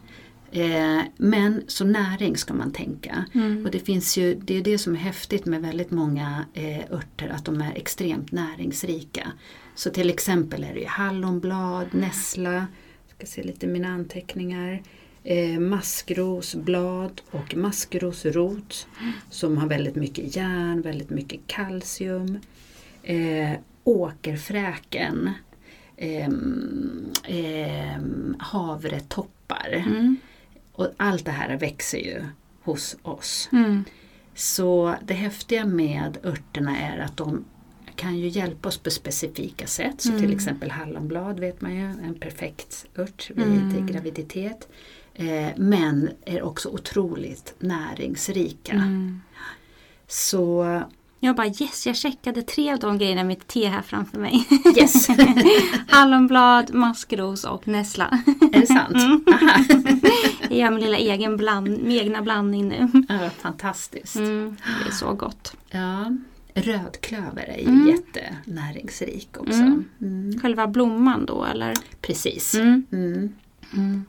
Eh, 0.52 1.00
men 1.16 1.62
så 1.66 1.84
näring 1.84 2.36
ska 2.36 2.54
man 2.54 2.72
tänka. 2.72 3.24
Mm. 3.34 3.64
Och 3.64 3.70
det 3.70 3.78
finns 3.80 4.16
ju, 4.16 4.34
det 4.34 4.56
är 4.56 4.62
det 4.62 4.78
som 4.78 4.94
är 4.94 4.98
häftigt 4.98 5.46
med 5.46 5.62
väldigt 5.62 5.90
många 5.90 6.44
eh, 6.54 6.78
örter, 6.90 7.28
att 7.28 7.44
de 7.44 7.60
är 7.60 7.72
extremt 7.74 8.32
näringsrika. 8.32 9.32
Så 9.80 9.90
till 9.90 10.10
exempel 10.10 10.64
är 10.64 10.74
det 10.74 10.80
ju 10.80 10.86
hallonblad, 10.86 11.86
nässla, 11.94 12.52
jag 13.08 13.16
ska 13.16 13.26
se 13.26 13.42
lite 13.42 13.66
mina 13.66 13.88
anteckningar, 13.88 14.82
eh, 15.24 15.60
maskrosblad 15.60 17.20
och 17.30 17.56
maskrosrot 17.56 18.86
som 19.30 19.58
har 19.58 19.68
väldigt 19.68 19.94
mycket 19.94 20.36
järn, 20.36 20.82
väldigt 20.82 21.10
mycket 21.10 21.40
kalcium. 21.46 22.38
Eh, 23.02 23.52
åkerfräken, 23.84 25.30
ehm, 25.96 27.12
ehm, 27.24 28.36
havretoppar. 28.38 29.84
Mm. 29.86 30.16
Och 30.72 30.88
allt 30.96 31.24
det 31.24 31.30
här 31.30 31.56
växer 31.56 31.98
ju 31.98 32.24
hos 32.62 32.96
oss. 33.02 33.48
Mm. 33.52 33.84
Så 34.34 34.94
det 35.02 35.14
häftiga 35.14 35.64
med 35.64 36.18
örterna 36.24 36.78
är 36.78 36.98
att 36.98 37.16
de 37.16 37.44
kan 38.00 38.18
ju 38.18 38.28
hjälpa 38.28 38.68
oss 38.68 38.78
på 38.78 38.90
specifika 38.90 39.66
sätt. 39.66 40.00
Så 40.02 40.08
till 40.08 40.18
Mm. 40.24 40.30
exempel 40.36 40.70
hallonblad 40.70 41.40
vet 41.40 41.60
man 41.60 41.74
ju, 41.76 41.84
en 41.84 42.14
perfekt 42.20 42.86
ört 42.96 43.30
vid 43.34 43.46
Mm. 43.46 43.86
graviditet. 43.86 44.68
Eh, 45.14 45.48
men 45.56 46.10
är 46.24 46.42
också 46.42 46.68
otroligt 46.68 47.54
näringsrika. 47.58 48.72
Mm. 48.72 49.20
Så 50.08 50.82
Jag 51.22 51.36
bara 51.36 51.46
yes, 51.46 51.86
jag 51.86 51.96
checkade 51.96 52.42
tre 52.42 52.72
av 52.72 52.78
de 52.78 52.98
grejerna 52.98 53.24
mitt 53.24 53.46
te 53.46 53.66
här 53.68 53.82
framför 53.82 54.18
mig. 54.18 54.44
yes, 54.78 55.08
Hallonblad, 55.88 56.74
maskros 56.74 57.44
och 57.44 57.68
nässla. 57.68 58.18
är 58.52 58.60
det 58.60 58.66
sant? 58.66 58.94
Mm. 58.94 59.24
Jag 60.50 60.58
gör 60.58 60.70
min 60.70 60.80
lilla 60.80 60.96
egen 60.96 61.36
bland, 61.36 61.68
min 61.68 61.90
egna 62.00 62.22
blandning 62.22 62.68
nu. 62.68 62.88
Ja, 63.08 63.30
fantastiskt. 63.38 64.16
Mm, 64.16 64.56
det 64.84 64.88
är 64.90 64.94
så 64.94 65.12
gott. 65.12 65.52
Ja. 65.70 66.16
Rödklöver 66.60 67.42
är 67.48 67.58
ju 67.58 67.64
Mm. 67.68 67.88
jättenäringsrik 67.88 69.28
också. 69.36 69.60
Mm. 69.60 69.84
Mm. 70.00 70.40
Själva 70.40 70.66
blomman 70.66 71.26
då 71.26 71.44
eller? 71.44 71.74
Precis. 72.00 72.54
Mm. 72.54 72.86
Mm. 72.92 73.32
Mm. 73.76 74.04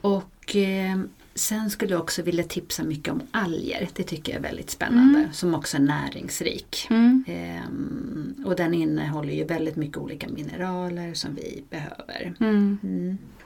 Och 0.00 0.56
eh, 0.56 1.00
sen 1.34 1.70
skulle 1.70 1.92
jag 1.92 2.00
också 2.00 2.22
vilja 2.22 2.44
tipsa 2.44 2.82
mycket 2.84 3.12
om 3.12 3.20
alger. 3.30 3.88
Det 3.94 4.02
tycker 4.02 4.32
jag 4.32 4.38
är 4.38 4.42
väldigt 4.42 4.70
spännande. 4.70 5.28
Som 5.32 5.54
också 5.54 5.76
är 5.76 5.80
näringsrik. 5.80 6.86
Ehm, 7.26 8.34
och 8.46 8.56
den 8.56 8.74
innehåller 8.74 9.32
ju 9.34 9.44
väldigt 9.44 9.76
mycket 9.76 9.96
olika 9.98 10.28
mineraler 10.28 11.14
som 11.14 11.34
vi 11.34 11.62
behöver. 11.70 12.34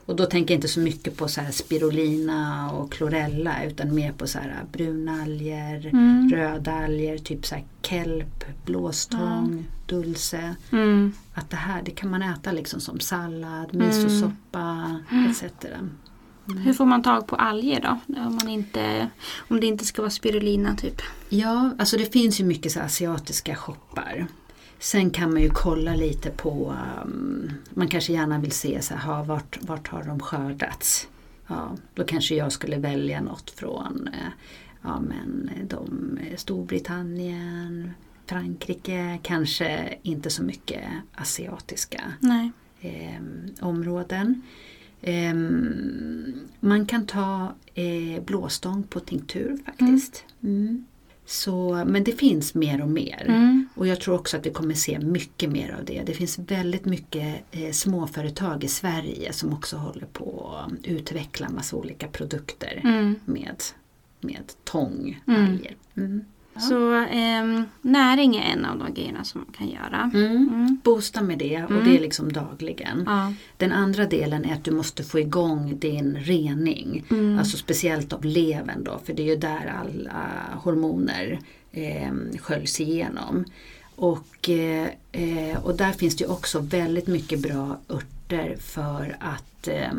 Mm. 0.07 0.11
Mm. 0.11 0.11
Och 0.11 0.17
då 0.17 0.27
tänker 0.27 0.55
jag 0.55 0.59
inte 0.59 0.69
så 0.69 0.81
mycket 0.81 1.17
på 1.17 1.29
så 1.29 1.41
här 1.41 1.51
spirulina 1.51 2.71
och 2.73 2.93
klorella 2.93 3.65
utan 3.65 3.95
mer 3.95 4.13
på 4.13 4.27
så 4.27 4.39
här 4.39 4.65
brunalger, 4.73 5.87
Mm. 5.87 6.31
röda 6.35 6.73
alger, 6.73 7.19
typ 7.19 7.47
så 7.47 7.55
här 7.55 7.65
kelp, 7.83 8.45
blåstång, 8.67 9.65
dulce. 9.87 10.55
Mm. 10.73 11.13
Att 11.35 11.51
det 11.51 11.57
här 11.57 11.83
det 11.85 11.91
kan 11.91 12.11
man 12.11 12.23
äta 12.23 12.53
liksom 12.53 12.81
som 12.81 13.01
sallad, 13.01 13.75
Mm. 13.75 13.87
misosoppa 13.87 15.01
etc. 15.31 15.45
Hur 16.65 16.73
får 16.73 16.85
man 16.87 17.03
tag 17.03 17.27
på 17.27 17.37
alger 17.37 17.81
då? 17.81 18.21
Om, 18.21 18.35
man 18.37 18.49
inte, 18.49 19.09
om 19.49 19.61
det 19.61 19.67
inte 19.67 19.85
ska 19.85 20.03
vara 20.03 20.11
spirulina 20.11 20.77
typ. 20.77 21.03
Ja, 21.29 21.71
alltså 21.79 21.97
det 21.97 22.13
finns 22.13 22.41
ju 22.41 22.45
mycket 22.45 22.73
så 22.73 22.79
här 22.79 22.87
asiatiska 22.87 23.55
shoppar. 23.57 24.27
Sen 24.79 25.11
kan 25.11 25.33
man 25.33 25.43
ju 25.43 25.51
kolla 25.51 25.95
lite 25.95 26.31
på, 26.31 26.75
um, 27.05 27.51
man 27.71 27.89
kanske 27.89 28.13
gärna 28.13 28.39
vill 28.39 28.53
se 28.53 28.83
så 28.83 28.95
här, 28.95 29.25
vart, 29.25 29.59
vart 29.61 29.89
har 29.89 30.03
de 30.05 30.21
skördats? 30.21 31.09
Ja, 31.47 31.77
då 31.95 32.05
kanske 32.05 32.35
jag 32.35 32.53
skulle 32.53 32.79
välja 32.79 33.21
något 33.21 33.51
från 33.51 34.09
eh, 34.13 34.33
ja, 34.83 35.01
men 35.01 35.51
de, 35.69 36.19
eh, 36.19 36.37
Storbritannien, 36.37 37.91
Frankrike, 38.27 39.19
kanske 39.23 39.99
inte 40.03 40.31
så 40.31 40.43
mycket 40.43 40.85
asiatiska 41.15 42.03
eh, 42.81 43.21
områden. 43.61 44.43
Eh, 45.01 45.35
man 46.61 46.87
kan 46.87 47.07
ta 47.07 47.55
eh, 47.75 48.23
blåstång 48.25 48.83
på 48.83 49.01
tinktur 49.01 49.59
faktiskt. 49.65 50.25
Mm. 50.43 50.85
Så, 51.27 51.85
men 51.87 52.05
det 52.05 52.13
finns 52.13 52.55
mer 52.55 52.83
och 52.83 52.89
mer. 52.89 53.25
Mm. 53.29 53.69
Och 53.75 53.87
jag 53.87 54.01
tror 54.01 54.15
också 54.15 54.37
att 54.37 54.47
vi 54.47 54.51
kommer 54.51 54.75
se 54.75 54.99
mycket 54.99 55.51
mer 55.51 55.77
av 55.79 55.85
det. 55.85 56.03
Det 56.07 56.13
finns 56.15 56.39
väldigt 56.39 56.85
mycket 56.85 57.45
eh, 57.51 57.71
småföretag 57.73 58.65
i 58.65 58.69
Sverige 58.69 59.33
som 59.33 59.53
också 59.53 59.77
håller 59.77 60.07
på 60.07 60.55
att 60.67 60.87
utveckla 60.87 61.49
massa 61.51 61.77
olika 61.77 62.09
produkter 62.09 62.81
Mm. 62.85 63.15
med, 63.25 63.57
med 64.21 64.53
tång, 64.65 65.21
Mm. 65.27 65.45
alger. 65.45 65.77
Mm. 65.97 66.25
Ja. 66.55 66.61
Så 66.61 66.93
ehm, 67.11 67.65
näring 67.83 68.37
är 68.37 68.43
en 68.53 68.65
av 68.65 68.79
de 68.79 68.95
grejerna 68.95 69.25
som 69.25 69.41
man 69.41 69.55
kan 69.59 69.69
göra. 69.69 70.11
Mm. 70.15 70.37
Mm. 70.37 70.79
Boosta 70.85 71.23
med 71.23 71.39
det 71.39 71.65
och 71.65 71.71
Mm. 71.71 71.85
det 71.85 71.97
är 71.97 72.01
liksom 72.01 72.33
dagligen. 72.33 73.03
Ja. 73.07 73.33
Den 73.57 73.73
andra 73.73 74.05
delen 74.07 74.45
är 74.45 74.53
att 74.55 74.65
du 74.65 74.71
måste 74.71 75.05
få 75.05 75.19
igång 75.21 75.79
din 75.79 76.17
rening. 76.17 77.05
Mm. 77.11 77.39
Alltså 77.39 77.57
speciellt 77.57 78.13
av 78.13 78.25
levern 78.25 78.85
då, 78.85 79.01
för 79.05 79.13
det 79.13 79.23
är 79.23 79.27
ju 79.27 79.37
där 79.37 79.75
alla 79.81 80.27
hormoner 80.63 81.39
eh, 81.73 82.13
sköljs 82.41 82.81
igenom. 82.81 83.45
Och, 83.97 84.49
eh, 84.49 84.89
eh, 85.13 85.65
och 85.65 85.77
där 85.77 85.93
finns 85.93 86.17
det 86.17 86.25
ju 86.25 86.31
också 86.31 86.59
väldigt 86.59 87.07
mycket 87.07 87.41
bra 87.41 87.79
örter 87.89 88.57
för 88.61 89.17
att 89.21 89.69
eh, 89.69 89.93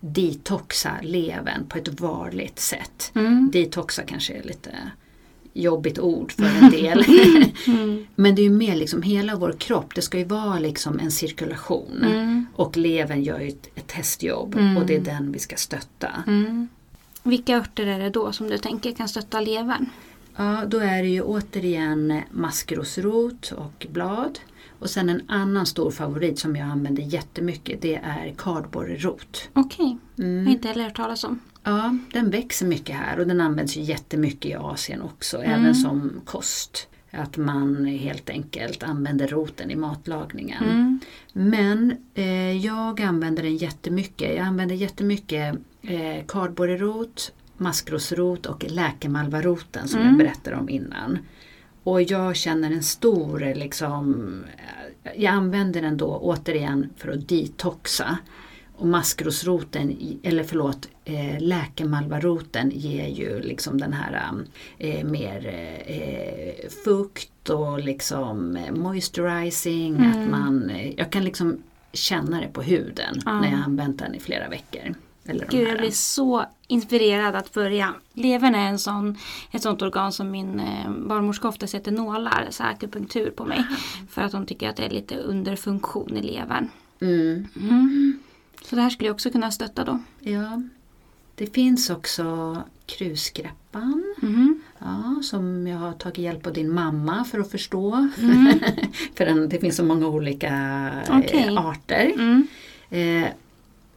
detoxa 0.00 0.92
levern 1.02 1.66
på 1.68 1.78
ett 1.78 2.00
varligt 2.00 2.58
sätt. 2.58 3.12
Mm. 3.14 3.50
Detoxa 3.52 4.02
kanske 4.02 4.34
är 4.34 4.42
lite 4.42 4.70
jobbigt 5.52 5.98
ord 5.98 6.32
för 6.32 6.44
en 6.64 6.70
del. 6.80 7.04
Mm. 7.66 8.06
Men 8.14 8.34
det 8.34 8.42
är 8.42 8.44
ju 8.44 8.50
mer 8.50 8.76
liksom 8.76 9.02
hela 9.02 9.36
vår 9.36 9.52
kropp, 9.58 9.94
det 9.94 10.02
ska 10.02 10.18
ju 10.18 10.24
vara 10.24 10.58
liksom 10.58 10.98
en 10.98 11.10
cirkulation. 11.10 12.04
Mm. 12.04 12.46
Och 12.56 12.76
levern 12.76 13.22
gör 13.22 13.40
ju 13.40 13.48
ett, 13.48 13.66
ett 13.74 13.86
testjobb 13.86 14.54
Mm. 14.54 14.76
och 14.76 14.86
det 14.86 14.96
är 14.96 15.00
den 15.00 15.32
vi 15.32 15.38
ska 15.38 15.56
stötta. 15.56 16.08
Mm. 16.26 16.68
Vilka 17.22 17.56
örter 17.56 17.86
är 17.86 17.98
det 17.98 18.10
då 18.10 18.32
som 18.32 18.48
du 18.48 18.58
tänker 18.58 18.92
kan 18.92 19.08
stötta 19.08 19.40
levern? 19.40 19.86
Ja, 20.36 20.62
då 20.66 20.78
är 20.78 21.02
det 21.02 21.08
ju 21.08 21.22
återigen 21.22 22.20
maskrosrot 22.30 23.52
och 23.56 23.86
blad. 23.90 24.38
Och 24.78 24.90
sen 24.90 25.08
en 25.08 25.22
annan 25.28 25.66
stor 25.66 25.90
favorit 25.90 26.38
som 26.38 26.56
jag 26.56 26.68
använder 26.68 27.02
jättemycket 27.02 27.82
det 27.82 27.94
är 27.94 28.34
kardborrerot. 28.38 29.48
Okej, 29.52 29.96
jag 30.16 30.24
har 30.24 30.30
Mm. 30.30 30.48
inte 30.52 30.68
heller 30.68 30.84
hört 30.84 30.96
talas 30.96 31.24
om. 31.24 31.40
Ja, 31.64 31.96
den 32.12 32.30
växer 32.30 32.66
mycket 32.66 32.96
här 32.96 33.18
och 33.20 33.26
den 33.26 33.40
används 33.40 33.76
ju 33.76 33.80
jättemycket 33.82 34.50
i 34.50 34.54
Asien 34.54 35.02
också, 35.02 35.36
Mm. 35.42 35.60
även 35.60 35.74
som 35.74 36.20
kost. 36.24 36.86
Att 37.12 37.36
man 37.36 37.84
helt 37.86 38.30
enkelt 38.30 38.82
använder 38.82 39.28
roten 39.28 39.70
i 39.70 39.76
matlagningen. 39.76 40.64
Mm. 40.64 41.00
Men 41.32 41.96
eh, 42.14 42.56
jag 42.56 43.00
använder 43.00 43.42
den 43.42 43.56
jättemycket. 43.56 44.28
Jag 44.36 44.46
använder 44.46 44.74
jättemycket 44.74 45.54
eh, 45.82 46.24
kardborrerot, 46.28 47.32
maskrosrot 47.56 48.46
och 48.46 48.64
läkemalvaroten 48.68 49.88
som 49.88 50.00
Mm. 50.00 50.08
jag 50.10 50.18
berättade 50.18 50.56
om 50.56 50.68
innan. 50.68 51.18
Och 51.82 52.02
jag 52.02 52.36
känner 52.36 52.70
en 52.70 52.82
stor, 52.82 53.54
liksom, 53.54 54.34
eh, 55.04 55.10
jag 55.22 55.32
använder 55.34 55.82
den 55.82 55.96
då 55.96 56.18
återigen 56.22 56.88
för 56.96 57.08
att 57.12 57.28
detoxa. 57.28 58.18
Och 58.80 58.86
maskrosroten, 58.86 60.18
eller 60.22 60.44
förlåt, 60.44 60.88
eh, 61.04 61.40
läkemalvaroten 61.40 62.70
ger 62.74 63.06
ju 63.08 63.40
liksom 63.42 63.78
den 63.80 63.92
här 63.92 64.32
eh, 64.78 65.04
mer 65.04 65.46
eh, 65.86 66.68
fukt 66.84 67.50
och 67.50 67.80
liksom 67.80 68.56
eh, 68.56 68.72
moisturizing. 68.72 69.96
Mm. 69.96 70.10
Att 70.10 70.30
man, 70.30 70.70
eh, 70.70 70.92
jag 70.96 71.12
kan 71.12 71.24
liksom 71.24 71.62
känna 71.92 72.40
det 72.40 72.46
på 72.48 72.62
huden 72.62 73.20
Ja. 73.24 73.40
när 73.40 73.50
jag 73.50 73.60
använt 73.60 73.98
den 73.98 74.14
i 74.14 74.20
flera 74.20 74.48
veckor. 74.48 74.94
Eller 75.24 75.46
Gud, 75.50 75.68
jag 75.68 75.78
blir 75.78 75.90
så 75.90 76.44
inspirerad 76.66 77.34
att 77.36 77.52
börja. 77.52 77.94
Levern 78.12 78.54
är 78.54 78.68
en 78.68 78.78
sån, 78.78 79.16
ett 79.50 79.62
sånt 79.62 79.82
organ 79.82 80.12
som 80.12 80.30
min 80.30 80.60
eh, 80.60 80.90
barnmorska 80.90 81.48
ofta 81.48 81.66
sätter 81.66 81.92
nålar, 81.92 82.46
så 82.50 82.62
akupunktur 82.62 83.30
på 83.30 83.44
mig. 83.44 83.64
För 84.10 84.22
att 84.22 84.32
hon 84.32 84.46
tycker 84.46 84.68
att 84.68 84.76
det 84.76 84.84
är 84.84 84.90
lite 84.90 85.16
underfunktion 85.16 86.16
i 86.16 86.22
levern. 86.22 86.68
Mm. 87.00 87.46
Mm. 88.52 88.64
Så 88.64 88.76
det 88.76 88.82
här 88.82 88.90
skulle 88.90 89.08
jag 89.08 89.14
också 89.14 89.30
kunna 89.30 89.50
stötta 89.50 89.84
då. 89.84 89.98
Ja. 90.20 90.62
Det 91.34 91.54
finns 91.54 91.90
också 91.90 92.56
krusgrappan. 92.86 94.14
Mhm. 94.20 94.62
Ja, 94.78 95.22
som 95.22 95.66
jag 95.66 95.78
har 95.78 95.92
tagit 95.92 96.18
hjälp 96.18 96.46
av 96.46 96.52
din 96.52 96.74
mamma 96.74 97.24
för 97.24 97.38
att 97.38 97.50
förstå. 97.50 98.08
Mm. 98.18 98.60
för 99.14 99.48
det 99.48 99.58
finns 99.58 99.76
så 99.76 99.84
många 99.84 100.08
olika 100.08 100.48
eh, 101.08 101.18
Okej. 101.18 101.56
arter. 101.56 102.12
Mm. 102.14 102.46
Eh, 102.90 103.28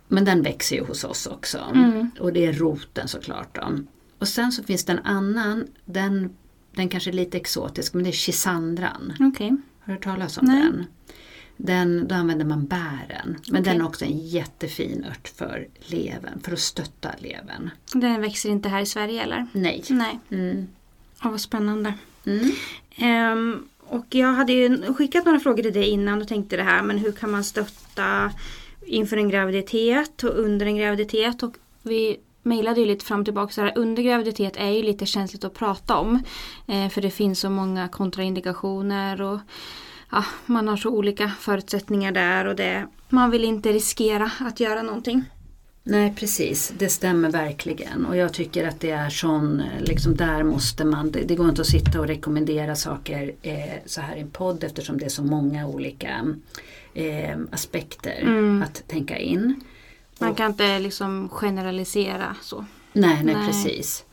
men 0.08 0.26
den 0.26 0.42
växer 0.42 0.76
ju 0.76 0.84
hos 0.84 1.04
oss 1.04 1.26
också. 1.28 1.58
Mm. 1.74 2.12
Och 2.20 2.34
det 2.34 2.46
är 2.46 2.54
roten 2.54 3.08
såklart. 3.08 3.56
Då. 3.56 3.80
Och 4.20 4.28
sen 4.28 4.52
så 4.52 4.64
finns 4.64 4.86
det 4.86 4.92
en 4.92 5.00
annan, 5.00 5.68
den, 5.86 6.30
den 6.76 6.90
kanske 6.90 7.10
är 7.10 7.14
lite 7.14 7.38
exotisk, 7.38 7.94
men 7.94 8.04
det 8.04 8.10
är 8.10 8.12
chisandran. 8.12 9.14
Okej. 9.20 9.50
Har 9.50 9.58
du 9.86 9.92
hört 9.94 10.04
talas 10.04 10.38
om 10.38 10.46
Nej. 10.46 10.62
den? 10.62 10.86
Den? 11.58 12.08
Då 12.08 12.16
använder 12.16 12.46
man 12.46 12.66
bären. 12.66 13.38
Men 13.50 13.62
Okej. 13.62 13.62
den 13.62 13.82
är 13.82 13.86
också 13.86 14.06
en 14.06 14.18
jättefin 14.18 15.06
ört 15.10 15.28
för 15.28 15.68
levern, 15.80 16.40
för 16.44 16.52
att 16.52 16.60
stötta 16.60 17.10
levern. 17.20 17.70
Den 17.94 18.22
växer 18.22 18.50
inte 18.50 18.70
här 18.70 18.82
i 18.82 18.86
Sverige 18.86 19.24
eller? 19.24 19.48
Nej. 19.54 19.84
Nej. 19.90 20.20
Mm. 20.30 20.68
Ja, 21.24 21.30
vad 21.30 21.42
spännande. 21.42 21.94
Mm. 22.26 22.52
Ehm, 22.96 23.68
och 23.80 24.06
jag 24.10 24.34
hade 24.34 24.54
ju 24.54 24.94
skickat 24.94 25.26
några 25.26 25.40
frågor 25.40 25.64
till 25.64 25.74
dig 25.74 25.90
innan 25.90 26.22
och 26.22 26.28
tänkte 26.28 26.58
det 26.58 26.64
här, 26.64 26.84
men 26.84 26.98
hur 26.98 27.12
kan 27.12 27.32
man 27.32 27.44
stötta 27.44 28.32
inför 28.86 29.18
en 29.18 29.30
graviditet 29.30 30.24
och 30.24 30.40
under 30.40 30.66
en 30.66 30.78
graviditet? 30.78 31.44
Och 31.44 31.56
vi 31.82 32.18
mejlade 32.44 32.80
ju 32.80 32.86
lite 32.86 33.06
fram 33.06 33.20
och 33.20 33.26
tillbaka 33.26 33.54
så 33.54 33.62
här, 33.62 33.74
under 33.76 34.04
graviditet 34.04 34.58
är 34.58 34.70
ju 34.70 34.84
lite 34.84 35.06
känsligt 35.06 35.44
att 35.44 35.54
prata 35.54 35.98
om. 35.98 36.24
Eh, 36.68 36.90
för 36.90 37.02
det 37.02 37.10
finns 37.10 37.40
så 37.40 37.50
många 37.50 37.88
kontraindikationer 37.88 39.22
och 39.22 39.40
ja, 40.14 40.26
man 40.46 40.68
har 40.68 40.78
så 40.78 40.90
olika 40.90 41.32
förutsättningar 41.40 42.12
där 42.12 42.46
och 42.46 42.56
det, 42.56 42.88
man 43.10 43.32
vill 43.32 43.44
inte 43.44 43.72
riskera 43.74 44.32
att 44.40 44.60
göra 44.60 44.82
någonting. 44.82 45.24
Nej 45.86 46.14
precis, 46.20 46.74
det 46.78 46.90
stämmer 46.90 47.30
verkligen 47.32 48.06
och 48.06 48.18
jag 48.18 48.34
tycker 48.34 48.68
att 48.68 48.80
det 48.80 48.92
är 48.92 49.10
sån, 49.10 49.62
liksom 49.80 50.16
där 50.16 50.44
måste 50.44 50.86
man, 50.86 51.12
det, 51.12 51.22
det 51.22 51.36
går 51.36 51.50
inte 51.50 51.62
att 51.62 51.68
sitta 51.68 52.00
och 52.00 52.08
rekommendera 52.08 52.76
saker 52.76 53.32
eh, 53.42 53.74
så 53.86 54.02
här 54.02 54.16
i 54.16 54.20
en 54.20 54.30
podd 54.30 54.64
eftersom 54.64 54.98
det 54.98 55.06
är 55.06 55.10
så 55.10 55.24
många 55.24 55.68
olika 55.68 56.26
eh, 56.94 57.38
aspekter 57.52 58.20
Mm. 58.22 58.64
att 58.64 58.84
tänka 58.88 59.18
in. 59.18 59.62
Man 60.20 60.32
Och- 60.32 60.38
kan 60.38 60.52
inte 60.52 60.80
liksom 60.80 61.30
generalisera 61.30 62.36
så. 62.42 62.66
Nej, 62.94 63.22
nej, 63.24 63.36
Nej. 63.36 63.48
precis. 63.48 64.04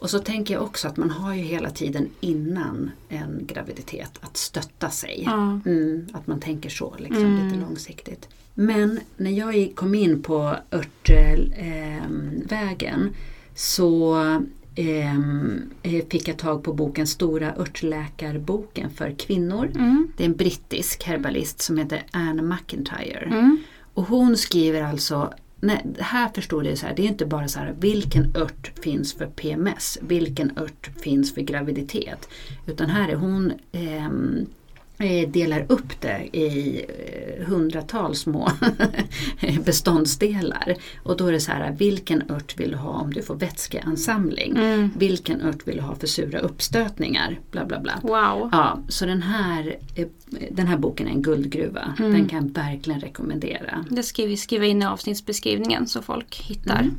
Och 0.00 0.10
så 0.10 0.18
tänker 0.18 0.54
jag 0.54 0.62
också 0.62 0.88
att 0.88 0.96
man 0.96 1.10
har 1.10 1.34
ju 1.34 1.42
hela 1.42 1.70
tiden 1.70 2.08
innan 2.20 2.90
en 3.08 3.46
graviditet 3.46 4.10
att 4.20 4.36
stötta 4.36 4.90
sig. 4.90 5.22
Ja. 5.26 5.60
Mm, 5.66 6.06
att 6.12 6.26
man 6.26 6.40
tänker 6.40 6.70
så, 6.70 6.94
liksom, 6.98 7.24
Mm. 7.24 7.46
lite 7.46 7.60
långsiktigt. 7.60 8.28
Men 8.54 9.00
när 9.16 9.30
jag 9.30 9.72
kom 9.74 9.94
in 9.94 10.22
på 10.22 10.56
örtvägen 10.72 11.50
så 13.54 14.14
ehm, 14.74 15.60
eh, 15.82 16.04
fick 16.10 16.28
jag 16.28 16.36
tag 16.38 16.64
på 16.64 16.72
boken 16.72 17.06
Stora 17.06 17.54
örtläkarboken 17.56 18.90
för 18.90 19.14
kvinnor. 19.18 19.70
Mm. 19.74 20.12
Det 20.16 20.24
är 20.24 20.28
en 20.28 20.36
brittisk 20.36 21.04
herbalist 21.04 21.60
som 21.60 21.78
heter 21.78 22.02
Anne 22.10 22.42
McIntyre. 22.42 23.28
Mm. 23.30 23.58
Och 23.94 24.04
hon 24.04 24.36
skriver 24.36 24.82
alltså, 24.82 25.32
nej, 25.60 25.86
här 25.98 26.28
förstår 26.28 26.62
du 26.62 26.76
så 26.76 26.86
här, 26.86 26.94
det 26.96 27.02
är 27.02 27.06
inte 27.06 27.26
bara 27.26 27.48
så 27.48 27.58
här 27.58 27.74
vilken 27.80 28.36
ört 28.36 28.72
finns 28.82 29.14
för 29.14 29.26
PMS, 29.26 29.98
vilken 30.02 30.58
ört 30.58 30.90
finns 31.00 31.34
för 31.34 31.40
graviditet. 31.40 32.28
Utan 32.66 32.90
här 32.90 33.08
är 33.08 33.16
hon 33.16 33.52
eh, 33.72 34.10
delar 35.32 35.66
upp 35.68 36.00
det 36.00 36.36
i 36.36 36.84
eh, 36.88 37.46
hundratals 37.46 38.20
små 38.20 38.48
beståndsdelar. 39.64 40.74
Och 41.02 41.16
då 41.16 41.26
är 41.26 41.32
det 41.32 41.40
så 41.40 41.52
här, 41.52 41.72
vilken 41.78 42.30
ört 42.30 42.60
vill 42.60 42.70
du 42.70 42.76
ha 42.76 42.90
om 42.90 43.12
du 43.14 43.22
får 43.22 43.34
vätskeansamling? 43.34 44.56
Mm. 44.56 44.90
Vilken 44.98 45.40
ört 45.42 45.68
vill 45.68 45.76
du 45.76 45.82
ha 45.82 45.94
för 45.94 46.06
sura 46.06 46.38
uppstötningar? 46.38 47.40
Bla 47.50 47.64
bla 47.64 47.80
bla. 47.80 47.92
Wow. 48.02 48.48
Ja, 48.52 48.78
så 48.88 49.06
den 49.06 49.22
här, 49.22 49.76
eh, 49.94 50.06
den 50.50 50.66
här 50.66 50.76
boken 50.78 51.06
är 51.06 51.10
en 51.10 51.22
guldgruva. 51.22 51.94
Mm. 51.98 52.12
Den 52.12 52.28
kan 52.28 52.46
jag 52.46 52.64
verkligen 52.64 53.00
rekommendera. 53.00 53.84
Det 53.90 54.02
ska 54.02 54.26
vi 54.26 54.36
skriva 54.36 54.66
in 54.66 54.82
i 54.82 54.86
avsnittsbeskrivningen 54.86 55.86
så 55.86 56.02
folk 56.02 56.36
hittar. 56.40 56.80
Mm. 56.80 56.94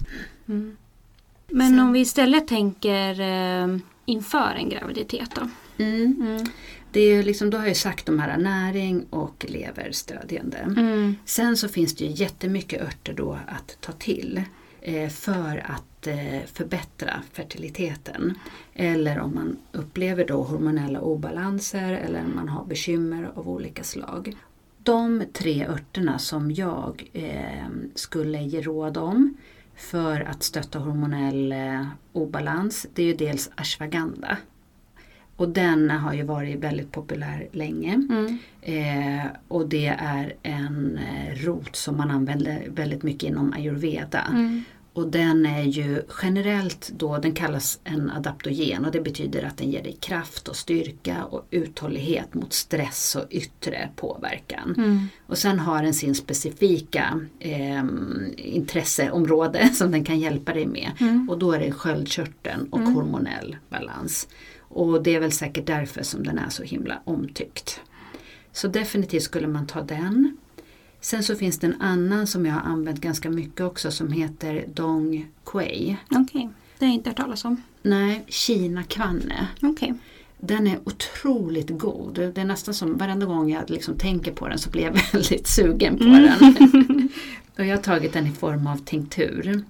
Mm. 0.47 0.77
Men 1.51 1.67
Sen- 1.69 1.79
om 1.79 1.93
vi 1.93 1.99
istället 1.99 2.47
tänker 2.47 3.19
eh, 3.21 3.77
inför 4.05 4.55
en 4.57 4.69
graviditet 4.69 5.29
då? 5.35 5.49
Det 6.91 6.99
är 6.99 7.23
liksom, 7.23 7.49
då 7.49 7.57
har 7.57 7.67
jag 7.67 7.77
sagt 7.77 8.05
de 8.05 8.19
här 8.19 8.37
näring 8.37 9.05
och 9.09 9.45
leverstödjande. 9.49 10.57
Mm. 10.57 11.15
Sen 11.25 11.57
så 11.57 11.67
finns 11.67 11.95
det 11.95 12.05
ju 12.05 12.11
jättemycket 12.11 12.81
örter 12.81 13.13
då 13.13 13.37
att 13.47 13.77
ta 13.81 13.91
till 13.91 14.41
eh, 14.81 15.09
för 15.09 15.63
att 15.65 16.07
eh, 16.07 16.45
förbättra 16.53 17.21
fertiliteten. 17.33 18.33
Eller 18.73 19.19
om 19.19 19.35
man 19.35 19.57
upplever 19.71 20.25
då 20.25 20.43
hormonella 20.43 21.01
obalanser 21.01 21.93
eller 21.93 22.23
man 22.35 22.49
har 22.49 22.65
bekymmer 22.65 23.31
av 23.35 23.49
olika 23.49 23.83
slag. 23.83 24.35
De 24.83 25.23
tre 25.33 25.65
örterna 25.67 26.19
som 26.19 26.51
jag 26.51 27.09
eh, 27.13 27.67
skulle 27.95 28.41
ge 28.41 28.61
råd 28.61 28.97
om 28.97 29.37
för 29.75 30.21
att 30.21 30.43
stötta 30.43 30.79
hormonell 30.79 31.53
obalans 32.13 32.87
det 32.93 33.01
är 33.01 33.07
ju 33.07 33.13
dels 33.13 33.51
ashwagandha. 33.55 34.37
Och 35.39 35.49
den 35.49 35.89
har 35.89 36.13
ju 36.13 36.23
varit 36.23 36.59
väldigt 36.59 36.91
populär 36.91 37.47
länge. 37.51 37.93
Mm. 37.93 38.37
Eh, 38.61 39.25
och 39.47 39.69
det 39.69 39.87
är 39.99 40.33
en 40.43 40.97
eh, 40.97 41.35
rot 41.45 41.75
som 41.75 41.97
man 41.97 42.11
använder 42.11 42.67
väldigt 42.69 43.03
mycket 43.03 43.29
inom 43.29 43.53
ayurveda. 43.53 44.25
Mm. 44.29 44.63
Och 44.93 45.07
den 45.07 45.45
är 45.45 45.63
ju 45.63 46.01
generellt 46.21 46.91
då, 46.97 47.17
den 47.17 47.31
kallas 47.31 47.79
en 47.83 48.09
adaptogen 48.09 48.85
och 48.85 48.91
det 48.91 49.01
betyder 49.01 49.43
att 49.43 49.57
den 49.57 49.71
ger 49.71 49.83
dig 49.83 49.97
kraft 49.99 50.47
och 50.47 50.55
styrka 50.55 51.23
och 51.23 51.47
uthållighet 51.51 52.33
mot 52.33 52.53
stress 52.53 53.15
och 53.15 53.25
yttre 53.29 53.89
påverkan. 53.95 54.73
Mm. 54.77 55.07
Och 55.27 55.37
sen 55.37 55.59
har 55.59 55.83
den 55.83 55.93
sin 55.93 56.15
specifika 56.15 57.19
eh, 57.39 57.83
intresseområde 58.37 59.69
som 59.73 59.91
den 59.91 60.03
kan 60.03 60.19
hjälpa 60.19 60.53
dig 60.53 60.65
med. 60.65 60.91
Mm. 60.99 61.29
Och 61.29 61.39
då 61.39 61.51
är 61.51 61.59
det 61.59 61.71
sköldkörteln 61.71 62.67
och 62.69 62.79
Mm. 62.79 62.93
hormonell 62.93 63.55
balans. 63.69 64.27
Och 64.69 65.03
det 65.03 65.15
är 65.15 65.19
väl 65.19 65.31
säkert 65.31 65.65
därför 65.67 66.03
som 66.03 66.23
den 66.23 66.37
är 66.39 66.49
så 66.49 66.63
himla 66.63 67.01
omtyckt. 67.03 67.81
Så 68.51 68.67
definitivt 68.67 69.23
skulle 69.23 69.47
man 69.47 69.67
ta 69.67 69.81
den. 69.81 70.37
Sen 71.01 71.23
så 71.23 71.35
finns 71.35 71.59
det 71.59 71.67
en 71.67 71.81
annan 71.81 72.27
som 72.27 72.45
jag 72.45 72.53
har 72.53 72.61
använt 72.61 73.01
ganska 73.01 73.29
mycket 73.29 73.61
också 73.61 73.91
som 73.91 74.11
heter 74.11 74.65
Dong 74.73 75.27
Quai. 75.45 75.95
Okej, 76.11 76.49
det 76.79 76.85
har 76.85 76.89
jag 76.91 76.95
inte 76.95 77.09
hört 77.09 77.17
talas 77.17 77.45
om. 77.45 77.61
Nej, 77.81 78.23
Kina 78.27 78.83
kvanne. 78.83 79.47
Okej. 79.61 79.93
Den 80.37 80.67
är 80.67 80.79
otroligt 80.83 81.69
god. 81.79 82.13
Det 82.15 82.41
är 82.41 82.45
nästan 82.45 82.73
som 82.73 82.97
varenda 82.97 83.25
gång 83.25 83.51
jag 83.51 83.69
liksom 83.69 83.97
tänker 83.97 84.31
på 84.31 84.47
den 84.47 84.57
så 84.57 84.69
blir 84.69 84.83
jag 84.83 84.93
väldigt 85.13 85.47
sugen 85.47 85.97
på 85.97 86.03
Mm. 86.03 86.23
den. 86.39 87.09
Och 87.57 87.65
jag 87.65 87.75
har 87.75 87.83
tagit 87.83 88.13
den 88.13 88.27
i 88.27 88.31
form 88.31 88.67
av 88.67 88.77
tinktur. 88.77 89.63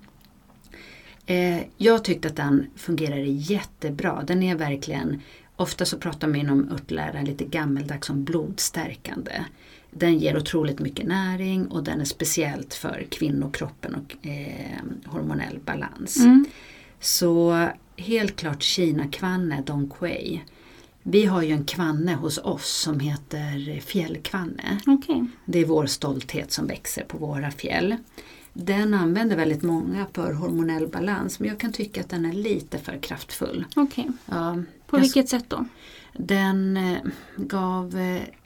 Eh, 1.30 1.61
jag 1.77 2.03
tyckte 2.03 2.27
att 2.27 2.36
den 2.36 2.67
fungerade 2.75 3.21
jättebra. 3.21 4.23
Den 4.27 4.43
är 4.43 4.55
verkligen, 4.55 5.21
ofta 5.55 5.86
så 5.86 5.97
pratar 5.97 6.27
man 6.27 6.36
inom 6.36 6.71
örtlära 6.71 7.21
lite 7.21 7.45
gammeldags 7.45 8.09
om 8.09 8.23
blodstärkande. 8.23 9.43
Den 9.91 10.19
ger 10.19 10.38
otroligt 10.38 10.80
mycket 10.80 11.07
näring 11.07 11.67
och 11.67 11.84
den 11.84 12.01
är 12.01 12.05
speciellt 12.05 12.73
för 12.73 13.05
kvinnokroppen 13.09 13.95
och 13.95 14.27
eh, 14.27 14.77
hormonell 15.05 15.59
balans. 15.65 16.17
Mm. 16.17 16.45
Så 16.99 17.67
helt 17.97 18.36
klart 18.36 18.63
Kina-kvanne, 18.63 19.63
Dong 19.65 19.89
Quai. 19.99 20.41
Vi 21.03 21.25
har 21.25 21.41
ju 21.41 21.51
en 21.51 21.65
kvanne 21.65 22.13
hos 22.13 22.38
oss 22.38 22.82
som 22.82 22.99
heter 22.99 23.80
fjällkvanne. 23.80 24.80
Okej. 24.88 25.25
Det 25.45 25.59
är 25.59 25.65
vår 25.65 25.86
stolthet 25.86 26.51
som 26.51 26.67
växer 26.67 27.03
på 27.03 27.17
våra 27.17 27.51
fjäll. 27.51 27.95
Den 28.53 28.93
använder 28.93 29.35
väldigt 29.35 29.63
många 29.63 30.05
för 30.13 30.33
hormonell 30.33 30.87
balans 30.87 31.39
men 31.39 31.49
jag 31.49 31.59
kan 31.59 31.73
tycka 31.73 32.01
att 32.01 32.09
den 32.09 32.25
är 32.25 32.33
lite 32.33 32.77
för 32.77 32.97
kraftfull. 32.97 33.65
Okej. 33.75 34.07
Ja, 34.25 34.57
På 34.87 34.97
jag- 34.97 35.01
vilket 35.01 35.29
sätt 35.29 35.45
då? 35.47 35.65
Den 36.13 36.77
eh, 36.77 36.97
gav 37.37 37.97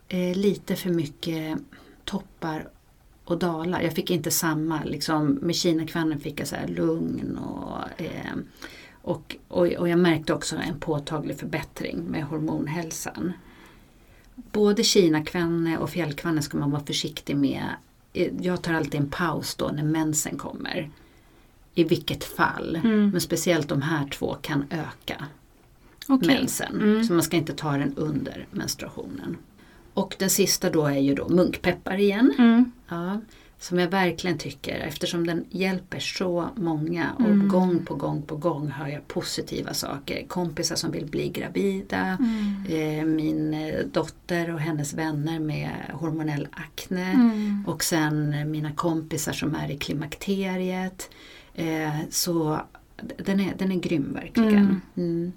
eh, 0.08 0.36
lite 0.38 0.76
för 0.76 0.90
mycket 0.90 1.58
toppar 2.06 2.68
och 3.24 3.38
dalar. 3.38 3.82
Jag 3.82 3.94
fick 3.94 4.12
inte 4.12 4.32
samma, 4.32 4.84
liksom, 4.84 5.26
med 5.42 5.56
Kinakvannen 5.56 6.20
fick 6.20 6.40
jag 6.40 6.48
så 6.48 6.56
här 6.56 6.68
lugn 6.68 7.38
och, 7.38 8.02
eh, 8.02 8.34
och, 9.02 9.36
och, 9.48 9.68
och 9.68 9.90
jag 9.90 10.00
märkte 10.00 10.34
också 10.34 10.56
en 10.56 10.80
påtaglig 10.80 11.38
förbättring 11.40 12.04
med 12.04 12.24
hormonhälsan. 12.24 13.34
Både 14.36 14.84
Kinakvanne 14.84 15.78
och 15.78 15.90
fjällkvanne 15.90 16.42
ska 16.42 16.58
man 16.58 16.72
vara 16.72 16.84
försiktig 16.86 17.36
med. 17.38 17.70
Jag 18.42 18.62
tar 18.62 18.74
alltid 18.74 19.00
en 19.00 19.10
paus 19.10 19.56
då 19.56 19.68
när 19.68 19.84
mensen 19.84 20.38
kommer. 20.38 20.90
I 21.76 21.84
vilket 21.84 22.24
fall. 22.24 22.76
Mm. 22.76 23.10
Men 23.10 23.22
speciellt 23.22 23.70
de 23.70 23.82
här 23.82 24.08
två 24.08 24.38
kan 24.42 24.66
öka 24.70 25.26
Okej. 26.08 26.28
mensen. 26.28 26.82
Mm. 26.82 27.04
Så 27.04 27.14
man 27.14 27.24
ska 27.24 27.38
inte 27.38 27.54
ta 27.54 27.72
den 27.72 27.94
under 27.96 28.48
menstruationen. 28.52 29.38
Och 29.94 30.16
den 30.20 30.30
sista 30.30 30.70
då 30.70 30.86
är 30.86 31.00
ju 31.00 31.16
då 31.16 31.30
munkpeppar 31.30 31.98
igen. 32.00 32.34
Mm. 32.38 32.72
Ja. 32.88 33.22
Som 33.64 33.80
jag 33.80 33.88
verkligen 33.88 34.38
tycker, 34.38 34.80
eftersom 34.80 35.28
den 35.28 35.46
hjälper 35.50 36.00
så 36.00 36.50
många 36.56 37.12
och 37.14 37.26
Mm. 37.26 37.48
gång 37.48 37.86
på 37.86 37.96
gång 37.96 38.22
på 38.22 38.36
gång 38.36 38.68
hör 38.72 38.88
jag 38.88 39.08
positiva 39.08 39.74
saker. 39.74 40.26
Kompisar 40.28 40.76
som 40.76 40.92
vill 40.92 41.06
bli 41.06 41.30
gravida, 41.30 42.18
Mm. 42.20 43.00
eh, 43.00 43.06
min 43.06 43.54
eh, 43.54 43.80
dotter 43.86 44.54
och 44.54 44.60
hennes 44.60 44.94
vänner 44.94 45.40
med 45.40 45.70
hormonell 45.94 46.48
akne 46.52 47.12
Mm. 47.12 47.64
och 47.68 47.84
sen 47.84 48.34
eh, 48.34 48.46
mina 48.46 48.72
kompisar 48.72 49.34
som 49.34 49.56
är 49.56 49.72
i 49.72 49.78
klimakteriet. 49.78 51.10
Eh, 51.56 51.96
så 52.10 52.62
den 53.18 53.40
är, 53.40 53.54
den 53.58 53.72
är 53.72 53.76
grym 53.80 54.14
verkligen. 54.14 54.82
Mm. 54.98 55.32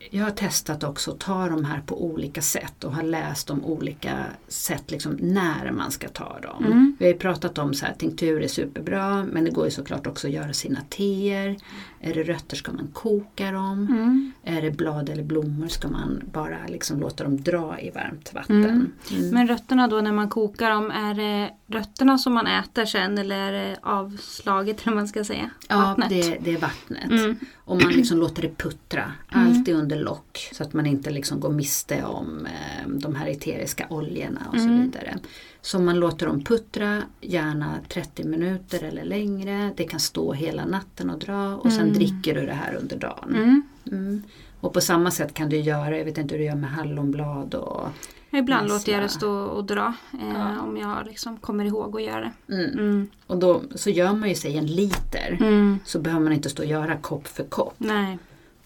Mm. 0.00 0.18
Jag 0.18 0.24
har 0.24 0.30
testat 0.30 0.84
också 0.84 1.10
att 1.10 1.18
ta 1.18 1.48
de 1.48 1.64
här 1.64 1.80
på 1.80 2.04
olika 2.04 2.42
sätt 2.42 2.84
och 2.84 2.94
har 2.94 3.02
läst 3.02 3.50
om 3.50 3.64
olika 3.64 4.24
sätt 4.48 4.90
liksom 4.90 5.12
när 5.20 5.72
man 5.72 5.90
ska 5.90 6.08
ta 6.08 6.38
dem. 6.40 6.64
Mm. 6.64 6.96
Vi 6.98 7.04
har 7.04 7.12
ju 7.12 7.18
pratat 7.18 7.58
om 7.58 7.74
så 7.74 7.86
här, 7.86 7.94
tinktur 7.94 8.42
är 8.42 8.48
superbra 8.48 9.24
men 9.24 9.44
det 9.44 9.50
går 9.50 9.64
ju 9.64 9.70
såklart 9.70 10.06
också 10.06 10.26
att 10.26 10.32
göra 10.32 10.52
sina 10.52 10.80
teer. 10.88 11.56
Är 12.00 12.14
det 12.14 12.22
rötter 12.22 12.56
ska 12.56 12.72
man 12.72 12.88
koka 12.92 13.50
dem. 13.50 13.86
Mm. 13.90 14.32
Är 14.44 14.62
det 14.62 14.70
blad 14.70 15.08
eller 15.08 15.22
blommor 15.22 15.68
ska 15.68 15.88
man 15.88 16.22
bara 16.32 16.58
liksom 16.68 17.00
låta 17.00 17.24
dem 17.24 17.42
dra 17.42 17.80
i 17.80 17.90
varmt 17.90 18.34
vatten. 18.34 18.64
Mm. 18.64 18.92
Mm. 19.10 19.30
Men 19.30 19.48
rötterna 19.48 19.88
då 19.88 20.00
när 20.00 20.12
man 20.12 20.28
kokar 20.28 20.70
dem, 20.70 20.90
är 20.90 21.14
det 21.14 21.50
rötterna 21.66 22.18
som 22.18 22.34
man 22.34 22.46
äter 22.46 22.84
sen 22.84 23.18
eller 23.18 23.36
är 23.36 23.52
det 23.52 23.76
avslaget 23.82 24.86
eller 24.86 24.96
man 24.96 25.08
ska 25.08 25.24
säga? 25.24 25.50
Ja, 25.68 25.76
Vattnet? 25.76 26.08
det, 26.08 26.38
det 26.40 26.54
är 26.54 26.58
vattnet. 26.58 27.38
Mm. 27.70 27.76
Och 27.76 27.82
man 27.82 27.92
liksom 27.96 28.18
låter 28.18 28.42
det 28.42 28.56
puttra, 28.56 29.12
alltid 29.28 29.74
under 29.76 29.96
lock. 29.96 30.48
Så 30.52 30.62
att 30.62 30.72
man 30.72 30.86
inte 30.86 31.10
liksom 31.10 31.40
går 31.40 31.50
miste 31.50 32.04
om 32.04 32.46
eh, 32.46 32.88
de 32.88 33.14
här 33.14 33.26
eteriska 33.26 33.86
oljorna 33.90 34.40
och 34.52 34.58
så 34.58 34.64
Mm. 34.66 34.82
vidare. 34.82 35.18
Så 35.62 35.78
man 35.78 36.00
låter 36.00 36.26
dem 36.26 36.44
puttra, 36.44 37.02
gärna 37.20 37.74
30 37.88 38.24
minuter 38.24 38.84
eller 38.84 39.04
längre. 39.04 39.70
Det 39.76 39.84
kan 39.84 40.00
stå 40.00 40.32
hela 40.32 40.64
natten 40.64 41.10
och 41.10 41.18
dra 41.18 41.56
och 41.56 41.72
sen 41.72 41.80
Mm. 41.82 41.94
dricker 41.94 42.34
du 42.34 42.46
det 42.46 42.52
här 42.54 42.74
under 42.74 42.96
dagen. 42.96 43.34
Mm. 43.34 43.62
Mm. 43.92 44.22
Och 44.60 44.72
på 44.72 44.80
samma 44.80 45.10
sätt 45.10 45.34
kan 45.34 45.48
du 45.48 45.56
göra, 45.60 45.98
jag 45.98 46.04
vet 46.04 46.18
inte 46.18 46.34
hur 46.34 46.38
du 46.38 46.44
gör 46.46 46.54
med 46.54 46.70
hallonblad 46.70 47.54
och 47.54 47.88
Ibland 48.32 48.62
Näsla. 48.62 48.74
låter 48.78 48.92
jag 48.92 49.02
det 49.02 49.08
stå 49.08 49.30
och 49.32 49.64
dra 49.64 49.94
eh, 50.12 50.28
Ja. 50.34 50.60
om 50.60 50.76
jag 50.76 51.06
liksom 51.06 51.36
kommer 51.36 51.64
ihåg 51.64 51.96
att 51.96 52.02
göra 52.02 52.20
det. 52.46 52.54
mm. 52.54 52.70
Mm. 52.78 53.08
Och 53.26 53.38
då 53.38 53.62
så 53.74 53.90
gör 53.90 54.12
man 54.12 54.28
ju 54.28 54.34
sig 54.34 54.56
en 54.58 54.66
liter. 54.66 55.36
Mm. 55.40 55.78
Så 55.84 55.98
behöver 55.98 56.24
man 56.24 56.32
inte 56.32 56.50
stå 56.50 56.62
och 56.62 56.68
göra 56.68 56.96
kopp 56.96 57.26
för 57.28 57.44
kopp 57.44 57.74
Nej, 57.78 58.18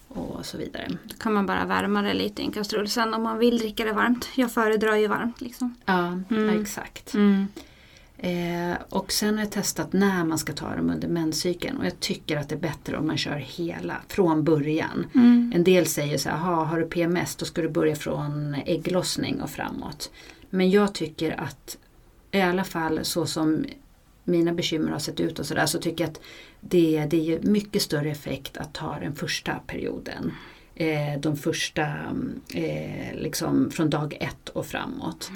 och 0.07 0.45
så 0.45 0.57
vidare. 0.57 0.87
då 1.03 1.15
kan 1.17 1.33
man 1.33 1.45
bara 1.45 1.65
värma 1.65 2.01
det 2.01 2.13
lite 2.13 2.41
i 2.41 2.45
en 2.45 2.51
kastrull 2.51 2.87
sen 2.89 3.13
om 3.13 3.23
man 3.23 3.37
vill 3.37 3.57
dricka 3.57 3.85
det 3.85 3.93
varmt. 3.93 4.29
Jag 4.35 4.51
föredrar 4.51 4.95
ju 4.95 5.07
varmt 5.07 5.41
liksom. 5.41 5.75
Ja, 5.85 6.07
Mm. 6.07 6.25
ja 6.29 6.61
exakt. 6.61 7.13
Mm. 8.17 8.71
Eh, 8.71 8.77
och 8.89 9.11
sen 9.11 9.33
har 9.33 9.41
jag 9.41 9.51
testat 9.51 9.93
när 9.93 10.23
man 10.23 10.37
ska 10.37 10.53
ta 10.53 10.75
dem 10.75 10.89
under 10.89 11.07
menscykeln 11.07 11.77
och 11.77 11.85
jag 11.85 11.99
tycker 11.99 12.37
att 12.37 12.49
det 12.49 12.55
är 12.55 12.59
bättre 12.59 12.97
om 12.97 13.07
man 13.07 13.17
kör 13.17 13.35
hela 13.35 14.01
från 14.07 14.43
början. 14.43 15.05
Mm. 15.15 15.51
En 15.55 15.63
del 15.63 15.85
säger 15.85 16.17
så 16.17 16.29
här, 16.29 16.35
"Aha, 16.37 16.63
har 16.63 16.79
du 16.79 16.85
PMS 16.85 17.35
då 17.35 17.45
ska 17.45 17.61
du 17.61 17.69
börja 17.69 17.95
från 17.95 18.55
ägglossning 18.65 19.41
och 19.41 19.49
framåt. 19.49 20.11
Men 20.49 20.69
jag 20.69 20.93
tycker 20.93 21.41
att 21.41 21.77
i 22.31 22.41
alla 22.41 22.63
fall 22.63 22.99
så 23.03 23.25
som 23.25 23.65
mina 24.23 24.53
bekymmer 24.53 24.91
har 24.91 24.99
sett 24.99 25.19
ut 25.19 25.39
och 25.39 25.45
sådär 25.45 25.65
så 25.65 25.79
tycker 25.79 26.03
jag 26.03 26.11
att 26.11 26.21
det, 26.59 27.05
det 27.09 27.17
ger 27.17 27.39
mycket 27.41 27.81
större 27.81 28.11
effekt 28.11 28.57
att 28.57 28.73
ta 28.73 28.99
den 28.99 29.15
första 29.15 29.53
perioden. 29.67 30.31
Eh, 30.75 31.19
de 31.19 31.37
första, 31.37 31.87
eh, 32.53 33.15
liksom 33.15 33.71
från 33.71 33.89
dag 33.89 34.17
ett 34.19 34.49
och 34.49 34.65
framåt. 34.65 35.31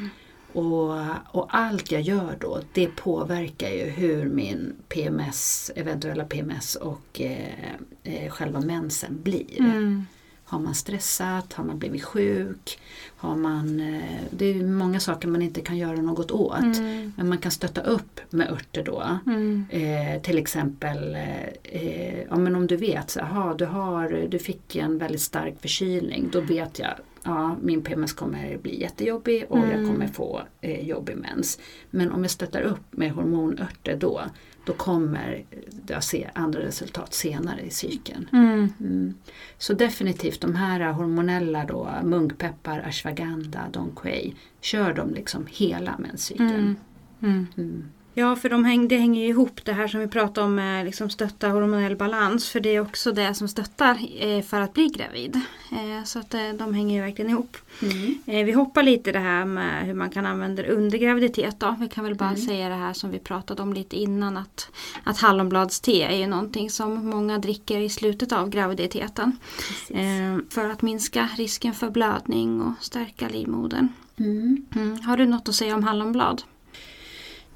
Och, 0.54 0.96
och 1.32 1.48
allt 1.50 1.92
jag 1.92 2.02
gör 2.02 2.38
då 2.40 2.62
det 2.74 2.88
påverkar 2.88 3.70
ju 3.70 3.84
hur 3.84 4.26
min 4.26 4.76
PMS, 4.88 5.72
eventuella 5.76 6.26
PMS 6.26 6.76
och 6.76 7.22
eh, 7.22 7.74
eh, 8.04 8.30
själva 8.30 8.60
mensen 8.60 9.22
blir. 9.24 9.60
Mm. 9.60 10.06
Har 10.50 10.60
man 10.60 10.76
stressat? 10.76 11.54
Har 11.54 11.64
man 11.64 11.80
blivit 11.80 12.04
sjuk? 12.04 12.80
Har 13.18 13.36
man, 13.36 13.80
eh, 13.80 14.22
det 14.30 14.46
är 14.46 14.64
många 14.64 15.00
saker 15.00 15.28
man 15.28 15.42
inte 15.42 15.62
kan 15.62 15.78
göra 15.78 16.02
något 16.02 16.32
åt. 16.32 16.78
Mm. 16.78 17.14
Men 17.18 17.30
man 17.30 17.38
kan 17.38 17.52
stötta 17.52 17.82
upp 17.82 18.20
med 18.30 18.52
örter 18.52 18.84
då. 18.84 19.20
Mm. 19.26 19.66
Eh, 19.70 20.22
till 20.22 20.38
exempel 20.38 21.16
eh, 21.64 22.20
ja, 22.30 22.36
men 22.36 22.56
om 22.56 22.68
du 22.68 22.76
vet, 22.76 23.10
så, 23.10 23.20
aha, 23.20 23.54
du, 23.54 23.66
har, 23.66 24.28
du 24.30 24.40
fick 24.40 24.76
en 24.76 24.98
väldigt 24.98 25.22
stark 25.22 25.62
förkylning. 25.62 26.30
Då 26.32 26.42
vet 26.42 26.80
jag 26.80 26.94
ja, 27.24 27.56
min 27.62 27.82
PMS 27.82 28.14
kommer 28.14 28.58
bli 28.58 28.82
jättejobbig 28.82 29.46
och 29.50 29.58
jag 29.58 29.74
Mm. 29.74 29.88
kommer 29.88 30.08
få 30.08 30.42
eh, 30.62 30.88
jobbig 30.88 31.18
mens. 31.18 31.60
Men 31.90 32.12
om 32.12 32.22
jag 32.22 32.32
stöttar 32.32 32.62
upp 32.62 32.82
med 32.92 33.12
hormonörter 33.12 33.96
då, 33.96 34.22
då 34.66 34.74
kommer 34.74 35.46
jag 35.88 36.04
se 36.04 36.30
andra 36.34 36.60
resultat 36.60 37.14
senare 37.14 37.62
i 37.62 37.70
cykeln. 37.70 38.28
Mm. 38.34 38.70
Mm. 38.80 39.14
Så 39.58 39.74
definitivt 39.74 40.42
de 40.42 40.56
här 40.56 40.92
hormonella 40.92 41.66
då, 41.66 41.90
munkpeppar, 42.04 42.80
ashwagandha, 42.80 43.62
dong 43.72 43.92
quai, 43.96 44.34
kör 44.62 44.94
dem 44.94 45.14
liksom 45.14 45.46
hela 45.50 45.96
menscykeln. 45.98 46.76
Mm. 47.22 47.90
Ja, 48.20 48.36
för 48.36 48.50
de 48.50 48.66
häng, 48.66 48.88
det 48.88 48.98
hänger 48.98 49.22
ju 49.22 49.28
ihop 49.28 49.66
det 49.66 49.74
här 49.74 49.88
som 49.88 50.00
vi 50.00 50.08
pratade 50.08 50.46
om 50.46 50.56
med 50.56 50.86
liksom 50.86 51.10
stötta 51.10 51.50
hormonell 51.50 51.96
balans. 51.96 52.50
För 52.50 52.60
det 52.60 52.76
är 52.76 52.80
också 52.80 53.12
det 53.12 53.34
som 53.34 53.48
stöttar 53.48 53.98
eh, 54.20 54.42
för 54.44 54.62
att 54.62 54.74
bli 54.74 54.88
gravid. 54.88 55.42
Eh, 55.72 56.04
så 56.04 56.20
att 56.20 56.34
eh, 56.34 56.50
de 56.58 56.74
hänger 56.74 56.96
ju 56.96 57.02
verkligen 57.02 57.32
ihop. 57.32 57.58
Mm. 57.82 58.46
Vi 58.46 58.52
hoppar 58.52 58.84
lite 58.84 59.12
det 59.12 59.20
här 59.20 59.46
med 59.46 59.86
hur 59.86 59.94
man 59.94 60.10
kan 60.10 60.26
använda 60.26 60.62
det 60.62 60.70
under 60.70 60.98
graviditet. 60.98 61.60
Då. 61.60 61.76
Vi 61.80 61.88
kan 61.88 62.04
väl 62.04 62.16
bara 62.16 62.30
Mm. 62.30 62.42
säga 62.42 62.70
det 62.70 62.76
här 62.76 62.94
som 62.94 63.12
vi 63.12 63.20
pratade 63.20 63.62
om 63.62 63.74
lite 63.74 63.96
innan. 63.96 64.38
Att, 64.38 64.70
att 65.04 65.18
hallonbladste 65.18 65.92
är 65.92 66.18
ju 66.18 66.28
någonting 66.28 66.70
som 66.70 67.10
många 67.10 67.38
dricker 67.38 67.80
i 67.80 67.90
slutet 67.90 68.32
av 68.32 68.50
graviditeten. 68.50 69.38
Precis. 69.58 70.54
För 70.54 70.70
att 70.70 70.82
minska 70.82 71.30
risken 71.38 71.74
för 71.74 71.90
blödning 71.90 72.62
och 72.62 72.74
stärka 72.84 73.30
livmodern. 73.30 73.88
Mm. 74.18 74.66
Mm. 74.76 75.02
Har 75.02 75.18
du 75.18 75.26
något 75.26 75.50
att 75.50 75.56
säga 75.56 75.76
om 75.76 75.84
hallonblad? 75.84 76.44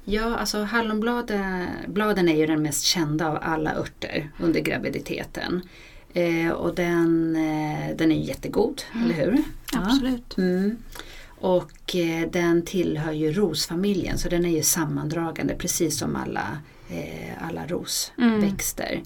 Ja, 0.04 0.36
alltså 0.36 0.62
hallonbladen 0.62 1.66
bladen 1.86 2.28
är 2.28 2.36
ju 2.36 2.46
den 2.46 2.62
mest 2.62 2.84
kända 2.84 3.28
av 3.28 3.38
alla 3.42 3.74
örter 3.74 4.30
under 4.40 4.60
graviditeten. 4.60 5.62
Eh, 6.12 6.50
och 6.50 6.74
den, 6.74 7.36
eh, 7.36 7.96
den 7.96 8.12
är 8.12 8.20
jättegod, 8.20 8.82
eller 9.04 9.14
hur? 9.14 9.42
Absolut. 9.72 10.38
Mm. 10.38 10.76
Och 11.26 11.96
eh, 11.96 12.30
den 12.30 12.62
tillhör 12.62 13.12
ju 13.12 13.32
rosfamiljen 13.32 14.18
så 14.18 14.28
den 14.28 14.44
är 14.44 14.56
ju 14.56 14.62
sammandragande 14.62 15.54
precis 15.54 15.98
som 15.98 16.16
alla, 16.16 16.58
eh, 16.88 17.46
alla 17.48 17.66
rosväxter. 17.66 19.02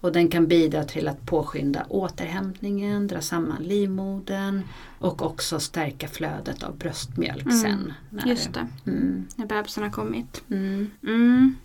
Och 0.00 0.12
den 0.12 0.28
kan 0.28 0.46
bidra 0.46 0.84
till 0.84 1.08
att 1.08 1.26
påskynda 1.26 1.86
återhämtningen, 1.88 3.06
dra 3.06 3.20
samman 3.20 3.62
livmodern 3.62 4.62
och 4.98 5.22
också 5.22 5.60
stärka 5.60 6.08
flödet 6.08 6.62
av 6.62 6.76
bröstmjölk 6.78 7.42
Mm, 7.46 7.56
sen. 7.58 7.92
När, 8.10 8.26
Just 8.26 8.52
det, 8.52 8.66
Mm, 8.86 9.26
när 9.36 9.46
bebisen 9.46 9.82
har 9.82 9.90
kommit. 9.90 10.42
mm, 10.50 10.90
Mm. 11.02 11.56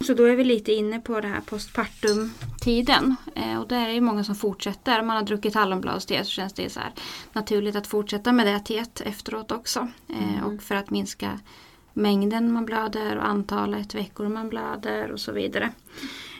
Så 0.00 0.14
då 0.14 0.24
är 0.24 0.36
vi 0.36 0.44
lite 0.44 0.72
inne 0.72 1.00
på 1.00 1.20
det 1.20 1.28
här 1.28 1.40
postpartum-tiden. 1.40 3.16
Eh, 3.34 3.60
och 3.60 3.68
där 3.68 3.88
är 3.88 3.94
det 3.94 4.00
många 4.00 4.24
som 4.24 4.34
fortsätter. 4.34 5.00
Om 5.00 5.06
man 5.06 5.16
har 5.16 5.22
druckit 5.24 5.54
hallonbladste 5.54 6.24
så 6.24 6.30
känns 6.30 6.52
det 6.52 6.70
så 6.72 6.80
naturligt 7.32 7.76
att 7.76 7.86
fortsätta 7.86 8.32
med 8.32 8.46
det 8.46 8.60
teet 8.60 9.00
efteråt 9.00 9.52
också. 9.52 9.88
Eh, 10.08 10.34
Mm. 10.38 10.44
Och 10.44 10.62
för 10.62 10.74
att 10.74 10.90
minska 10.90 11.40
mängden 11.92 12.52
man 12.52 12.64
blöder 12.66 13.16
och 13.16 13.28
antalet 13.28 13.94
veckor 13.94 14.28
man 14.28 14.48
blöder 14.48 15.10
och 15.12 15.20
så 15.20 15.32
vidare. 15.32 15.70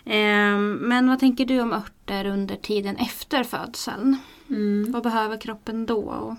Eh, 0.08 0.58
men 0.58 1.08
vad 1.08 1.18
tänker 1.18 1.44
du 1.44 1.60
om 1.60 1.72
örter 1.72 2.26
under 2.26 2.56
tiden 2.56 2.96
efter 2.96 3.44
födseln? 3.44 4.16
mm. 4.48 4.92
Vad 4.92 5.02
behöver 5.02 5.36
kroppen 5.40 5.86
då? 5.86 6.36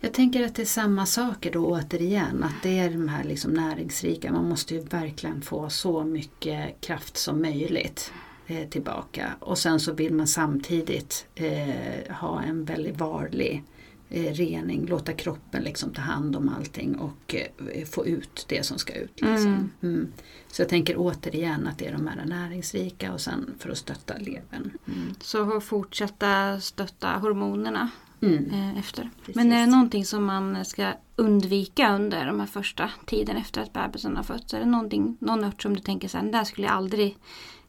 Jag 0.00 0.12
tänker 0.12 0.44
att 0.46 0.54
det 0.54 0.62
är 0.62 0.66
samma 0.66 1.06
saker 1.06 1.52
då 1.52 1.66
återigen. 1.66 2.44
Att 2.44 2.62
det 2.62 2.78
är 2.78 2.90
de 2.90 3.08
här 3.08 3.24
liksom 3.24 3.52
näringsrika. 3.52 4.32
Man 4.32 4.48
måste 4.48 4.74
ju 4.74 4.80
verkligen 4.80 5.42
få 5.42 5.70
så 5.70 6.04
mycket 6.04 6.80
kraft 6.80 7.16
som 7.16 7.42
möjligt 7.42 8.12
eh, 8.46 8.68
tillbaka. 8.68 9.30
Och 9.40 9.58
sen 9.58 9.80
så 9.80 9.92
vill 9.92 10.14
man 10.14 10.26
samtidigt 10.26 11.26
eh, 11.34 12.14
ha 12.14 12.42
en 12.42 12.64
väldigt 12.64 12.98
varlig 12.98 13.62
eh, 14.10 14.32
rening. 14.32 14.86
Låta 14.86 15.12
kroppen 15.12 15.62
liksom 15.62 15.92
ta 15.92 16.02
hand 16.02 16.36
om 16.36 16.48
allting 16.48 16.96
och 16.96 17.34
eh, 17.34 17.84
få 17.84 18.06
ut 18.06 18.46
det 18.48 18.66
som 18.66 18.78
ska 18.78 18.94
ut. 18.94 19.20
Liksom. 19.20 19.46
Mm. 19.46 19.70
Mm. 19.82 20.12
Så 20.48 20.62
jag 20.62 20.68
tänker 20.68 20.94
återigen 20.98 21.66
att 21.66 21.78
det 21.78 21.86
är 21.86 21.92
de 21.92 22.06
här 22.06 22.24
näringsrika 22.26 23.12
och 23.12 23.20
sen 23.20 23.54
för 23.58 23.70
att 23.70 23.78
stötta 23.78 24.14
levern. 24.18 24.70
Mm. 24.86 25.14
så 25.20 25.60
fortsätta 25.60 26.60
stötta 26.60 27.08
hormonerna 27.08 27.90
Mm. 28.22 28.50
eh, 28.50 28.78
efter. 28.78 29.10
Precis. 29.20 29.36
Men 29.36 29.52
är 29.52 29.60
det 29.60 29.72
någonting 29.72 30.04
som 30.04 30.24
man 30.24 30.64
ska 30.64 30.92
undvika 31.16 31.94
under 31.94 32.26
de 32.26 32.40
här 32.40 32.46
första 32.46 32.90
tiden 33.06 33.36
efter 33.36 33.60
att 33.60 33.72
bebisen 33.72 34.16
har 34.16 34.22
fötts? 34.22 34.54
Är 34.54 34.60
det 34.60 34.66
någonting, 34.66 35.16
någon 35.20 35.44
ört 35.44 35.62
som 35.62 35.74
du 35.76 35.80
tänker 35.80 36.08
så 36.08 36.16
här, 36.16 36.24
den 36.24 36.32
där 36.32 36.44
skulle 36.44 36.66
jag 36.66 36.76
aldrig 36.76 37.16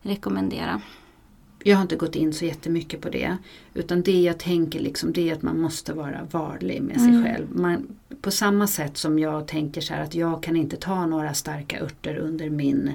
rekommendera? 0.01 0.81
Jag 1.63 1.75
har 1.77 1.81
inte 1.81 1.95
gått 1.95 2.15
in 2.15 2.33
så 2.33 2.45
jättemycket 2.45 3.01
på 3.01 3.09
det. 3.09 3.37
Utan 3.73 4.01
det 4.01 4.21
jag 4.21 4.37
tänker 4.39 4.79
liksom, 4.79 5.13
det 5.13 5.29
är 5.29 5.33
att 5.33 5.41
man 5.41 5.61
måste 5.61 5.93
vara 5.93 6.27
varlig 6.31 6.81
med 6.81 6.95
sig 7.01 7.09
Mm. 7.09 7.23
själv. 7.23 7.47
Man, 7.55 7.87
på 8.21 8.31
samma 8.31 8.67
sätt 8.67 8.97
som 8.97 9.19
jag 9.19 9.47
tänker 9.47 9.81
så 9.81 9.93
här 9.93 10.03
att 10.03 10.15
jag 10.15 10.43
kan 10.43 10.55
inte 10.55 10.77
ta 10.77 11.05
några 11.05 11.33
starka 11.33 11.79
örter 11.81 12.15
under 12.15 12.49
min 12.49 12.91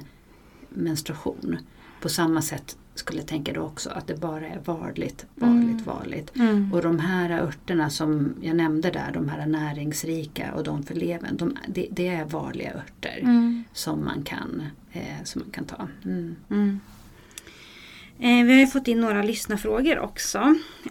menstruation. 0.69 1.57
På 2.01 2.09
samma 2.09 2.41
sätt 2.41 2.77
skulle 2.95 3.19
jag 3.19 3.27
tänka 3.27 3.53
då 3.53 3.61
också 3.61 3.89
att 3.89 4.07
det 4.07 4.15
bara 4.19 4.47
är 4.47 4.59
varligt, 4.65 5.25
varligt, 5.35 5.63
Mm. 5.67 5.83
varligt. 5.85 6.35
Mm. 6.35 6.73
Och 6.73 6.81
de 6.81 6.99
här 6.99 7.29
örterna 7.41 7.89
som 7.89 8.33
jag 8.41 8.55
nämnde 8.55 8.89
där, 8.91 9.11
de 9.13 9.29
här 9.29 9.45
näringsrika 9.45 10.53
och 10.53 10.63
de 10.63 10.83
för 10.83 10.95
levern, 10.95 11.37
de, 11.37 11.57
det, 11.67 11.87
det 11.91 12.07
är 12.07 12.25
vanliga 12.25 12.73
örter 12.73 13.19
Mm. 13.21 13.63
som, 13.73 14.05
man 14.05 14.23
kan, 14.23 14.63
eh, 14.91 15.23
som 15.23 15.41
man 15.41 15.51
kan 15.51 15.65
ta. 15.65 15.87
Mm. 18.19 18.31
Mm. 18.31 18.39
Eh, 18.39 18.45
vi 18.45 18.53
har 18.53 18.59
ju 18.59 18.67
fått 18.67 18.87
in 18.87 18.99
några 19.01 19.23
lyssnarfrågor 19.23 19.99
också. 19.99 20.37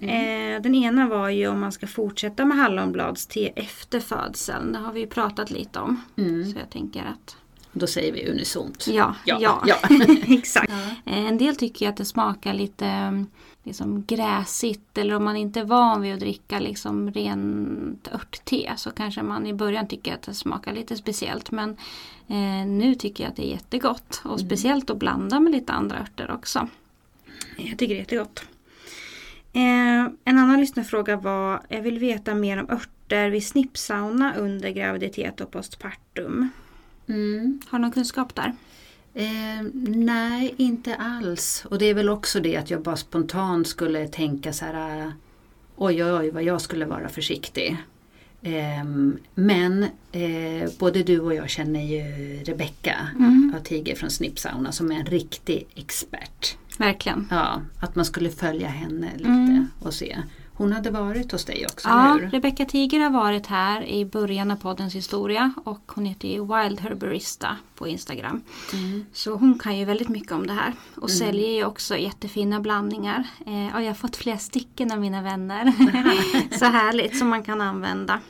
Eh, 0.00 0.62
den 0.62 0.74
ena 0.74 1.08
var 1.08 1.28
ju 1.28 1.48
om 1.48 1.60
man 1.60 1.72
ska 1.72 1.86
fortsätta 1.86 2.44
med 2.44 2.56
hallonbladste 2.58 3.46
efter 3.46 4.00
födseln. 4.00 4.72
Det 4.72 4.78
har 4.78 4.92
vi 4.92 5.00
ju 5.00 5.06
pratat 5.06 5.50
lite 5.50 5.78
om. 5.80 6.02
Mm. 6.16 6.52
Så 6.52 6.58
jag 6.58 6.70
tänker 6.70 7.00
att 7.00 7.36
Då 7.72 7.86
säger 7.86 8.12
vi 8.12 8.28
unisont. 8.30 8.86
ja, 8.88 9.14
ja, 9.24 9.38
Ja, 9.40 9.62
ja. 9.66 9.76
exakt. 10.28 10.72
Eh, 11.04 11.26
En 11.26 11.38
del 11.38 11.56
tycker 11.56 11.88
att 11.88 11.96
det 11.96 12.04
smakar 12.04 12.54
lite 12.54 12.86
mm, 12.86 13.26
liksom 13.62 14.04
gräsigt 14.06 14.98
eller 14.98 15.14
om 15.14 15.24
man 15.24 15.36
inte 15.36 15.60
är 15.60 15.64
van 15.64 16.02
vid 16.02 16.14
att 16.14 16.20
dricka 16.20 16.58
liksom 16.60 17.10
rent 17.10 18.08
örtte 18.14 18.72
så 18.76 18.90
kanske 18.90 19.22
man 19.22 19.46
i 19.46 19.54
början 19.54 19.88
tycker 19.88 20.14
att 20.14 20.22
det 20.22 20.34
smakar 20.34 20.72
lite 20.72 20.96
speciellt 20.96 21.50
men 21.50 21.70
eh, 22.28 22.66
nu 22.66 22.94
tycker 22.94 23.24
jag 23.24 23.30
att 23.30 23.36
det 23.36 23.46
är 23.46 23.50
jättegott 23.50 24.20
och 24.24 24.40
speciellt 24.40 24.90
att 24.90 24.96
blanda 24.96 25.40
med 25.40 25.52
lite 25.52 25.72
andra 25.72 26.00
örter 26.00 26.30
också. 26.30 26.68
Jag 27.56 27.78
tycker 27.78 27.94
det 27.94 27.94
är 27.94 27.98
jättegott. 27.98 28.44
Eh, 29.52 30.04
en 30.24 30.38
annan 30.38 30.60
lyssnarfråga 30.60 31.16
var, 31.16 31.62
jag 31.68 31.82
vill 31.82 31.98
veta 31.98 32.34
mer 32.34 32.58
om 32.60 32.70
örter 32.70 33.30
vid 33.30 33.46
snippsauna 33.46 34.34
under 34.36 34.70
graviditet 34.70 35.40
och 35.40 35.50
postpartum. 35.50 36.48
Mm. 37.08 37.60
Har 37.68 37.78
du 37.78 37.82
någon 37.82 37.92
kunskap 37.92 38.34
där? 38.34 38.52
Eh, 39.14 39.62
nej, 39.84 40.54
inte 40.56 40.94
alls. 40.94 41.64
Och 41.70 41.78
det 41.78 41.86
är 41.86 41.94
väl 41.94 42.08
också 42.08 42.40
det 42.40 42.56
att 42.56 42.70
jag 42.70 42.82
bara 42.82 42.96
spontant 42.96 43.68
skulle 43.68 44.08
tänka 44.08 44.52
så 44.52 44.64
här 44.64 45.00
eh, 45.00 45.10
oj, 45.76 46.04
oj, 46.04 46.12
oj 46.12 46.30
vad 46.30 46.42
jag 46.42 46.60
skulle 46.60 46.84
vara 46.86 47.08
försiktig. 47.08 47.76
Ehm, 48.42 49.18
men 49.34 49.82
eh, 50.12 50.70
både 50.78 51.02
du 51.02 51.20
och 51.20 51.34
jag 51.34 51.50
känner 51.50 51.80
ju 51.80 52.02
Rebecka 52.44 53.08
Mm. 53.14 53.54
av 53.56 53.60
Tiger 53.60 53.94
från 53.94 54.10
Snippsauna 54.10 54.72
som 54.72 54.92
är 54.92 54.96
en 54.96 55.06
riktig 55.06 55.66
expert. 55.74 56.56
Verkligen. 56.78 57.26
Ja, 57.30 57.60
att 57.80 57.94
man 57.96 58.04
skulle 58.04 58.30
följa 58.30 58.68
henne 58.68 59.10
lite 59.16 59.28
Mm. 59.28 59.66
och 59.78 59.94
se. 59.94 60.16
Hon 60.58 60.72
hade 60.72 60.90
varit 60.90 61.32
hos 61.32 61.44
dig 61.44 61.66
också, 61.66 61.88
Ja? 61.88 62.18
Rebecca 62.32 62.64
Tiger 62.64 63.00
har 63.00 63.10
varit 63.10 63.46
här 63.46 63.82
i 63.84 64.04
början 64.04 64.50
av 64.50 64.56
poddens 64.56 64.94
historia 64.94 65.52
och 65.64 65.92
hon 65.94 66.04
heter 66.04 66.28
ju 66.28 66.40
Wild 66.40 66.80
Herbarista 66.80 67.56
på 67.74 67.88
Instagram. 67.88 68.42
Mm. 68.72 69.04
Så 69.12 69.34
hon 69.34 69.58
kan 69.58 69.78
ju 69.78 69.84
väldigt 69.84 70.08
mycket 70.08 70.32
om 70.32 70.46
det 70.46 70.52
här 70.52 70.72
och 70.94 71.10
säljer 71.10 71.48
ju 71.50 71.64
också 71.64 71.96
jättefina 71.96 72.60
blandningar. 72.60 73.24
Eh, 73.46 73.74
och 73.76 73.82
jag 73.82 73.86
har 73.86 73.94
fått 73.94 74.16
flera 74.16 74.38
stycken 74.38 74.92
av 74.92 75.00
mina 75.00 75.22
vänner. 75.22 75.72
Så 76.58 76.64
härligt 76.64 77.18
som 77.18 77.28
man 77.28 77.42
kan 77.42 77.60
använda 77.60 78.20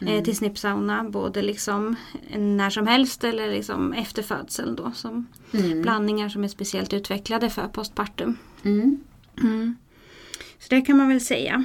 eh, 0.00 0.22
till 0.24 0.36
snippsauna 0.36 1.04
både 1.04 1.42
liksom 1.42 1.96
när 2.36 2.70
som 2.70 2.86
helst 2.86 3.24
eller 3.24 3.50
liksom 3.50 3.92
efter 3.92 4.22
födseln 4.22 4.76
då. 4.76 4.92
Som 4.94 5.26
Mm. 5.52 5.82
blandningar 5.82 6.28
som 6.28 6.44
är 6.44 6.48
speciellt 6.48 6.92
utvecklade 6.92 7.50
för 7.50 7.68
postpartum. 7.68 8.36
Så 10.60 10.66
det 10.70 10.80
kan 10.80 10.96
man 10.96 11.08
väl 11.08 11.20
säga. 11.20 11.64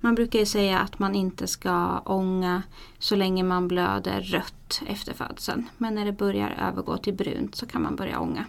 Man 0.00 0.14
brukar 0.14 0.38
ju 0.38 0.46
säga 0.46 0.78
att 0.78 0.98
man 0.98 1.14
inte 1.14 1.46
ska 1.46 1.98
ånga 1.98 2.62
så 2.98 3.16
länge 3.16 3.42
man 3.42 3.68
blöder 3.68 4.20
rött 4.20 4.82
efter 4.86 5.12
födseln. 5.12 5.68
Men 5.78 5.94
när 5.94 6.04
det 6.04 6.12
börjar 6.12 6.68
övergå 6.68 6.96
till 6.96 7.14
brunt 7.14 7.54
så 7.54 7.66
kan 7.66 7.82
man 7.82 7.96
börja 7.96 8.20
ånga. 8.20 8.44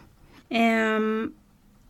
Um, 0.50 1.34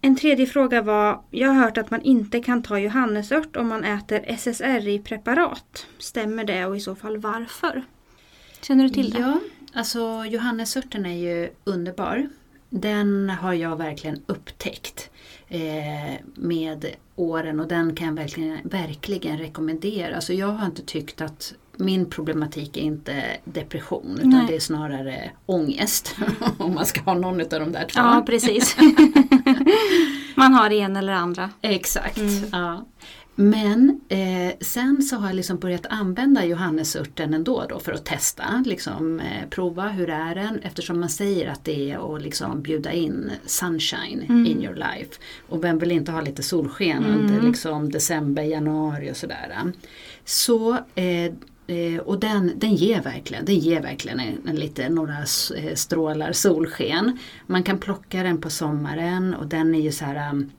en 0.02 0.16
tredje 0.16 0.46
fråga 0.46 0.82
var, 0.82 1.22
jag 1.32 1.48
har 1.48 1.56
hört 1.56 1.78
att 1.78 1.92
man 1.92 2.02
inte 2.02 2.40
kan 2.40 2.64
ta 2.64 2.80
johannesört 2.80 3.56
om 3.56 3.68
man 3.68 3.84
äter 3.84 4.26
SSRI-preparat. 4.28 5.88
Stämmer 5.98 6.44
det 6.44 6.66
och 6.66 6.78
i 6.78 6.80
så 6.80 6.96
fall 6.96 7.18
varför? 7.18 7.84
Känner 8.62 8.84
du 8.84 8.90
till 8.90 9.10
det? 9.10 9.20
Ja, 9.20 9.40
alltså 9.74 10.26
johannesörten 10.26 11.06
är 11.06 11.18
ju 11.18 11.50
underbar. 11.64 12.30
Den 12.70 13.30
har 13.30 13.54
jag 13.54 13.76
verkligen 13.76 14.22
upptäckt 14.26 15.10
eh, 15.50 16.14
med 16.34 16.86
åren 17.16 17.60
och 17.60 17.68
den 17.68 17.96
kan 17.96 18.08
jag 18.08 18.14
verkligen, 18.14 18.58
verkligen 18.64 19.38
rekommendera. 19.38 20.16
Alltså 20.16 20.34
jag 20.34 20.48
har 20.48 20.66
inte 20.66 20.82
tyckt 20.82 21.22
att 21.22 21.54
min 21.78 22.10
problematik 22.10 22.78
är 22.78 22.82
inte 22.82 23.24
depression 23.44 24.16
utan 24.18 24.30
Nej. 24.30 24.46
det 24.48 24.56
är 24.56 24.60
snarare 24.60 25.32
ångest. 25.46 26.16
om 26.58 26.74
man 26.74 26.86
ska 26.86 27.02
ha 27.02 27.14
någon 27.14 27.42
av 27.42 27.48
de 27.48 27.72
där 27.72 27.86
två. 27.86 28.00
Ja, 28.00 28.24
precis. 28.26 28.78
man 30.36 30.54
har 30.54 30.70
det 30.70 30.76
ena 30.76 31.00
eller 31.00 31.14
andra. 31.14 31.50
Exakt. 31.62 32.18
Mm. 32.18 32.44
Ja. 32.52 32.86
Men 33.40 34.02
eh, 34.10 34.54
sen 34.62 35.02
så 35.02 35.16
har 35.16 35.28
jag 35.28 35.36
liksom 35.36 35.58
börjat 35.58 35.86
använda 35.90 36.46
johannesörten 36.46 37.34
ändå 37.34 37.66
då 37.70 37.80
för 37.80 37.92
att 37.92 38.06
testa, 38.06 38.64
liksom, 38.66 39.20
eh, 39.20 39.50
prova 39.50 39.88
hur 39.88 40.10
är 40.10 40.36
den 40.36 40.60
eftersom 40.60 41.00
man 41.00 41.10
säger 41.10 41.52
att 41.52 41.64
det 41.66 41.92
är 41.92 42.16
att 42.16 42.22
liksom 42.22 42.62
bjuda 42.62 42.92
in 42.92 43.32
sunshine 43.46 44.26
Mm. 44.30 44.46
in 44.46 44.64
your 44.64 44.76
life. 44.76 45.12
Och 45.50 45.64
vem 45.64 45.80
vill 45.80 45.92
inte 45.92 46.12
ha 46.12 46.22
lite 46.22 46.44
solsken 46.44 47.06
Mm. 47.06 47.20
under 47.20 47.42
liksom 47.42 47.92
december, 47.92 48.44
januari 48.44 49.12
och 49.12 49.18
sådär. 49.18 49.72
Så 50.26 50.74
eh, 50.96 51.34
Eh, 51.70 52.00
och 52.00 52.20
den, 52.20 52.52
den 52.56 52.76
ger 52.76 53.02
verkligen, 53.02 53.46
den 53.46 53.56
ger 53.56 53.82
verkligen 53.82 54.20
en, 54.20 54.48
en 54.48 54.56
lite, 54.56 54.90
några 54.90 55.18
eh, 55.58 55.76
strålar 55.76 56.32
solsken. 56.32 57.18
Man 57.48 57.64
kan 57.64 57.78
plocka 57.78 58.24
den 58.24 58.42
på 58.42 58.50
sommaren 58.50 59.34
och 59.34 59.48
den 59.48 59.76
är 59.76 59.82
ju 59.82 59.92
så 59.92 60.06
här 60.06 60.32
um, 60.32 60.50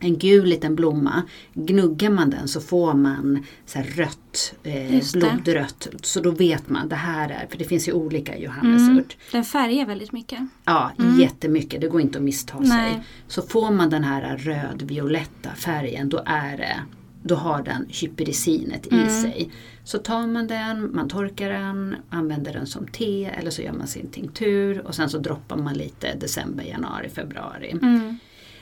en 0.00 0.18
gul 0.18 0.44
liten 0.46 0.74
blomma. 0.76 1.22
Gnuggar 1.54 2.10
man 2.10 2.30
den 2.30 2.48
så 2.48 2.60
får 2.60 2.94
man 2.94 3.44
så 3.66 3.78
rött, 3.78 4.54
eh, 4.62 5.02
blodrött. 5.14 5.88
Så 6.02 6.20
då 6.20 6.30
vet 6.30 6.68
man, 6.70 6.88
det 6.88 6.94
här 6.96 7.28
är, 7.30 7.46
för 7.50 7.58
det 7.58 7.64
finns 7.64 7.88
ju 7.88 7.92
olika 7.92 8.38
johannesört. 8.38 9.16
Den 9.32 9.44
färgar 9.44 9.86
väldigt 9.86 10.12
mycket. 10.12 10.38
Ja, 10.64 10.90
Mm. 10.98 11.20
jättemycket. 11.20 11.80
Det 11.80 11.88
går 11.88 12.00
inte 12.00 12.18
att 12.18 12.24
missta 12.24 12.58
Nej. 12.60 12.68
sig. 12.92 13.02
Så 13.28 13.42
får 13.42 13.70
man 13.70 13.90
den 13.90 14.04
här 14.04 14.36
röd-violetta 14.36 15.50
färgen 15.50 16.08
då 16.08 16.22
är 16.26 16.56
det 16.56 16.76
då 17.26 17.34
har 17.34 17.62
den 17.62 17.86
hypericinet 17.88 18.86
i 18.86 18.94
Mm. 18.94 19.22
sig. 19.22 19.50
Så 19.84 19.98
tar 19.98 20.26
man 20.26 20.46
den, 20.46 20.94
man 20.94 21.08
torkar 21.08 21.50
den, 21.50 21.96
använder 22.10 22.52
den 22.52 22.66
som 22.66 22.86
te 22.86 23.24
eller 23.24 23.50
så 23.50 23.62
gör 23.62 23.72
man 23.72 23.86
sin 23.86 24.06
tinktur 24.10 24.86
och 24.86 24.94
sen 24.94 25.10
så 25.10 25.18
droppar 25.18 25.56
man 25.56 25.74
lite 25.74 26.14
december, 26.14 26.64
januari, 26.64 27.08
februari. 27.08 27.70
Mm. 27.70 28.18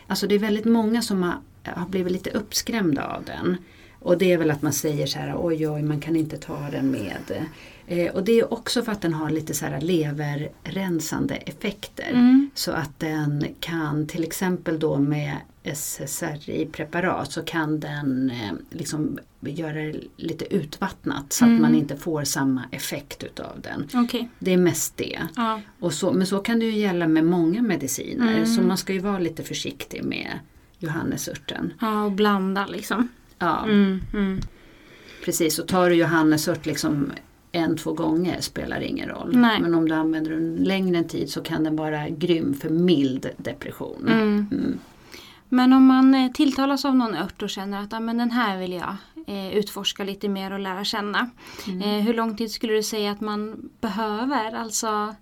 Alltså 0.06 0.26
det 0.26 0.34
är 0.34 0.38
väldigt 0.38 0.64
många 0.64 1.02
som 1.02 1.22
har, 1.22 1.34
har 1.64 1.88
blivit 1.88 2.12
lite 2.12 2.30
uppskrämda 2.30 3.06
av 3.06 3.24
den. 3.24 3.56
Och 3.98 4.18
det 4.18 4.32
är 4.32 4.38
väl 4.38 4.50
att 4.50 4.62
man 4.62 4.72
säger 4.72 5.06
så 5.06 5.18
här, 5.18 5.34
oj 5.38 5.68
oj 5.68 5.82
man 5.82 6.00
kan 6.00 6.16
inte 6.16 6.36
ta 6.36 6.58
den 6.70 6.90
med. 6.90 7.20
Eh, 7.28 7.42
Eh, 7.92 8.12
och 8.14 8.24
det 8.24 8.32
är 8.40 8.52
också 8.52 8.82
för 8.82 8.92
att 8.92 9.02
den 9.02 9.14
har 9.14 9.30
lite 9.30 9.54
så 9.54 9.66
här 9.66 9.80
leverrensande 9.80 11.34
effekter. 11.34 12.10
Mm. 12.10 12.50
Så 12.54 12.72
att 12.72 12.98
den 13.00 13.44
kan 13.60 14.06
till 14.06 14.22
exempel 14.24 14.78
då 14.78 14.98
med 14.98 15.36
SSRI-preparat 15.64 17.32
så 17.32 17.42
kan 17.42 17.80
den 17.80 18.30
eh, 18.30 18.52
liksom 18.70 19.18
göra 19.40 19.72
det 19.74 20.00
lite 20.16 20.54
utvattnat 20.54 21.32
så 21.32 21.44
Mm. 21.44 21.54
att 21.56 21.60
man 21.62 21.74
inte 21.74 21.96
får 21.96 22.24
samma 22.24 22.62
effekt 22.70 23.22
utav 23.22 23.60
den. 23.60 23.88
Okej. 24.04 24.28
Det 24.38 24.52
är 24.52 24.56
mest 24.56 24.96
det. 24.96 25.18
Ja. 25.36 25.60
Och 25.80 25.92
så, 25.94 26.12
men 26.12 26.26
så 26.26 26.38
kan 26.38 26.58
det 26.58 26.64
ju 26.66 26.76
gälla 26.78 27.08
med 27.08 27.24
många 27.24 27.62
mediciner 27.62 28.32
Mm. 28.34 28.46
så 28.46 28.62
man 28.62 28.76
ska 28.78 28.92
ju 28.92 28.98
vara 28.98 29.18
lite 29.18 29.42
försiktig 29.42 30.04
med 30.04 30.38
johannesörten. 30.78 31.72
ja, 31.80 32.04
och 32.04 32.12
blanda 32.12 32.66
liksom. 32.66 33.08
Ja, 33.38 33.64
Mm. 33.64 34.00
Mm. 34.12 34.40
precis. 35.24 35.58
Och 35.58 35.68
tar 35.68 35.90
du 35.90 35.96
johannesört 35.96 36.66
liksom 36.66 37.12
en, 37.52 37.76
två 37.76 37.92
gånger 37.92 38.40
spelar 38.40 38.80
ingen 38.80 39.08
roll. 39.08 39.36
Nej. 39.36 39.60
Men 39.60 39.74
om 39.74 39.88
du 39.88 39.94
använder 39.94 40.30
den 40.30 40.54
längre 40.54 40.98
en 40.98 41.08
tid 41.08 41.30
så 41.30 41.42
kan 41.42 41.64
den 41.64 41.76
vara 41.76 42.08
grym 42.08 42.54
för 42.54 42.68
mild 42.70 43.30
depression. 43.36 44.08
Mm. 44.08 44.46
Mm. 44.52 44.78
Men 45.48 45.72
om 45.72 45.86
man 45.86 46.14
eh, 46.14 46.32
tilltalas 46.32 46.84
av 46.84 46.96
någon 46.96 47.14
ört 47.14 47.42
och 47.42 47.50
känner 47.50 47.82
att 47.82 47.92
ah, 47.92 48.00
men 48.00 48.18
den 48.18 48.30
här 48.30 48.58
vill 48.58 48.72
jag 48.72 48.96
eh, 49.26 49.56
utforska 49.56 50.04
lite 50.04 50.28
mer 50.28 50.52
och 50.52 50.60
lära 50.60 50.84
känna. 50.84 51.30
Mm. 51.66 51.82
Eh, 51.82 52.04
hur 52.04 52.14
lång 52.14 52.36
tid 52.36 52.50
skulle 52.50 52.72
du 52.72 52.82
säga 52.82 53.10
att 53.10 53.20
man 53.20 53.70
behöver? 53.80 54.54
Alltså 54.54 55.14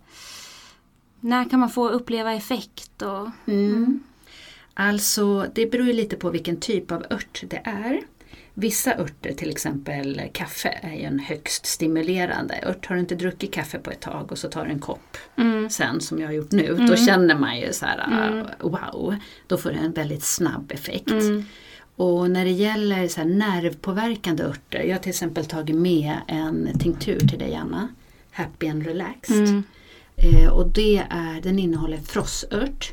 när 1.20 1.50
kan 1.50 1.60
man 1.60 1.70
få 1.70 1.88
uppleva 1.88 2.32
effekt? 2.32 3.02
Och, 3.02 3.28
Mm. 3.46 4.00
Alltså 4.74 5.46
det 5.54 5.70
beror 5.70 5.86
ju 5.86 5.92
lite 5.92 6.16
på 6.16 6.30
vilken 6.30 6.60
typ 6.60 6.92
av 6.92 7.04
ört 7.10 7.44
det 7.48 7.62
är. 7.64 8.00
Vissa 8.60 8.94
örter, 8.98 9.32
till 9.32 9.50
exempel 9.50 10.20
kaffe, 10.32 10.78
är 10.82 10.94
ju 10.94 11.02
en 11.04 11.18
högst 11.18 11.66
stimulerande 11.66 12.60
ört. 12.66 12.86
Har 12.86 12.94
du 12.94 13.00
inte 13.00 13.14
druckit 13.14 13.52
kaffe 13.52 13.78
på 13.78 13.90
ett 13.90 14.00
tag 14.00 14.32
och 14.32 14.38
så 14.38 14.48
tar 14.48 14.64
du 14.64 14.70
en 14.70 14.78
kopp 14.78 15.16
Mm. 15.36 15.70
sen 15.70 16.00
som 16.00 16.18
jag 16.20 16.28
har 16.28 16.32
gjort 16.32 16.52
nu, 16.52 16.66
Mm. 16.66 16.86
då 16.86 16.96
känner 16.96 17.34
man 17.34 17.58
ju 17.60 17.72
så 17.72 17.86
här, 17.86 18.28
Mm. 18.32 18.46
wow, 18.60 19.14
då 19.46 19.56
får 19.56 19.70
det 19.70 19.76
en 19.76 19.92
väldigt 19.92 20.24
snabb 20.24 20.72
effekt. 20.72 21.10
Mm. 21.10 21.44
Och 21.96 22.30
när 22.30 22.44
det 22.44 22.50
gäller 22.50 23.08
så 23.08 23.24
nervpåverkande 23.24 24.42
örter, 24.44 24.82
jag 24.82 24.94
har 24.96 25.02
till 25.02 25.10
exempel 25.10 25.44
tagit 25.44 25.76
med 25.76 26.16
en 26.28 26.78
tinktur 26.78 27.18
till 27.20 27.38
dig 27.38 27.54
Anna, 27.54 27.88
Happy 28.30 28.68
and 28.68 28.86
Relaxed. 28.86 29.36
Mm. 29.48 29.62
Eh, 30.16 30.48
och 30.48 30.68
det 30.68 30.96
är, 31.10 31.40
den 31.42 31.58
innehåller 31.58 31.98
frossört 31.98 32.92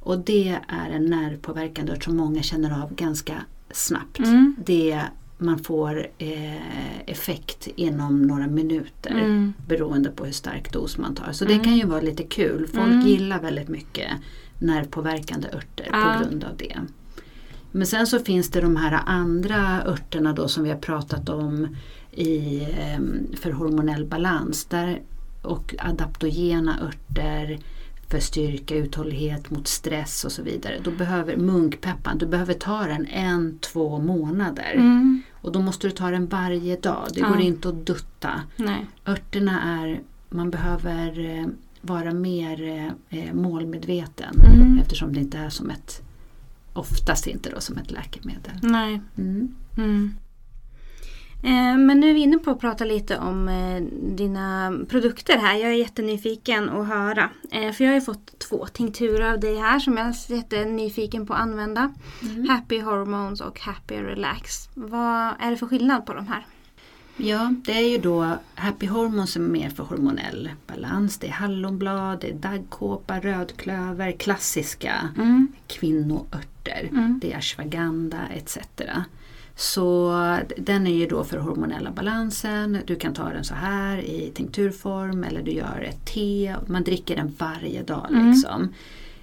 och 0.00 0.18
det 0.18 0.58
är 0.68 0.90
en 0.90 1.04
nervpåverkande 1.06 1.92
ört 1.92 2.04
som 2.04 2.16
många 2.16 2.42
känner 2.42 2.82
av 2.82 2.94
ganska 2.94 3.44
snabbt. 3.70 4.18
Mm. 4.18 4.56
Det, 4.66 5.02
man 5.38 5.58
får 5.58 6.06
eh, 6.18 7.06
effekt 7.06 7.68
inom 7.76 8.22
några 8.22 8.46
minuter 8.46 9.10
Mm. 9.10 9.52
beroende 9.66 10.10
på 10.10 10.24
hur 10.24 10.32
stark 10.32 10.72
dos 10.72 10.98
man 10.98 11.14
tar. 11.14 11.32
Så 11.32 11.44
Mm. 11.44 11.58
det 11.58 11.64
kan 11.64 11.76
ju 11.76 11.86
vara 11.86 12.00
lite 12.00 12.22
kul. 12.22 12.66
Folk 12.74 12.86
Mm. 12.92 13.06
gillar 13.06 13.40
väldigt 13.42 13.68
mycket 13.68 14.10
nervpåverkande 14.58 15.48
örter 15.48 15.88
Ja. 15.92 16.14
på 16.18 16.24
grund 16.28 16.44
av 16.44 16.56
det. 16.56 16.78
Men 17.72 17.86
sen 17.86 18.06
så 18.06 18.18
finns 18.18 18.50
det 18.50 18.60
de 18.60 18.76
här 18.76 19.00
andra 19.06 19.82
örterna 19.86 20.32
då 20.32 20.48
som 20.48 20.62
vi 20.64 20.70
har 20.70 20.76
pratat 20.78 21.28
om 21.28 21.76
i, 22.12 22.60
eh, 22.60 23.00
för 23.40 23.50
hormonell 23.52 24.04
balans. 24.04 24.64
Där, 24.64 25.02
och 25.42 25.74
adaptogena 25.78 26.80
örter 26.82 27.58
för 28.10 28.20
styrka, 28.20 28.74
uthållighet 28.76 29.50
mot 29.50 29.68
stress 29.68 30.24
och 30.24 30.32
så 30.32 30.42
vidare. 30.42 30.80
Då 30.84 30.90
behöver 30.90 31.36
munkpeppan, 31.36 32.18
du 32.18 32.26
behöver 32.26 32.54
ta 32.54 32.86
den 32.86 33.06
en, 33.06 33.58
två 33.58 33.98
månader. 33.98 34.72
Mm. 34.74 35.22
Och 35.32 35.52
då 35.52 35.60
måste 35.60 35.86
du 35.86 35.90
ta 35.90 36.10
den 36.10 36.26
varje 36.26 36.76
dag. 36.76 37.08
Det 37.14 37.20
Ja. 37.20 37.28
går 37.28 37.40
inte 37.40 37.68
att 37.68 37.86
dutta. 37.86 38.42
Nej. 38.56 38.86
Örterna 39.06 39.62
är, 39.62 40.00
man 40.30 40.50
behöver 40.50 41.20
eh, 41.38 41.46
vara 41.80 42.12
mer 42.12 42.62
eh, 43.08 43.32
målmedveten 43.34 44.34
Mm. 44.44 44.78
eftersom 44.78 45.12
det 45.12 45.20
inte 45.20 45.38
är 45.38 45.48
som 45.50 45.70
ett, 45.70 46.02
oftast 46.72 47.26
inte 47.26 47.50
då 47.50 47.60
som 47.60 47.76
ett 47.78 47.90
läkemedel. 47.90 48.52
Nej. 48.62 49.00
Mm. 49.18 49.54
Eh, 51.42 51.76
Men 51.78 52.00
nu 52.00 52.10
är 52.10 52.14
vi 52.14 52.20
inne 52.20 52.38
på 52.38 52.50
att 52.50 52.60
prata 52.60 52.84
lite 52.84 53.18
om 53.18 53.48
eh, 53.48 53.82
dina 54.16 54.72
produkter 54.88 55.38
här. 55.38 55.54
Jag 55.54 55.70
är 55.70 55.74
jättenyfiken 55.76 56.68
att 56.68 56.86
höra. 56.88 57.30
Eh, 57.50 57.72
För 57.72 57.84
jag 57.84 57.90
har 57.90 57.94
ju 57.94 58.00
fått 58.00 58.38
två 58.38 58.66
tinkturer 58.66 59.32
av 59.32 59.40
dig 59.40 59.56
här 59.58 59.78
som 59.78 59.96
jag 59.96 60.06
är 60.06 60.34
jättenyfiken 60.36 61.26
på 61.26 61.34
att 61.34 61.40
använda. 61.40 61.92
Mm. 62.22 62.48
Happy 62.48 62.80
Hormones 62.80 63.40
och 63.40 63.60
Happy 63.60 63.94
Relax. 63.94 64.68
Vad 64.74 65.32
är 65.40 65.50
det 65.50 65.56
för 65.56 65.66
skillnad 65.66 66.06
på 66.06 66.14
de 66.14 66.26
här? 66.28 66.46
Ja, 67.16 67.54
det 67.64 67.72
är 67.72 67.88
ju 67.90 67.98
då 67.98 68.36
Happy 68.54 68.86
Hormones 68.86 69.32
som 69.32 69.44
är 69.44 69.48
mer 69.48 69.70
för 69.70 69.84
hormonell 69.84 70.50
balans. 70.66 71.18
Det 71.18 71.26
är 71.26 71.30
hallonblad, 71.32 72.20
det 72.20 72.30
är 72.30 72.34
daggkåpa, 72.34 73.20
rödklöver, 73.20 74.12
klassiska 74.12 74.94
Mm. 75.16 75.48
kvinnoörter. 75.66 76.88
Mm. 76.90 77.18
Det 77.22 77.32
är 77.32 77.38
ashwagandha 77.38 78.18
etc. 78.34 78.58
Så 79.58 80.12
den 80.56 80.86
är 80.86 80.94
ju 80.94 81.06
då 81.06 81.24
för 81.24 81.38
hormonella 81.38 81.90
balansen. 81.90 82.78
Du 82.86 82.96
kan 82.96 83.14
ta 83.14 83.28
den 83.28 83.44
så 83.44 83.54
här 83.54 83.98
i 83.98 84.32
tinkturform 84.34 85.24
eller 85.24 85.42
du 85.42 85.50
gör 85.50 85.86
ett 85.88 86.06
te. 86.06 86.54
Man 86.66 86.84
dricker 86.84 87.16
den 87.16 87.34
varje 87.38 87.82
dag. 87.82 88.06
Mm. 88.10 88.30
Liksom. 88.30 88.74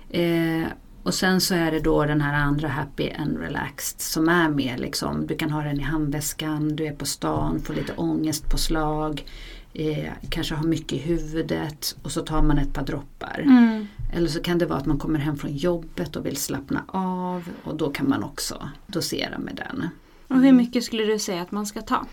Eh, 0.10 0.68
och 1.04 1.14
sen 1.14 1.42
så 1.42 1.56
är 1.56 1.72
det 1.72 1.80
då 1.80 2.06
den 2.06 2.22
här 2.22 2.34
andra 2.34 2.68
Happy 2.68 3.10
and 3.12 3.38
Relaxed 3.38 4.02
som 4.02 4.30
är 4.30 4.50
mer 4.50 4.78
liksom, 4.78 5.28
du 5.28 5.36
kan 5.38 5.52
ha 5.52 5.64
den 5.64 5.80
i 5.80 5.84
handväskan, 5.84 6.76
du 6.76 6.86
är 6.86 6.94
på 6.94 7.06
stan, 7.06 7.60
får 7.60 7.74
lite 7.74 7.94
ångestpåslag, 7.94 9.26
eh, 9.74 10.12
kanske 10.30 10.56
har 10.56 10.68
mycket 10.68 10.94
i 10.94 10.98
huvudet 10.98 11.96
och 12.04 12.12
så 12.12 12.22
tar 12.22 12.42
man 12.42 12.58
ett 12.58 12.74
par 12.74 12.84
droppar. 12.84 13.42
Mm. 13.44 13.88
Eller 14.14 14.28
så 14.28 14.40
kan 14.40 14.58
det 14.58 14.66
vara 14.66 14.80
att 14.80 14.86
man 14.86 15.00
kommer 15.00 15.20
hem 15.20 15.38
från 15.38 15.56
jobbet 15.56 16.16
och 16.16 16.26
vill 16.26 16.38
slappna 16.38 16.84
av 16.88 17.50
och 17.64 17.76
då 17.76 17.90
kan 17.90 18.10
man 18.10 18.24
också 18.24 18.70
dosera 18.88 19.40
med 19.40 19.56
den. 19.56 19.90
Och 20.28 20.42
hur 20.42 20.52
mycket 20.52 20.84
skulle 20.84 21.04
du 21.04 21.20
säga 21.20 21.42
att 21.42 21.52
man 21.52 21.66
ska 21.66 21.82
ta? 21.82 22.06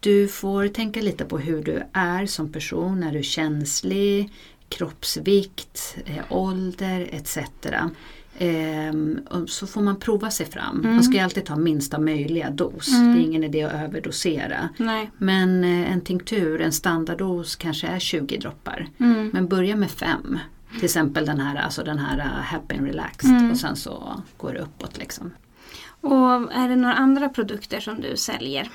Du 0.00 0.28
får 0.28 0.68
tänka 0.68 1.00
lite 1.00 1.24
på 1.24 1.38
hur 1.38 1.62
du 1.62 1.82
är 1.92 2.26
som 2.26 2.52
person. 2.52 3.02
Är 3.02 3.12
du 3.12 3.22
känslig? 3.22 4.32
Kroppsvikt? 4.68 5.96
Eh, 6.06 6.24
ålder? 6.28 7.08
Etc. 7.12 7.38
Ehm, 8.38 9.20
så 9.46 9.66
får 9.66 9.80
man 9.80 9.96
prova 9.96 10.30
sig 10.30 10.46
fram. 10.46 10.80
Mm. 10.80 10.94
Man 10.94 11.04
ska 11.04 11.14
ju 11.14 11.20
alltid 11.20 11.44
ta 11.44 11.56
minsta 11.56 11.98
möjliga 11.98 12.50
dos. 12.50 12.88
Mm. 12.92 13.14
Det 13.14 13.20
är 13.20 13.24
ingen 13.24 13.44
idé 13.44 13.62
att 13.62 13.72
överdosera. 13.72 14.68
Nej. 14.76 15.10
Men 15.18 15.64
eh, 15.64 15.92
en 15.92 16.00
tinktur, 16.00 16.60
en 16.60 16.72
standarddos 16.72 17.56
kanske 17.56 17.86
är 17.86 17.98
20 17.98 18.38
droppar. 18.38 18.88
Mm. 18.98 19.30
Men 19.32 19.48
börja 19.48 19.76
med 19.76 19.90
fem. 19.90 20.38
Till 20.74 20.84
exempel 20.84 21.26
den 21.26 21.40
här, 21.40 21.56
alltså 21.56 21.84
den 21.84 21.98
här 21.98 22.18
uh, 22.18 22.42
Happy 22.42 22.76
and 22.76 22.86
Relaxed 22.86 23.30
Mm. 23.30 23.50
och 23.50 23.56
sen 23.56 23.76
så 23.76 24.22
går 24.36 24.52
det 24.52 24.58
uppåt. 24.60 24.98
Liksom. 24.98 25.30
Och 26.00 26.52
är 26.52 26.68
det 26.68 26.76
några 26.76 26.94
andra 26.94 27.28
produkter 27.28 27.80
som 27.80 28.00
du 28.00 28.16
säljer? 28.16 28.70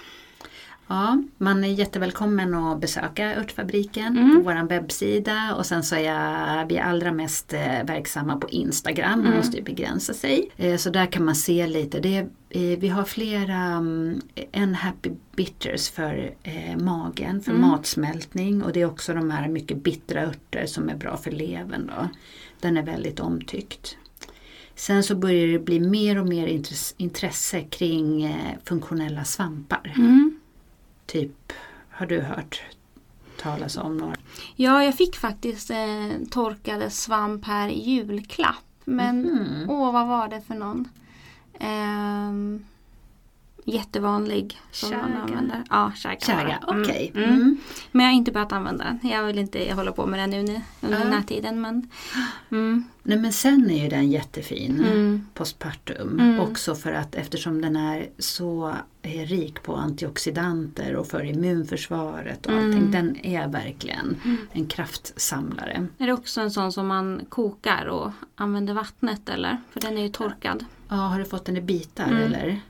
Ja, 0.87 1.23
man 1.37 1.63
är 1.63 1.67
jättevälkommen 1.67 2.53
att 2.55 2.79
besöka 2.81 3.35
Örtfabriken 3.39 4.17
Mm. 4.17 4.35
på 4.35 4.41
vår 4.41 4.67
webbsida 4.67 5.55
och 5.55 5.65
sen 5.65 5.83
så 5.83 5.95
är 5.95 5.99
jag, 5.99 6.65
vi 6.67 6.77
är 6.77 6.83
allra 6.83 7.11
mest 7.11 7.53
eh, 7.53 7.83
verksamma 7.85 8.37
på 8.37 8.49
Instagram, 8.49 9.19
man 9.19 9.25
Mm. 9.27 9.37
måste 9.37 9.57
ju 9.57 9.63
begränsa 9.63 10.13
sig. 10.13 10.49
Eh, 10.57 10.77
Så 10.77 10.89
där 10.89 11.05
kan 11.05 11.25
man 11.25 11.35
se 11.35 11.67
lite. 11.67 11.99
Det 11.99 12.17
eh, 12.49 12.79
vi 12.79 12.87
har 12.89 13.03
flera, 13.03 13.55
mm, 13.55 14.21
en 14.51 14.75
Happy 14.75 15.09
Bitters 15.35 15.89
för 15.89 16.33
magen, 16.77 17.41
för 17.41 17.51
Mm. 17.51 17.61
matsmältning 17.69 18.63
och 18.63 18.73
det 18.73 18.81
är 18.81 18.85
också 18.85 19.13
de 19.13 19.31
här 19.31 19.47
mycket 19.47 19.83
bittra 19.83 20.21
örter 20.23 20.65
som 20.65 20.89
är 20.89 20.95
bra 20.95 21.17
för 21.17 21.31
levern. 21.31 21.87
Då. 21.87 22.09
Den 22.59 22.77
är 22.77 22.83
väldigt 22.83 23.19
omtyckt. 23.19 23.97
Sen 24.75 25.03
så 25.03 25.15
börjar 25.15 25.47
det 25.47 25.59
bli 25.59 25.79
mer 25.79 26.19
och 26.19 26.27
mer 26.27 26.61
intresse, 26.97 27.61
kring 27.61 28.23
eh, 28.23 28.55
funktionella 28.65 29.23
svampar. 29.23 29.93
Mm. 29.97 30.39
Typ, 31.05 31.53
har 31.89 32.05
du 32.05 32.21
hört 32.21 32.61
talas 33.41 33.77
om 33.77 33.97
några? 33.97 34.15
Ja, 34.55 34.83
jag 34.83 34.95
fick 34.97 35.15
faktiskt 35.15 35.69
eh, 35.71 35.77
torkade 36.31 36.89
svamp 36.89 37.45
här 37.45 37.69
i 37.69 37.81
julklapp. 37.89 38.63
Men 38.85 39.21
Mhm. 39.21 39.69
åh, 39.69 39.93
vad 39.93 40.07
var 40.07 40.27
det 40.27 40.41
för 40.41 40.55
någon? 40.55 40.87
Ehm, 41.59 42.65
jättevanlig 43.65 44.59
som 44.71 44.89
man 44.91 45.13
använder. 45.21 45.63
Ja, 45.69 45.91
Chaga, 45.95 46.17
det. 46.27 46.71
Mm, 46.71 46.81
okej. 46.81 47.11
Mm. 47.15 47.29
Mm. 47.29 47.57
Men 47.91 48.05
jag 48.05 48.11
har 48.11 48.17
inte 48.17 48.31
börjat 48.31 48.51
använda 48.51 48.83
den. 48.83 49.09
Jag 49.11 49.23
vill 49.23 49.39
inte 49.39 49.73
hålla 49.73 49.91
på 49.91 50.05
med 50.05 50.19
den 50.19 50.29
nu 50.29 50.39
under 50.81 50.97
Ja. 50.97 51.03
den 51.03 51.13
här 51.13 51.21
tiden. 51.23 51.61
Men, 51.61 51.89
mm, 52.51 52.83
Nej 53.03 53.17
men 53.17 53.33
sen 53.33 53.69
är 53.71 53.83
ju 53.83 53.89
den 53.89 54.11
jättefin. 54.11 54.85
mm, 54.91 55.27
Postpartum. 55.33 56.19
Mm. 56.19 56.39
Också 56.39 56.75
för 56.75 56.91
att 56.93 57.15
eftersom 57.15 57.61
den 57.61 57.75
är 57.75 58.09
så 58.19 58.73
eh, 59.01 59.09
rik 59.27 59.63
på 59.63 59.75
antioxidanter 59.75 60.95
och 60.95 61.07
för 61.07 61.23
immunförsvaret 61.25 62.45
och 62.45 62.51
allting. 62.53 62.91
Den 62.91 63.25
är 63.25 63.47
verkligen 63.47 64.17
en 64.51 64.67
kraftsamlare. 64.67 65.87
är 65.97 66.05
det 66.07 66.13
också 66.13 66.41
en 66.41 66.51
sån 66.51 66.71
som 66.71 66.87
man 66.87 67.21
kokar 67.29 67.85
och 67.85 68.11
använder 68.35 68.73
vattnet 68.73 69.29
eller? 69.29 69.57
För 69.71 69.79
den 69.81 69.97
är 69.97 70.01
ju 70.01 70.09
torkad. 70.09 70.65
Ja, 70.89 70.95
har 70.95 71.19
du 71.19 71.25
fått 71.25 71.45
den 71.45 71.57
i 71.57 71.61
bitar 71.61 72.11
eller? 72.11 72.61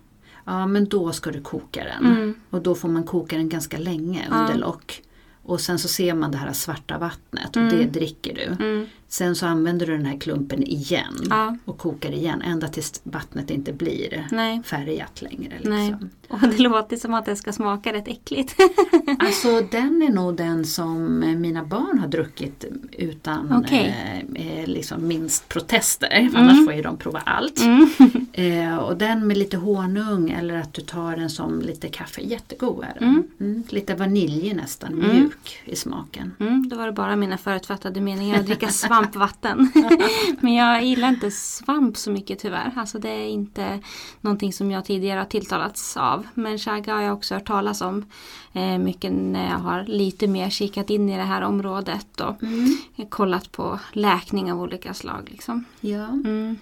Ja 0.45 0.67
men 0.67 0.85
då 0.89 1.11
ska 1.11 1.31
du 1.31 1.41
koka 1.41 1.83
den. 1.83 2.05
Mm. 2.05 2.33
Och 2.49 2.61
då 2.61 2.75
får 2.75 2.89
man 2.89 3.03
koka 3.03 3.37
den 3.37 3.49
ganska 3.49 3.77
länge 3.77 4.27
under 4.31 4.55
lock. 4.55 5.01
Och 5.45 5.61
sen 5.61 5.79
så 5.79 5.87
ser 5.87 6.13
man 6.13 6.31
det 6.31 6.37
här 6.37 6.53
svarta 6.53 6.97
vattnet 6.97 7.49
och 7.49 7.61
Mm. 7.61 7.77
det 7.77 7.85
dricker 7.99 8.35
du. 8.35 8.65
Mm. 8.65 8.85
Sen 9.07 9.35
så 9.35 9.45
använder 9.45 9.87
du 9.87 9.97
den 9.97 10.05
här 10.05 10.17
klumpen 10.19 10.63
igen 10.63 11.13
Ja, 11.29 11.57
och 11.65 11.77
kokar 11.77 12.11
igen 12.11 12.41
ända 12.41 12.67
tills 12.67 13.01
vattnet 13.03 13.49
inte 13.51 13.73
blir 13.73 14.27
nej. 14.31 14.61
färgat 14.65 15.21
längre. 15.21 15.53
Liksom. 15.57 16.09
Och 16.41 16.47
det 16.49 16.57
låter 16.57 16.97
som 16.97 17.13
att 17.13 17.25
det 17.25 17.35
ska 17.35 17.53
smaka 17.53 17.93
rätt 17.93 18.07
äckligt. 18.07 18.55
Alltså 19.19 19.61
den 19.71 20.01
är 20.01 20.09
nog 20.09 20.35
den 20.35 20.65
som 20.65 21.19
mina 21.41 21.63
barn 21.63 21.99
har 21.99 22.07
druckit 22.07 22.65
utan 22.91 23.53
Okej. 23.63 23.95
eh, 24.35 24.59
eh, 24.59 24.67
liksom 24.67 25.07
minst 25.07 25.49
protester. 25.49 26.29
Annars 26.35 26.65
får 26.65 26.73
ju 26.73 26.81
de 26.81 26.97
prova 26.97 27.19
allt. 27.25 27.59
Mm. 27.61 27.89
Eh, 28.33 28.77
och 28.77 28.97
den 28.97 29.27
med 29.27 29.37
lite 29.37 29.57
honung 29.57 30.29
eller 30.29 30.57
att 30.57 30.73
du 30.73 30.81
tar 30.81 31.15
den 31.17 31.29
som 31.29 31.61
lite 31.61 31.87
kaffe, 31.89 32.21
jättegod 32.21 32.83
är 32.83 32.99
den. 32.99 33.09
Mm. 33.09 33.23
Mm, 33.39 33.63
lite 33.69 33.95
vanilj 33.95 34.53
nästan, 34.53 34.93
Mm. 34.93 35.09
mjuk 35.15 35.61
i 35.65 35.75
smaken. 35.75 36.35
Mm, 36.39 36.69
då 36.69 36.75
var 36.75 36.85
det 36.85 36.91
bara 36.91 37.15
mina 37.15 37.37
förutfattade 37.37 38.01
meningar 38.01 38.39
att 38.39 38.45
dricka 38.45 38.67
svampvatten. 38.69 39.71
Men 40.39 40.53
jag 40.53 40.83
gillar 40.85 41.09
inte 41.09 41.31
svamp 41.31 41.97
så 41.97 42.11
mycket 42.11 42.39
tyvärr. 42.39 42.71
Alltså 42.75 42.99
det 42.99 43.09
är 43.09 43.27
inte 43.27 43.79
någonting 44.21 44.53
som 44.53 44.71
jag 44.71 44.85
tidigare 44.85 45.19
har 45.19 45.25
tilltalats 45.25 45.97
av. 45.97 46.22
Men 46.33 46.57
chaga 46.57 46.93
har 46.93 47.01
jag 47.01 47.13
också 47.13 47.33
hört 47.33 47.47
talas 47.47 47.81
om 47.81 48.05
eh, 48.53 48.77
mycket 48.77 49.13
när 49.13 49.49
jag 49.49 49.57
har 49.59 49.83
lite 49.83 50.27
mer 50.27 50.49
kikat 50.49 50.89
in 50.89 51.09
i 51.09 51.17
det 51.17 51.23
här 51.23 51.41
området 51.41 52.21
och 52.21 52.35
kollat 53.09 53.51
på 53.51 53.79
läkning 53.91 54.51
av 54.51 54.61
olika 54.61 54.93
slag. 54.93 55.27
Liksom. 55.31 55.65
Ja. 55.81 56.07
Mm. 56.07 56.55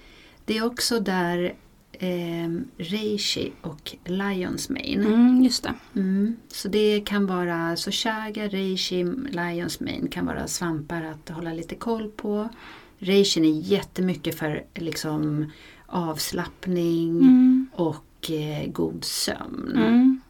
Det 0.45 0.57
är 0.57 0.65
också 0.65 0.99
där 0.99 1.53
eh, 1.91 2.49
reishi 2.77 3.51
och 3.61 3.95
lions 4.05 4.69
mane. 4.69 5.05
Mm, 5.05 5.43
just 5.43 5.63
det. 5.63 5.73
Mm. 5.95 6.35
Så 6.47 6.67
det 6.67 7.01
kan 7.05 7.25
vara, 7.27 7.75
så 7.75 7.91
chaga, 7.91 8.47
reishi, 8.47 9.03
lions 9.29 9.79
mane 9.79 10.07
kan 10.11 10.25
vara 10.25 10.47
svampar 10.47 11.03
att 11.03 11.29
hålla 11.29 11.53
lite 11.53 11.75
koll 11.75 12.07
på. 12.09 12.49
Reishin 12.97 13.45
är 13.45 13.59
jättemycket 13.59 14.39
för 14.39 14.63
liksom 14.75 15.51
avslappning 15.85 17.09
Mm. 17.09 17.67
och 17.73 18.05
eh, 18.29 18.71
god 18.71 19.03
sömn. 19.03 19.71
Mm. 19.75 20.21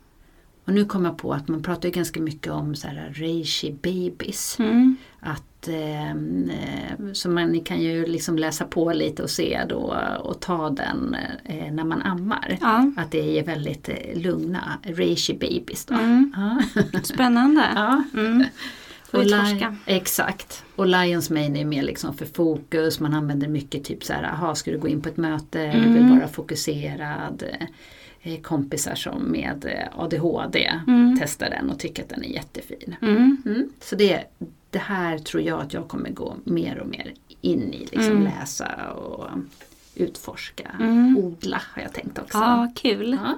Och 0.66 0.74
nu 0.74 0.86
kommer 0.86 1.10
jag 1.10 1.18
på 1.18 1.34
att 1.34 1.48
man 1.48 1.64
pratar 1.64 1.90
ganska 1.90 2.22
mycket 2.22 2.52
om 2.52 2.76
så 2.76 2.88
här 2.88 3.12
reishi 3.14 3.72
babies. 3.72 4.60
Mm. 4.60 4.96
Att, 5.20 5.68
eh, 5.68 6.12
eh, 6.12 7.14
så 7.14 7.30
man 7.30 7.62
kan 7.62 7.82
ju 7.82 8.06
liksom 8.06 8.38
läsa 8.38 8.66
på 8.66 8.94
lite 8.94 9.24
och 9.24 9.30
se 9.30 9.62
då 9.70 9.98
och 10.24 10.40
ta 10.40 10.70
den 10.70 11.16
eh, 11.46 11.74
när 11.74 11.84
man 11.84 12.02
ammar. 12.02 12.58
Ja. 12.62 12.92
Att 12.98 13.12
det 13.12 13.40
är 13.40 13.46
väldigt 13.46 13.90
eh, 13.90 14.22
lugna 14.22 14.80
reishi 14.84 15.34
babies 15.34 15.86
då. 15.86 15.94
Mm. 15.94 16.34
Ja. 16.36 16.62
Spännande. 17.04 17.64
ja. 17.76 18.04
Mm. 19.14 19.26
Och 19.28 19.34
utforska. 19.34 19.76
exakt. 19.86 20.64
Och 20.76 20.88
Lions 20.88 21.30
Mane 21.30 21.62
är 21.62 21.66
mer 21.66 21.84
liksom 21.84 22.18
för 22.18 22.26
fokus. 22.26 23.00
Man 23.00 23.14
använder 23.14 23.48
mycket 23.48 23.84
typ 23.84 24.04
så 24.04 24.14
här, 24.14 24.24
aha, 24.24 24.56
ska 24.56 24.72
du 24.72 24.78
gå 24.80 24.88
in 24.88 25.02
på 25.02 25.10
ett 25.10 25.18
möte, 25.18 25.72
du 25.72 25.80
vill 25.80 25.98
Mm. 25.98 26.18
vara 26.18 26.28
fokuserad. 26.28 27.44
Eh, 28.24 28.40
Kompisar 28.42 28.96
som 28.96 29.22
med 29.24 29.66
eh, 29.66 30.00
ADHD 30.00 30.72
Mm. 30.88 31.18
testar 31.22 31.50
den 31.50 31.70
och 31.70 31.80
tycker 31.80 32.04
att 32.04 32.10
den 32.10 32.24
är 32.24 32.28
jättefin. 32.30 32.96
Mm. 33.02 33.38
Mm. 33.46 33.70
Så 33.80 33.96
det, 33.96 34.24
det 34.70 34.80
här 34.80 35.18
tror 35.18 35.44
jag 35.44 35.62
att 35.62 35.74
jag 35.74 35.88
kommer 35.88 36.10
gå 36.10 36.36
mer 36.44 36.78
och 36.80 36.88
mer 36.88 37.14
in 37.42 37.74
i. 37.74 37.80
Liksom 37.80 38.12
Mm. 38.12 38.24
läsa 38.24 38.92
och 38.94 39.28
utforska. 39.96 40.72
Mm. 40.80 41.18
Odla 41.18 41.62
har 41.76 41.82
jag 41.82 41.94
tänkt 41.94 42.20
också. 42.20 42.38
Ja, 42.38 42.72
kul. 42.76 43.20
Ja. 43.24 43.38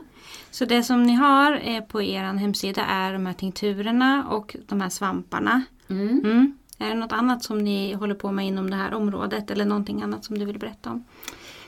Så 0.53 0.65
det 0.65 0.83
som 0.83 1.03
ni 1.03 1.13
har 1.13 1.61
eh, 1.63 1.81
på 1.81 2.01
er 2.01 2.23
hemsida 2.23 2.85
är 2.85 3.13
de 3.13 3.25
här 3.25 3.33
tinkturerna 3.33 4.27
och 4.29 4.55
de 4.67 4.81
här 4.81 4.89
svamparna. 4.89 5.63
Mm. 5.89 6.21
Mm. 6.23 6.57
Är 6.77 6.89
det 6.89 6.95
något 6.95 7.11
annat 7.11 7.43
som 7.43 7.57
ni 7.59 7.93
håller 7.93 8.15
på 8.15 8.31
med 8.31 8.47
inom 8.47 8.69
det 8.69 8.75
här 8.75 8.93
området 8.93 9.51
eller 9.51 9.65
någonting 9.65 10.01
annat 10.01 10.25
som 10.25 10.39
du 10.39 10.45
vill 10.45 10.59
berätta 10.59 10.91
om? 10.91 11.03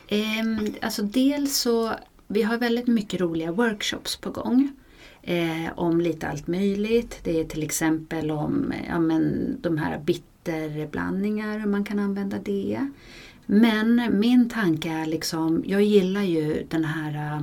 Ehm, 0.08 0.76
alltså 0.82 1.02
dels 1.02 1.58
så, 1.58 1.92
vi 2.28 2.42
har 2.42 2.58
väldigt 2.58 2.88
mycket 2.88 3.22
roliga 3.22 3.52
workshops 3.52 4.18
på 4.18 4.30
gång. 4.30 4.70
Eh, 5.22 5.72
om 5.76 6.02
lite 6.02 6.28
allt 6.28 6.48
möjligt. 6.48 7.20
Det 7.24 7.40
är 7.40 7.44
till 7.44 7.64
exempel 7.64 8.32
om 8.32 8.74
ja, 8.88 9.00
men, 9.00 9.56
de 9.62 9.78
här 9.78 10.00
bitterblandningar, 10.00 11.60
hur 11.60 11.70
man 11.70 11.86
kan 11.86 12.00
använda 12.00 12.40
det. 12.40 12.90
Men 13.46 14.20
min 14.20 14.50
tanke 14.50 14.90
är 14.90 15.06
liksom, 15.06 15.64
jag 15.66 15.82
gillar 15.82 16.22
ju 16.22 16.66
den 16.70 16.86
här 16.86 17.36
eh, 17.36 17.42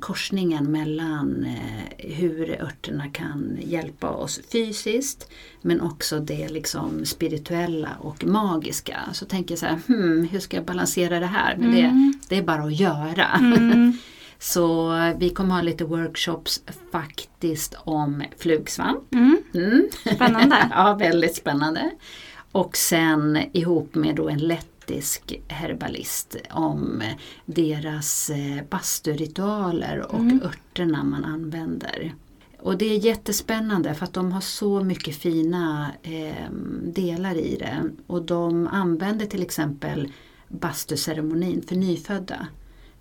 korsningen 0.00 0.72
mellan 0.72 1.44
eh, 1.44 2.06
hur 2.14 2.50
örterna 2.62 3.04
kan 3.12 3.58
hjälpa 3.60 4.10
oss 4.10 4.40
fysiskt 4.52 5.28
men 5.62 5.80
också 5.80 6.20
det 6.20 6.48
liksom 6.48 7.04
spirituella 7.04 7.88
och 8.00 8.24
magiska. 8.24 8.96
Så 9.12 9.24
tänker 9.26 9.52
jag 9.52 9.58
så 9.58 9.66
här, 9.66 9.78
hmm, 9.88 10.28
hur 10.30 10.40
ska 10.40 10.56
jag 10.56 10.66
balansera 10.66 11.20
det 11.20 11.26
här? 11.26 11.56
Men 11.56 11.74
Mm. 11.74 12.14
det, 12.22 12.28
det 12.28 12.36
är 12.40 12.42
bara 12.46 12.62
att 12.62 12.80
göra. 12.80 13.26
Mm. 13.38 13.92
Så 14.38 14.92
vi 15.18 15.30
kommer 15.30 15.54
ha 15.54 15.62
lite 15.62 15.84
workshops 15.84 16.62
faktiskt 16.92 17.74
om 17.78 18.22
flugsvamp. 18.38 19.14
Mm. 19.14 19.36
Mm. 19.54 19.88
Spännande. 20.14 20.56
ja, 20.70 20.94
väldigt 20.94 21.36
spännande. 21.36 21.90
Och 22.52 22.76
sen 22.76 23.38
ihop 23.52 23.94
med 23.94 24.16
då 24.16 24.28
en 24.28 24.38
lettisk 24.90 25.40
herbalist 25.48 26.36
om 26.50 27.02
deras 27.46 28.30
eh, 28.30 28.64
basturitualer 28.70 30.06
och 30.12 30.20
Mm. 30.20 30.42
örterna 30.42 31.04
man 31.04 31.24
använder. 31.24 32.14
Och 32.58 32.78
det 32.78 32.84
är 32.84 32.98
jättespännande 32.98 33.94
för 33.94 34.04
att 34.04 34.12
de 34.12 34.32
har 34.32 34.40
så 34.40 34.84
mycket 34.84 35.16
fina 35.16 35.90
eh, 36.02 36.50
delar 36.82 37.34
i 37.34 37.56
det. 37.56 37.82
Och 38.06 38.22
de 38.22 38.66
använder 38.66 39.26
till 39.26 39.42
exempel 39.42 40.12
bastuceremonin 40.48 41.62
för 41.62 41.76
nyfödda. 41.76 42.46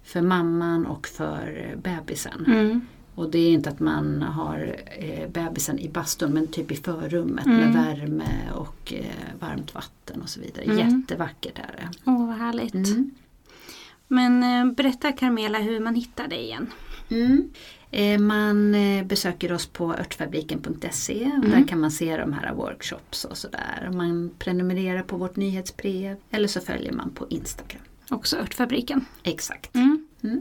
För 0.04 0.22
mamman 0.22 0.86
och 0.86 1.08
för 1.08 1.76
bebisen. 1.84 2.46
Mm. 2.48 2.82
Och 3.20 3.32
det 3.32 3.40
är 3.40 3.52
inte 3.52 3.70
att 3.70 3.80
man 3.80 4.22
har 4.22 4.76
eh, 5.00 5.30
bebisen 5.30 5.80
i 5.80 5.90
bastun 5.90 6.34
men 6.34 6.48
typ 6.48 6.72
i 6.72 6.76
förrummet 6.76 7.46
Mm. 7.46 7.58
med 7.58 7.74
värme 7.74 8.30
och 8.56 8.94
eh, 8.94 9.06
varmt 9.40 9.74
vatten 9.74 10.22
och 10.22 10.30
så 10.30 10.40
vidare. 10.42 10.64
Mm. 10.66 10.78
Jättevackert 10.78 11.60
är 11.60 11.76
det. 11.78 11.90
Åh, 12.06 12.28
vad 12.28 12.36
härligt. 12.36 12.74
Mm. 12.74 13.12
Men 14.08 14.44
eh, 14.44 14.74
berätta 14.76 15.12
Carmela 15.12 15.58
hur 15.60 15.80
man 15.80 15.96
hittar 15.96 16.28
dig 16.28 16.44
igen. 16.44 16.68
Mm. 17.10 17.50
Eh, 17.92 18.20
man 18.20 18.76
eh, 18.76 19.06
besöker 19.06 19.52
oss 19.52 19.66
på 19.66 19.94
örtfabriken.se 19.94 21.26
och 21.26 21.46
Mm. 21.46 21.50
där 21.52 21.68
kan 21.68 21.80
man 21.80 21.92
se 21.92 22.18
de 22.18 22.34
här 22.34 22.54
workshops 22.54 23.26
och 23.26 23.38
sådär. 23.38 23.90
Man 23.94 24.32
prenumererar 24.40 25.02
på 25.04 25.18
vårt 25.18 25.36
nyhetsbrev 25.36 26.18
eller 26.32 26.48
så 26.48 26.62
följer 26.62 26.92
man 26.92 27.10
på 27.10 27.26
Instagram. 27.30 27.82
Också 28.10 28.38
Örtfabriken. 28.38 29.06
Exakt. 29.24 29.76
Mm. 29.76 30.08
Mm. 30.24 30.40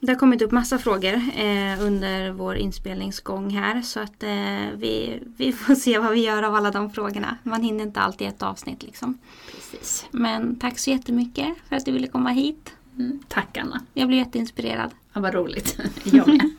Det 0.00 0.12
har 0.12 0.18
kommit 0.18 0.42
upp 0.42 0.50
massa 0.50 0.78
frågor 0.78 1.14
eh, 1.14 1.80
under 1.86 2.30
vår 2.30 2.56
inspelningsgång 2.56 3.50
här 3.50 3.82
så 3.82 4.00
att 4.00 4.22
eh, 4.22 4.30
vi, 4.76 5.22
vi 5.36 5.52
får 5.52 5.74
se 5.74 5.98
vad 5.98 6.12
vi 6.12 6.20
gör 6.20 6.42
av 6.42 6.54
alla 6.54 6.70
de 6.70 6.90
frågorna. 6.90 7.36
Man 7.42 7.62
hinner 7.62 7.84
inte 7.84 8.00
alltid 8.00 8.28
ett 8.28 8.42
avsnitt 8.42 8.82
liksom. 8.82 9.18
Precis. 9.54 10.06
Men 10.10 10.56
tack 10.58 10.78
så 10.78 10.90
jättemycket 10.90 11.48
för 11.68 11.76
att 11.76 11.84
du 11.84 11.92
ville 11.92 12.06
komma 12.06 12.30
hit. 12.30 12.72
Mm. 12.98 13.18
Tack 13.28 13.56
Anna, 13.56 13.80
Jag 13.94 14.08
blev 14.08 14.18
jätteinspirerad. 14.20 14.90
ja, 15.12 15.20
vad 15.20 15.34
roligt. 15.34 15.78
Jag 16.04 16.28
med. 16.28 16.50